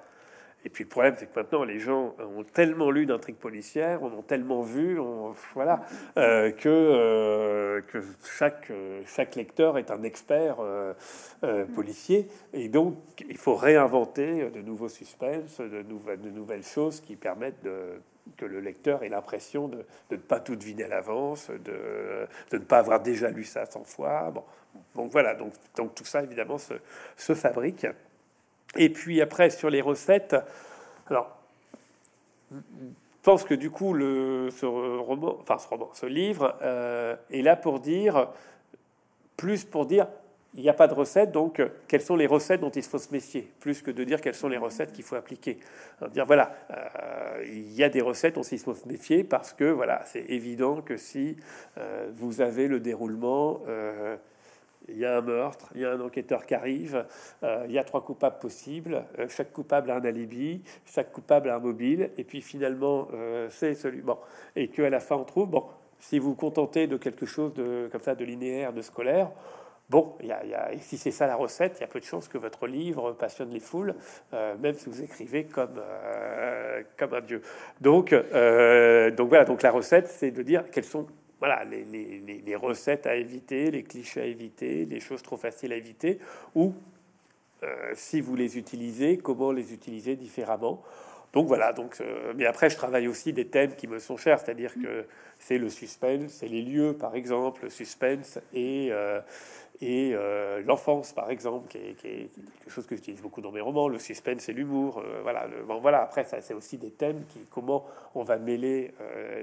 et 0.65 0.71
puis 0.71 0.85
le 0.85 0.89
problème, 0.89 1.15
c'est 1.17 1.27
que 1.27 1.39
maintenant, 1.39 1.63
les 1.63 1.79
gens 1.79 2.17
ont 2.19 2.43
tellement 2.43 2.91
lu 2.91 3.07
d'intrigues 3.07 3.37
policières, 3.37 4.03
on 4.03 4.19
a 4.19 4.23
tellement 4.23 4.63
vu, 4.63 4.99
on, 4.99 5.33
voilà, 5.55 5.83
euh, 6.17 6.51
que, 6.51 6.69
euh, 6.69 7.81
que 7.83 8.03
chaque, 8.37 8.73
chaque 9.07 9.37
lecteur 9.37 9.79
est 9.79 9.91
un 9.93 10.03
expert 10.03 10.57
euh, 10.61 10.95
policier. 11.75 12.27
Et 12.53 12.69
donc, 12.69 12.97
il 13.29 13.39
faut 13.39 13.55
réinventer 13.55 14.51
de 14.51 14.61
nouveaux 14.61 14.89
suspens, 14.89 15.59
de 15.61 15.83
nouvelles, 15.83 16.21
de 16.21 16.31
nouvelles 16.31 16.65
choses 16.65 17.01
qui 17.01 17.15
permettent 17.15 17.63
de, 17.63 18.01
que 18.37 18.45
le 18.45 18.59
lecteur 18.59 19.05
ait 19.05 19.09
l'impression 19.09 19.69
de, 19.69 19.87
de, 20.11 20.17
ne 20.17 20.21
pas 20.21 20.41
tout 20.41 20.57
deviner 20.57 20.85
à 20.85 20.89
l'avance, 20.89 21.51
de, 21.51 22.27
de, 22.51 22.59
ne 22.59 22.65
pas 22.65 22.79
avoir 22.79 23.01
déjà 23.01 23.31
lu 23.31 23.45
ça 23.45 23.65
100 23.65 23.85
fois. 23.85 24.33
Bon, 24.33 24.43
donc 24.97 25.13
voilà, 25.13 25.35
donc, 25.35 25.53
donc 25.77 25.95
tout 25.95 26.05
ça, 26.05 26.23
évidemment, 26.23 26.59
se, 26.59 26.75
se 27.17 27.35
fabrique. 27.35 27.87
Et 28.77 28.91
puis 28.91 29.21
après, 29.21 29.51
sur 29.51 29.71
les 29.71 29.81
recettes, 29.81 30.37
alors, 31.09 31.37
je 32.51 32.57
pense 33.23 33.45
que 33.45 33.55
du 33.55 33.71
coup, 33.71 33.93
le, 33.93 34.51
ce 34.51 34.67
roman, 34.67 35.37
enfin 35.41 35.59
ce 35.59 35.69
roman, 35.69 35.91
ce 35.95 36.07
livre 36.07 36.57
euh, 36.63 37.17
est 37.31 37.43
là 37.43 37.57
pour 37.57 37.81
dire, 37.81 38.29
plus 39.37 39.65
pour 39.65 39.87
dire, 39.87 40.07
il 40.55 40.63
n'y 40.63 40.69
a 40.69 40.75
pas 40.75 40.89
de 40.89 40.95
recettes, 40.95 41.31
donc 41.31 41.63
quelles 41.89 42.01
sont 42.01 42.17
les 42.17 42.27
recettes 42.27 42.61
dont 42.61 42.71
il 42.71 42.83
faut 42.83 42.99
se 42.99 43.13
méfier, 43.13 43.51
plus 43.61 43.83
que 43.83 43.91
de 43.91 44.03
dire 44.03 44.21
quelles 44.21 44.35
sont 44.35 44.49
les 44.49 44.57
recettes 44.57 44.93
qu'il 44.93 45.05
faut 45.05 45.15
appliquer. 45.15 45.59
dire 46.11 46.25
voilà, 46.25 46.55
euh, 46.71 47.45
il 47.45 47.73
y 47.75 47.85
a 47.85 47.91
des 47.91 48.01
recettes 48.01 48.35
dont 48.35 48.43
il 48.43 48.59
faut 48.59 48.75
se 48.75 48.89
méfier 48.89 49.25
parce 49.25 49.53
que 49.53 49.65
voilà, 49.65 50.03
c'est 50.07 50.25
évident 50.29 50.81
que 50.81 50.97
si 50.97 51.37
euh, 51.77 52.11
vous 52.15 52.41
avez 52.41 52.67
le 52.67 52.81
déroulement 52.81 53.61
il 54.89 54.99
y 54.99 55.05
a 55.05 55.17
un 55.17 55.21
meurtre, 55.21 55.71
il 55.75 55.83
y 55.83 55.85
a 55.85 55.93
un 55.93 56.01
enquêteur 56.01 56.47
qui 56.47 56.55
arrive, 56.55 57.05
euh, 57.43 57.65
il 57.67 57.73
y 57.73 57.79
a 57.79 57.85
trois 57.85 58.05
coupables 58.05 58.39
possibles, 58.39 59.05
euh, 59.19 59.29
chaque 59.29 59.53
coupable 59.53 59.91
a 59.91 59.97
un 59.97 60.05
alibi, 60.05 60.63
chaque 60.87 61.13
coupable 61.13 61.51
a 61.51 61.57
un 61.57 61.59
mobile, 61.59 62.11
et 62.17 62.25
puis 62.25 62.41
finalement 62.41 63.09
euh, 63.13 63.49
c'est 63.51 63.75
celui 63.75 64.01
bon, 64.01 64.19
et 64.57 64.69
que 64.69 64.83
à 64.83 64.91
la 64.91 65.01
fin 65.01 65.17
on 65.17 65.25
trouve 65.25 65.49
bon, 65.49 65.65
si 66.01 66.19
vous 66.19 66.31
vous 66.31 66.37
contentez 66.37 66.87
de 66.87 66.97
quelque 66.97 67.27
chose 67.27 67.55
de 67.55 67.89
comme 67.91 68.03
ça 68.03 68.15
de 68.15 68.25
linéaire, 68.25 68.73
de 68.73 68.83
scolaire, 68.83 69.31
bon, 69.91 70.15
il 70.21 70.27
y 70.29 70.33
a, 70.33 70.73
et 70.73 70.79
si 70.79 70.97
c'est 70.97 71.11
ça 71.11 71.27
la 71.27 71.37
recette, 71.37 71.77
il 71.79 71.81
y 71.81 71.85
a 71.85 71.89
peu 71.89 72.01
de 72.01 72.05
chances 72.05 72.29
que 72.29 72.39
votre 72.39 72.67
livre 72.67 73.13
passionne 73.13 73.51
les 73.51 73.61
foules, 73.61 73.95
même 74.33 74.75
si 74.75 74.89
vous 74.89 75.03
écrivez 75.03 75.45
comme 75.45 75.81
comme 76.97 77.15
un 77.15 77.21
dieu. 77.21 77.43
Donc 77.81 78.13
donc 78.13 79.29
voilà, 79.29 79.45
donc 79.45 79.63
la 79.63 79.71
recette 79.71 80.07
c'est 80.07 80.31
de 80.31 80.43
dire 80.43 80.65
quels 80.71 80.85
sont 80.85 81.07
voilà, 81.39 81.65
les, 81.65 82.57
recettes 82.57 83.07
à 83.07 83.15
éviter, 83.15 83.71
les 83.71 83.83
clichés 83.83 84.21
à 84.21 84.25
éviter, 84.25 84.85
les 84.85 85.01
choses 85.01 85.23
trop 85.23 85.37
faciles 85.37 85.73
à 85.73 85.77
éviter, 85.77 86.19
ou 86.55 86.75
euh, 87.63 87.93
si 87.95 88.21
vous 88.21 88.35
les 88.35 88.59
utilisez, 88.59 89.19
comment 89.19 89.53
les 89.53 89.73
utiliser 89.73 90.17
différemment. 90.17 90.83
Donc 91.39 91.47
voilà, 91.47 91.73
donc, 91.73 91.99
euh, 92.01 92.33
mais 92.35 92.47
après 92.47 92.69
je 92.69 92.75
travaille 92.75 93.07
aussi 93.07 93.33
des 93.33 93.47
thèmes 93.47 93.77
qui 93.77 93.87
me 93.87 94.01
sont 94.01 94.17
chers, 94.17 94.41
c'est-à-dire 94.41 94.75
que 94.75 95.07
c'est 95.39 95.57
le 95.57 95.69
suspense, 95.69 96.33
c'est 96.33 96.49
les 96.49 96.63
lieux 96.63 96.97
par 96.99 97.15
exemple, 97.15 97.63
le 97.63 97.71
suspense 97.71 98.41
et, 98.53 98.89
euh, 98.91 99.21
et 99.81 100.15
euh, 100.15 100.61
l'enfance, 100.67 101.13
par 101.13 101.31
exemple, 101.31 101.69
qui 101.69 101.79
est, 101.79 101.95
quelque 102.03 102.33
chose 102.67 102.89
que 102.89 102.97
j'utilise 102.97 103.23
beaucoup 103.23 103.41
dans 103.41 103.53
mes 103.53 103.61
romans, 103.61 103.87
le 103.87 104.01
suspense 104.01 104.49
et 104.49 104.53
l'humour. 104.53 105.01
Voilà, 105.23 105.47
le, 105.47 105.63
bon, 105.63 105.79
voilà. 105.79 106.03
Après, 106.03 106.25
ça, 106.25 106.41
c'est 106.41 106.55
aussi 106.55 106.77
des 106.77 106.91
thèmes 106.91 107.23
qui, 107.29 107.47
comment 107.49 107.87
on 108.17 108.25
va 108.25 108.37
mêler 108.39 108.93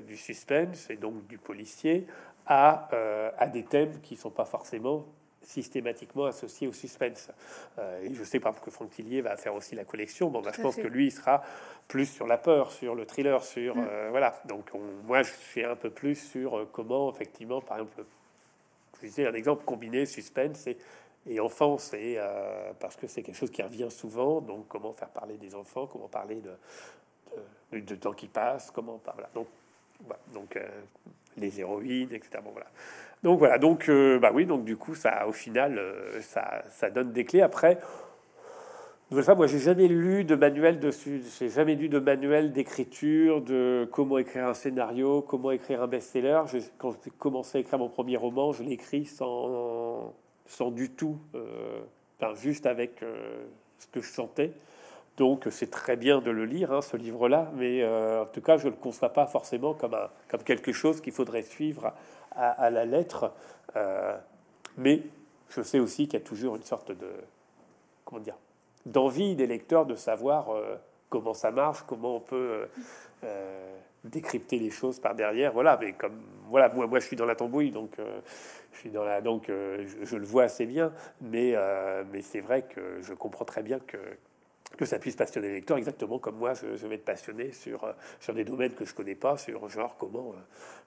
du 0.06 0.18
suspense 0.18 0.90
et 0.90 0.98
donc 0.98 1.26
du 1.28 1.38
policier 1.38 2.08
à, 2.46 2.90
à 3.38 3.48
des 3.48 3.64
thèmes 3.64 4.02
qui 4.02 4.18
sont 4.18 4.32
pas 4.32 4.44
forcément 4.44 5.06
systématiquement 5.46 6.26
associés 6.26 6.68
au 6.68 6.74
suspense. 6.74 7.30
et 8.02 8.14
je 8.14 8.24
sais 8.24 8.40
pas 8.40 8.52
que 8.52 8.72
Franck 8.72 8.90
Tillier 8.92 9.22
va 9.22 9.38
faire 9.38 9.54
aussi 9.54 9.76
la 9.76 9.86
collection. 9.86 10.30
Bon, 10.30 10.42
bah, 10.42 10.52
je 10.56 10.62
pense 10.62 10.76
que 10.76 10.88
lui, 10.88 11.08
il 11.08 11.12
sera 11.12 11.44
plus 11.88 12.08
sur 12.08 12.28
la 12.28 12.38
peur, 12.38 12.72
sur 12.72 12.96
le 12.96 13.06
thriller, 13.06 13.44
sur 13.44 13.76
mm. 13.76 14.10
voilà. 14.10 14.42
Donc 14.46 14.72
moi, 15.06 15.22
je 15.24 15.32
suis 15.32 15.64
un 15.64 15.76
peu 15.76 15.90
plus 15.90 16.16
sur 16.16 16.68
comment 16.72 17.12
effectivement, 17.12 17.62
par 17.62 17.78
exemple, 17.78 18.04
un 19.20 19.34
exemple 19.34 19.64
combiné 19.66 20.06
suspense 20.06 20.68
et, 20.68 20.78
et 21.28 21.40
enfance, 21.40 21.94
et, 21.94 22.16
euh, 22.18 22.72
parce 22.80 22.96
que 22.96 23.08
c'est 23.08 23.24
quelque 23.24 23.38
chose 23.38 23.52
qui 23.52 23.62
revient 23.62 23.90
souvent. 23.90 24.42
Donc, 24.42 24.68
comment 24.68 24.94
faire 24.94 25.10
parler 25.10 25.38
des 25.38 25.56
enfants, 25.56 25.88
comment 25.88 26.08
parler 26.08 26.42
de, 26.42 27.80
de, 27.80 27.96
temps 27.96 28.14
qui 28.14 28.28
passe, 28.28 28.72
comment 28.72 29.02
voilà. 29.14 29.30
Donc, 29.34 29.48
donc 30.34 30.56
euh, 30.58 30.68
les 31.38 31.60
héroïnes, 31.60 32.14
etc. 32.14 32.40
Bon, 32.44 32.52
voilà. 32.52 32.68
Donc 33.24 33.40
voilà. 33.40 33.58
Donc, 33.58 33.90
euh, 33.90 34.20
bah 34.20 34.32
oui. 34.34 34.46
Donc 34.46 34.66
du 34.66 34.78
coup, 34.78 34.96
ça, 34.96 35.28
au 35.28 35.32
final, 35.32 35.82
ça, 36.22 36.64
ça 36.72 36.90
donne 36.90 37.12
des 37.12 37.26
clés. 37.26 37.42
Après, 37.42 37.80
Nouvelle 39.12 39.26
fois, 39.26 39.36
moi, 39.36 39.46
j'ai 39.46 39.60
jamais 39.60 39.88
lu 39.88 40.24
de 40.24 40.34
manuel 40.34 40.80
dessus. 40.80 41.22
J'ai 41.38 41.50
jamais 41.50 41.76
lu 41.76 41.90
de 41.90 42.00
manuel 42.00 42.52
d'écriture, 42.52 43.40
de 43.42 43.88
comment 43.92 44.18
écrire 44.18 44.48
un 44.48 44.56
scénario, 44.56 45.22
comment 45.22 45.52
écrire 45.52 45.84
un 45.84 45.88
best-seller. 45.88 46.42
Quand 46.80 46.92
j'ai 46.92 47.12
commencé 47.12 47.60
à 47.60 47.62
écrire 47.62 47.78
mon 47.78 47.88
premier 47.88 48.18
roman, 48.18 48.52
je 48.52 48.64
l'ai 48.64 48.72
écrit 48.72 49.06
sans, 49.06 50.12
sans 50.48 50.72
du 50.72 50.90
tout, 50.90 51.20
euh, 51.36 51.82
enfin, 52.20 52.34
juste 52.34 52.66
avec 52.66 53.04
euh, 53.04 53.46
ce 53.78 53.86
que 53.88 54.02
je 54.02 54.10
sentais. 54.10 54.54
Donc, 55.18 55.48
c'est 55.50 55.72
très 55.72 55.96
bien 55.96 56.20
de 56.20 56.32
le 56.32 56.46
lire, 56.46 56.74
hein, 56.74 56.82
ce 56.82 56.98
livre-là, 56.98 57.52
mais 57.56 57.82
euh, 57.82 58.24
en 58.24 58.26
tout 58.26 58.42
cas, 58.42 58.58
je 58.58 58.66
ne 58.66 58.72
le 58.72 58.78
conçois 58.78 59.10
pas 59.10 59.28
forcément 59.28 59.74
comme, 59.74 59.94
un, 59.94 60.10
comme 60.30 60.44
quelque 60.44 60.74
chose 60.74 61.00
qu'il 61.02 61.14
faudrait 61.14 61.44
suivre 61.44 61.94
à, 62.36 62.70
la 62.70 62.84
lettre. 62.84 63.32
mais 64.78 65.04
je 65.50 65.62
sais 65.62 65.80
aussi 65.80 66.08
qu'il 66.08 66.20
y 66.20 66.22
a 66.22 66.26
toujours 66.26 66.58
une 66.58 66.64
sorte 66.64 66.92
de, 66.92 67.08
comment 68.04 68.22
dire, 68.22 68.36
d'envie 68.86 69.36
des 69.36 69.48
lecteurs 69.48 69.86
de 69.86 69.96
savoir 69.96 70.50
euh, 70.50 70.76
comment 71.10 71.34
ça 71.34 71.52
marche, 71.52 71.84
comment 71.88 72.18
on 72.18 72.20
peut 72.20 72.36
euh, 72.36 72.66
euh, 73.24 73.78
décrypter 74.04 74.60
les 74.60 74.70
choses 74.70 75.00
par 75.00 75.16
derrière. 75.16 75.54
Voilà, 75.54 75.78
mais 75.82 75.94
comme 75.94 76.22
voilà, 76.50 76.70
moi, 76.70 76.88
moi 76.88 77.00
je 77.00 77.08
suis 77.08 77.16
dans 77.16 77.26
la 77.26 77.36
tambouille, 77.36 77.72
donc 77.72 77.98
je 78.74 78.78
suis 78.78 78.92
dans 78.92 79.04
la, 79.04 79.22
donc 79.22 79.46
je, 79.48 80.16
le 80.16 80.26
vois 80.26 80.44
assez 80.44 80.68
bien, 80.68 80.94
mais 81.22 81.56
mais 82.12 82.22
c'est 82.22 82.42
vrai 82.42 82.62
que 82.62 83.02
je 83.02 83.14
comprends 83.14 83.46
très 83.46 83.64
bien 83.64 83.80
que 83.80 83.98
que 84.78 84.86
ça 84.86 85.00
puisse 85.00 85.16
passionner 85.16 85.48
les 85.48 85.54
lecteurs, 85.56 85.78
exactement 85.78 86.20
comme 86.20 86.38
moi, 86.38 86.54
je, 86.54 86.88
vais 86.88 86.96
être 86.96 87.06
passionné 87.06 87.52
sur, 87.52 87.94
sur 88.20 88.34
des 88.34 88.44
domaines 88.44 88.74
que 88.74 88.86
je 88.86 88.94
connais 88.94 89.16
pas, 89.16 89.38
sur 89.38 89.68
genre 89.70 89.98
comment, 89.98 90.34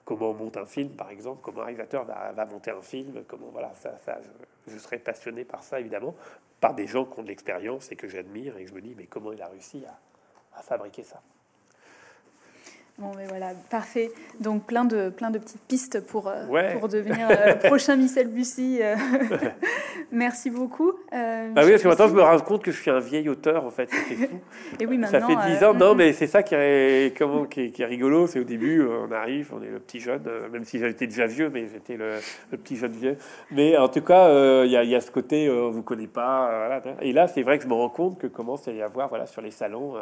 comment 0.05 0.31
on 0.31 0.33
monte 0.33 0.57
un 0.57 0.65
film, 0.65 0.89
par 0.91 1.09
exemple, 1.09 1.39
comment 1.41 1.61
un 1.61 1.65
réalisateur 1.65 2.05
va, 2.05 2.31
va 2.31 2.45
monter 2.45 2.71
un 2.71 2.81
film, 2.81 3.23
comment 3.27 3.49
voilà, 3.51 3.73
ça, 3.75 3.97
ça 3.97 4.19
je, 4.67 4.77
serais 4.77 4.99
passionné 4.99 5.43
par 5.43 5.63
ça, 5.63 5.79
évidemment, 5.79 6.15
par 6.59 6.73
des 6.73 6.87
gens 6.87 7.05
qui 7.05 7.19
ont 7.19 7.23
de 7.23 7.27
l'expérience 7.27 7.91
et 7.91 7.95
que 7.95 8.07
j'admire 8.07 8.57
et 8.57 8.67
je 8.67 8.73
me 8.73 8.81
dis 8.81 8.93
mais 8.97 9.05
comment 9.05 9.31
il 9.31 9.41
a 9.41 9.47
réussi 9.47 9.83
à, 9.85 10.61
fabriquer 10.61 11.03
ça 11.03 11.21
Bon, 12.99 13.11
mais 13.15 13.27
voilà, 13.29 13.51
parfait. 13.69 14.11
Donc 14.41 14.65
plein 14.65 14.83
de, 14.83 15.07
plein 15.07 15.31
de 15.31 15.37
petites 15.37 15.61
pistes 15.61 16.05
pour, 16.05 16.27
euh, 16.27 16.73
pour 16.77 16.89
devenir 16.89 17.27
euh, 17.31 17.55
prochain 17.55 17.95
Michel 17.95 18.27
Bussy. 18.27 18.79
Euh. 18.81 18.95
Merci 20.11 20.49
beaucoup. 20.49 20.91
bah 21.09 21.61
oui, 21.63 21.71
parce 21.71 21.83
que 21.83 21.87
maintenant 21.87 22.09
je 22.09 22.13
me 22.13 22.21
rends 22.21 22.39
compte 22.39 22.61
que 22.61 22.71
je 22.71 22.81
suis 22.81 22.91
un 22.91 22.99
vieil 22.99 23.29
auteur 23.29 23.63
en 23.63 23.69
fait. 23.69 23.89
Fou. 23.89 24.13
Et 24.81 24.85
oui, 24.85 24.97
maintenant, 24.97 25.29
ça 25.29 25.41
fait 25.41 25.51
dix 25.51 25.63
ans. 25.63 25.73
non, 25.73 25.95
mais 25.95 26.11
c'est 26.11 26.27
ça 26.27 26.43
qui 26.43 26.55
est, 26.55 27.17
comment, 27.17 27.45
qui 27.45 27.73
est, 27.77 27.85
rigolo. 27.85 28.27
C'est 28.27 28.39
au 28.39 28.43
début, 28.43 28.85
on 28.85 29.09
arrive, 29.13 29.53
on 29.53 29.63
est 29.63 29.69
le 29.69 29.79
petit 29.79 30.01
jeune, 30.01 30.23
même 30.51 30.65
si 30.65 30.77
j'étais 30.79 31.07
déjà 31.07 31.25
vieux, 31.25 31.49
mais 31.49 31.69
j'étais 31.71 31.95
le, 31.95 32.15
petit 32.51 32.75
jeune 32.75 32.91
vieux. 32.91 33.17
Mais 33.51 33.77
en 33.77 33.87
tout 33.87 34.01
cas, 34.01 34.29
il 34.65 34.71
y, 34.71 34.75
a, 34.75 34.83
y, 34.83 34.95
a 34.95 34.99
ce 34.99 35.11
côté, 35.11 35.49
on 35.49 35.69
vous 35.69 35.83
connaît 35.83 36.07
pas. 36.07 36.49
Voilà. 36.67 36.81
Et 37.01 37.13
là, 37.13 37.27
c'est 37.29 37.43
vrai 37.43 37.59
que 37.59 37.63
je 37.63 37.69
me 37.69 37.75
rends 37.75 37.89
compte 37.89 38.19
que 38.19 38.27
commence 38.27 38.67
à 38.67 38.71
y 38.71 38.81
avoir 38.81 39.07
voilà, 39.07 39.25
sur 39.25 39.41
les 39.41 39.51
salons 39.51 39.95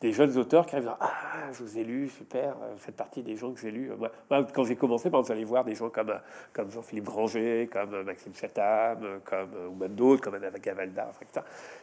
des 0.00 0.12
jeunes 0.12 0.36
auteurs 0.38 0.66
qui 0.66 0.76
arrivent 0.76 0.94
Ah, 1.00 1.52
je 1.52 1.62
vous 1.62 1.78
ai 1.78 1.84
lu, 1.84 2.08
super, 2.08 2.54
vous 2.54 2.78
faites 2.78 2.96
partie 2.96 3.22
des 3.22 3.36
gens 3.36 3.52
que 3.52 3.60
j'ai 3.60 3.70
lus. 3.70 3.90
Moi, 3.98 4.46
quand 4.54 4.64
j'ai 4.64 4.76
commencé, 4.76 5.10
vous 5.10 5.32
allez 5.32 5.44
voir 5.44 5.64
des 5.64 5.74
gens 5.74 5.90
comme, 5.90 6.14
comme 6.52 6.70
Jean-Philippe 6.70 7.04
Granger, 7.04 7.68
comme 7.70 8.02
Maxime 8.02 8.34
Chatham, 8.34 9.20
comme, 9.24 9.50
ou 9.70 9.74
même 9.74 9.94
d'autres, 9.94 10.22
comme 10.22 10.34
Anna 10.34 10.50
Gavalda, 10.50 11.12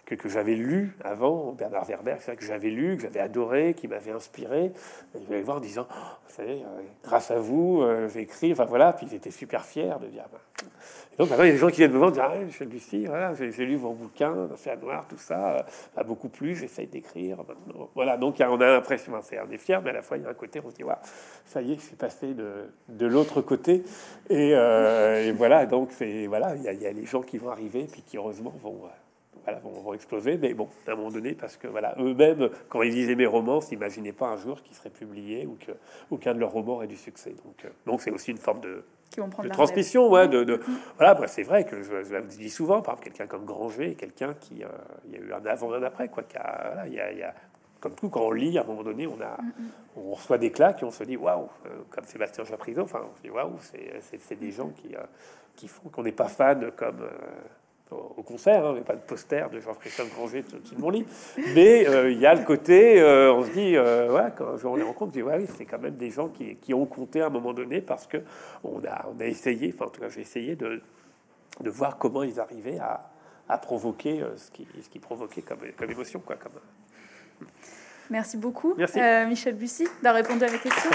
que, 0.06 0.16
que 0.16 0.30
j'avais 0.30 0.56
lu 0.56 0.96
avant, 1.04 1.52
Bernard 1.52 1.86
Werber, 1.86 2.16
que 2.36 2.46
j'avais 2.46 2.70
lu, 2.70 2.98
que 2.98 3.04
j'avais 3.04 3.20
adoré, 3.20 3.74
qui 3.76 3.88
m'avait 3.88 4.12
inspiré. 4.12 4.72
Et 5.16 5.22
je 5.22 5.28
vais 5.28 5.42
voir 5.42 5.58
en 5.58 5.62
disant 5.62 5.88
oh, 5.90 5.94
Vous 6.28 6.36
savez, 6.36 6.64
euh, 6.64 6.82
grâce 7.04 7.30
à 7.30 7.40
vous, 7.40 7.82
euh, 7.82 8.08
j'ai 8.10 8.22
écrit. 8.22 8.52
Enfin 8.52 8.66
voilà, 8.66 8.94
puis 8.94 9.08
ils 9.10 9.16
étaient 9.16 9.32
super 9.32 9.64
fiers 9.66 9.96
de 10.02 10.08
dire 10.08 10.26
bah, 10.32 10.40
donc 11.18 11.30
maintenant, 11.30 11.46
il 11.46 11.48
y 11.48 11.50
a 11.50 11.54
des 11.54 11.58
gens 11.58 11.70
qui 11.70 11.78
viennent 11.78 11.94
me 11.94 11.98
voir, 11.98 12.12
dire, 12.12 12.30
ah, 12.32 12.38
Michel 12.38 12.70
Lucie, 12.70 13.06
voilà, 13.08 13.34
j'ai 13.34 13.66
lu 13.66 13.76
vos 13.76 13.92
bouquins, 13.92 14.50
c'est 14.56 14.70
à 14.70 14.76
noir, 14.76 15.08
tout 15.08 15.18
ça, 15.18 15.66
a 15.96 16.04
beaucoup 16.04 16.30
plu, 16.30 16.56
j'essaye 16.56 16.86
d'écrire. 16.86 17.38
Voilà, 17.96 18.18
donc 18.18 18.36
on 18.40 18.62
a 18.62 18.66
l'impression, 18.68 19.14
c'est 19.24 19.40
on 19.40 19.50
est 19.50 19.58
fier, 19.58 19.82
mais 19.82 19.90
à 19.90 19.94
la 19.94 20.02
fois 20.04 20.18
il 20.18 20.24
y 20.24 20.26
a 20.28 20.30
un 20.30 20.36
côté, 20.36 20.62
on 20.64 20.70
se 20.70 20.76
dit, 20.76 20.84
ouais, 20.84 20.94
ça 21.46 21.62
y 21.64 21.74
est, 21.74 21.76
je 21.76 21.86
suis 21.86 21.96
passé 21.96 22.36
de, 22.36 22.70
de 22.90 23.06
l'autre 23.08 23.42
côté. 23.42 23.84
Et, 24.30 24.52
euh, 24.54 25.34
voilà, 25.36 25.66
donc 25.66 25.90
c'est 25.92 26.28
voilà, 26.28 26.56
il 26.56 26.62
y, 26.62 26.86
a, 26.86 26.92
les 26.92 27.06
gens 27.06 27.22
qui 27.22 27.40
vont 27.40 27.50
arriver, 27.50 27.88
puis 27.92 28.04
qui 28.04 28.18
heureusement 28.18 28.54
vont, 28.62 28.82
voilà, 29.44 29.60
vont, 29.60 29.94
exploser. 29.96 30.38
Mais 30.38 30.54
bon, 30.54 30.70
à 30.88 30.92
un 30.92 30.96
moment 30.96 31.10
donné, 31.10 31.34
parce 31.34 31.58
que 31.58 31.68
voilà, 31.68 31.96
eux-mêmes, 32.00 32.50
quand 32.70 32.84
ils 32.84 32.94
lisaient 32.94 33.16
mes 33.16 33.26
romans, 33.26 33.60
s'imaginaient 33.60 34.14
pas 34.14 34.28
un 34.28 34.38
jour 34.38 34.62
qu'ils 34.62 34.76
seraient 34.76 34.92
publiés 34.92 35.48
ou 35.48 35.58
que 35.60 35.72
aucun 36.12 36.36
de 36.36 36.40
leurs 36.40 36.52
romans 36.52 36.74
aurait 36.74 36.88
du 36.88 36.98
succès. 36.98 37.34
Donc, 37.44 37.72
donc 37.88 38.02
c'est 38.02 38.12
aussi 38.12 38.30
une 38.30 38.38
forme 38.38 38.62
de 38.62 38.84
qui 39.10 39.20
vont 39.20 39.30
prendre 39.30 39.50
de 39.50 39.54
transmission, 39.54 40.10
ouais, 40.10 40.28
de, 40.28 40.44
de 40.44 40.60
voilà, 40.98 41.14
bah, 41.14 41.28
c'est 41.28 41.44
vrai 41.44 41.66
que 41.66 41.82
je, 41.82 42.04
je, 42.04 42.16
vous 42.16 42.38
dis 42.38 42.50
souvent, 42.50 42.82
par 42.82 42.96
exemple, 42.96 43.10
quelqu'un 43.10 43.28
comme 43.28 43.46
Granger, 43.46 43.96
quelqu'un 43.96 44.34
qui, 44.40 44.64
euh, 44.64 44.68
il 45.06 45.14
y 45.14 45.16
a 45.18 45.20
eu 45.20 45.34
un 45.34 45.46
avant 45.46 45.74
et 45.74 45.78
un 45.78 45.84
après, 45.84 46.10
quoi, 46.10 46.24
qui 46.24 46.38
a, 46.38 46.64
voilà, 46.68 46.88
il 46.88 46.94
y 46.94 47.00
a, 47.00 47.12
il 47.12 47.20
y 47.20 47.24
a 47.24 47.34
comme 47.80 47.96
tout, 47.96 48.10
quand 48.10 48.22
on 48.22 48.32
lit, 48.32 48.58
à 48.58 48.62
un 48.62 48.66
moment 48.66 48.84
donné, 48.84 49.08
on, 49.08 49.20
a, 49.22 49.38
on 49.96 50.14
reçoit 50.14 50.38
des 50.38 50.52
claques 50.52 50.82
et 50.82 50.86
on 50.86 50.92
se 50.92 51.04
dit 51.04 51.18
waouh, 51.18 51.48
euh, 51.66 51.70
comme 51.90 52.06
Sébastien 52.06 52.44
Chaprison, 52.44 52.82
enfin, 52.84 53.02
on 53.12 53.16
se 53.16 53.22
dit 53.22 53.30
waouh, 53.30 53.56
c'est 53.62 54.40
des 54.40 54.52
gens 54.52 54.70
qui, 54.70 54.96
euh, 54.96 55.00
qui 55.56 55.68
font 55.68 55.90
qu'on 55.90 56.04
n'est 56.04 56.12
pas 56.12 56.28
fan 56.28 56.72
comme 56.76 57.02
euh, 57.02 57.10
au 57.92 58.24
concert, 58.24 58.66
hein, 58.66 58.74
mais 58.76 58.82
pas 58.82 58.96
de 58.96 59.02
poster 59.02 59.50
de 59.50 59.60
Jean-Christophe 59.60 60.14
Granger 60.14 60.44
au-dessus 60.54 60.76
de 60.76 60.82
mon 60.82 60.90
lit. 60.90 61.06
Mais 61.56 61.86
il 62.12 62.20
y 62.20 62.26
a 62.26 62.34
le 62.34 62.44
côté, 62.44 63.02
on 63.02 63.44
se 63.44 63.52
dit, 63.52 63.78
ouais, 63.78 64.32
quand 64.38 64.56
on 64.66 64.76
les 64.76 64.84
rencontre, 64.84 65.12
on 65.12 65.14
dit, 65.14 65.24
ouais, 65.24 65.46
c'est 65.58 65.66
quand 65.66 65.80
même 65.80 65.96
des 65.96 66.12
gens 66.12 66.28
qui, 66.30 66.56
qui, 66.56 66.74
ont 66.74 66.86
compté 66.86 67.22
à 67.22 67.28
un 67.28 67.30
moment 67.30 67.54
donné 67.54 67.82
parce 67.82 68.08
que 68.08 68.18
on 68.64 68.80
a, 68.86 69.06
on 69.16 69.20
a 69.20 69.26
essayé, 69.26 69.74
enfin, 69.74 69.86
en 69.86 69.90
tout 69.90 70.02
cas, 70.02 70.10
j'ai 70.10 70.22
essayé 70.22 70.56
de, 70.56 70.82
de 71.62 71.70
voir 71.70 71.98
comment 71.98 72.24
ils 72.24 72.40
arrivaient 72.40 72.80
à, 72.80 73.10
à 73.50 73.58
provoquer 73.58 74.24
ce 74.36 74.52
qui, 74.52 74.68
ce 74.82 74.90
qui 74.90 75.00
provoquait 75.00 75.42
comme, 75.42 75.60
comme 75.78 75.92
émotion, 75.92 76.20
quoi, 76.20 76.36
comme. 76.36 76.60
Merci 78.10 78.38
beaucoup, 78.38 78.74
Merci. 78.78 79.00
Euh, 79.00 79.28
Michel 79.28 79.56
Bussy, 79.56 79.88
d'avoir 80.02 80.24
répondu 80.24 80.44
à 80.44 80.52
mes 80.52 80.60
questions. 80.60 80.92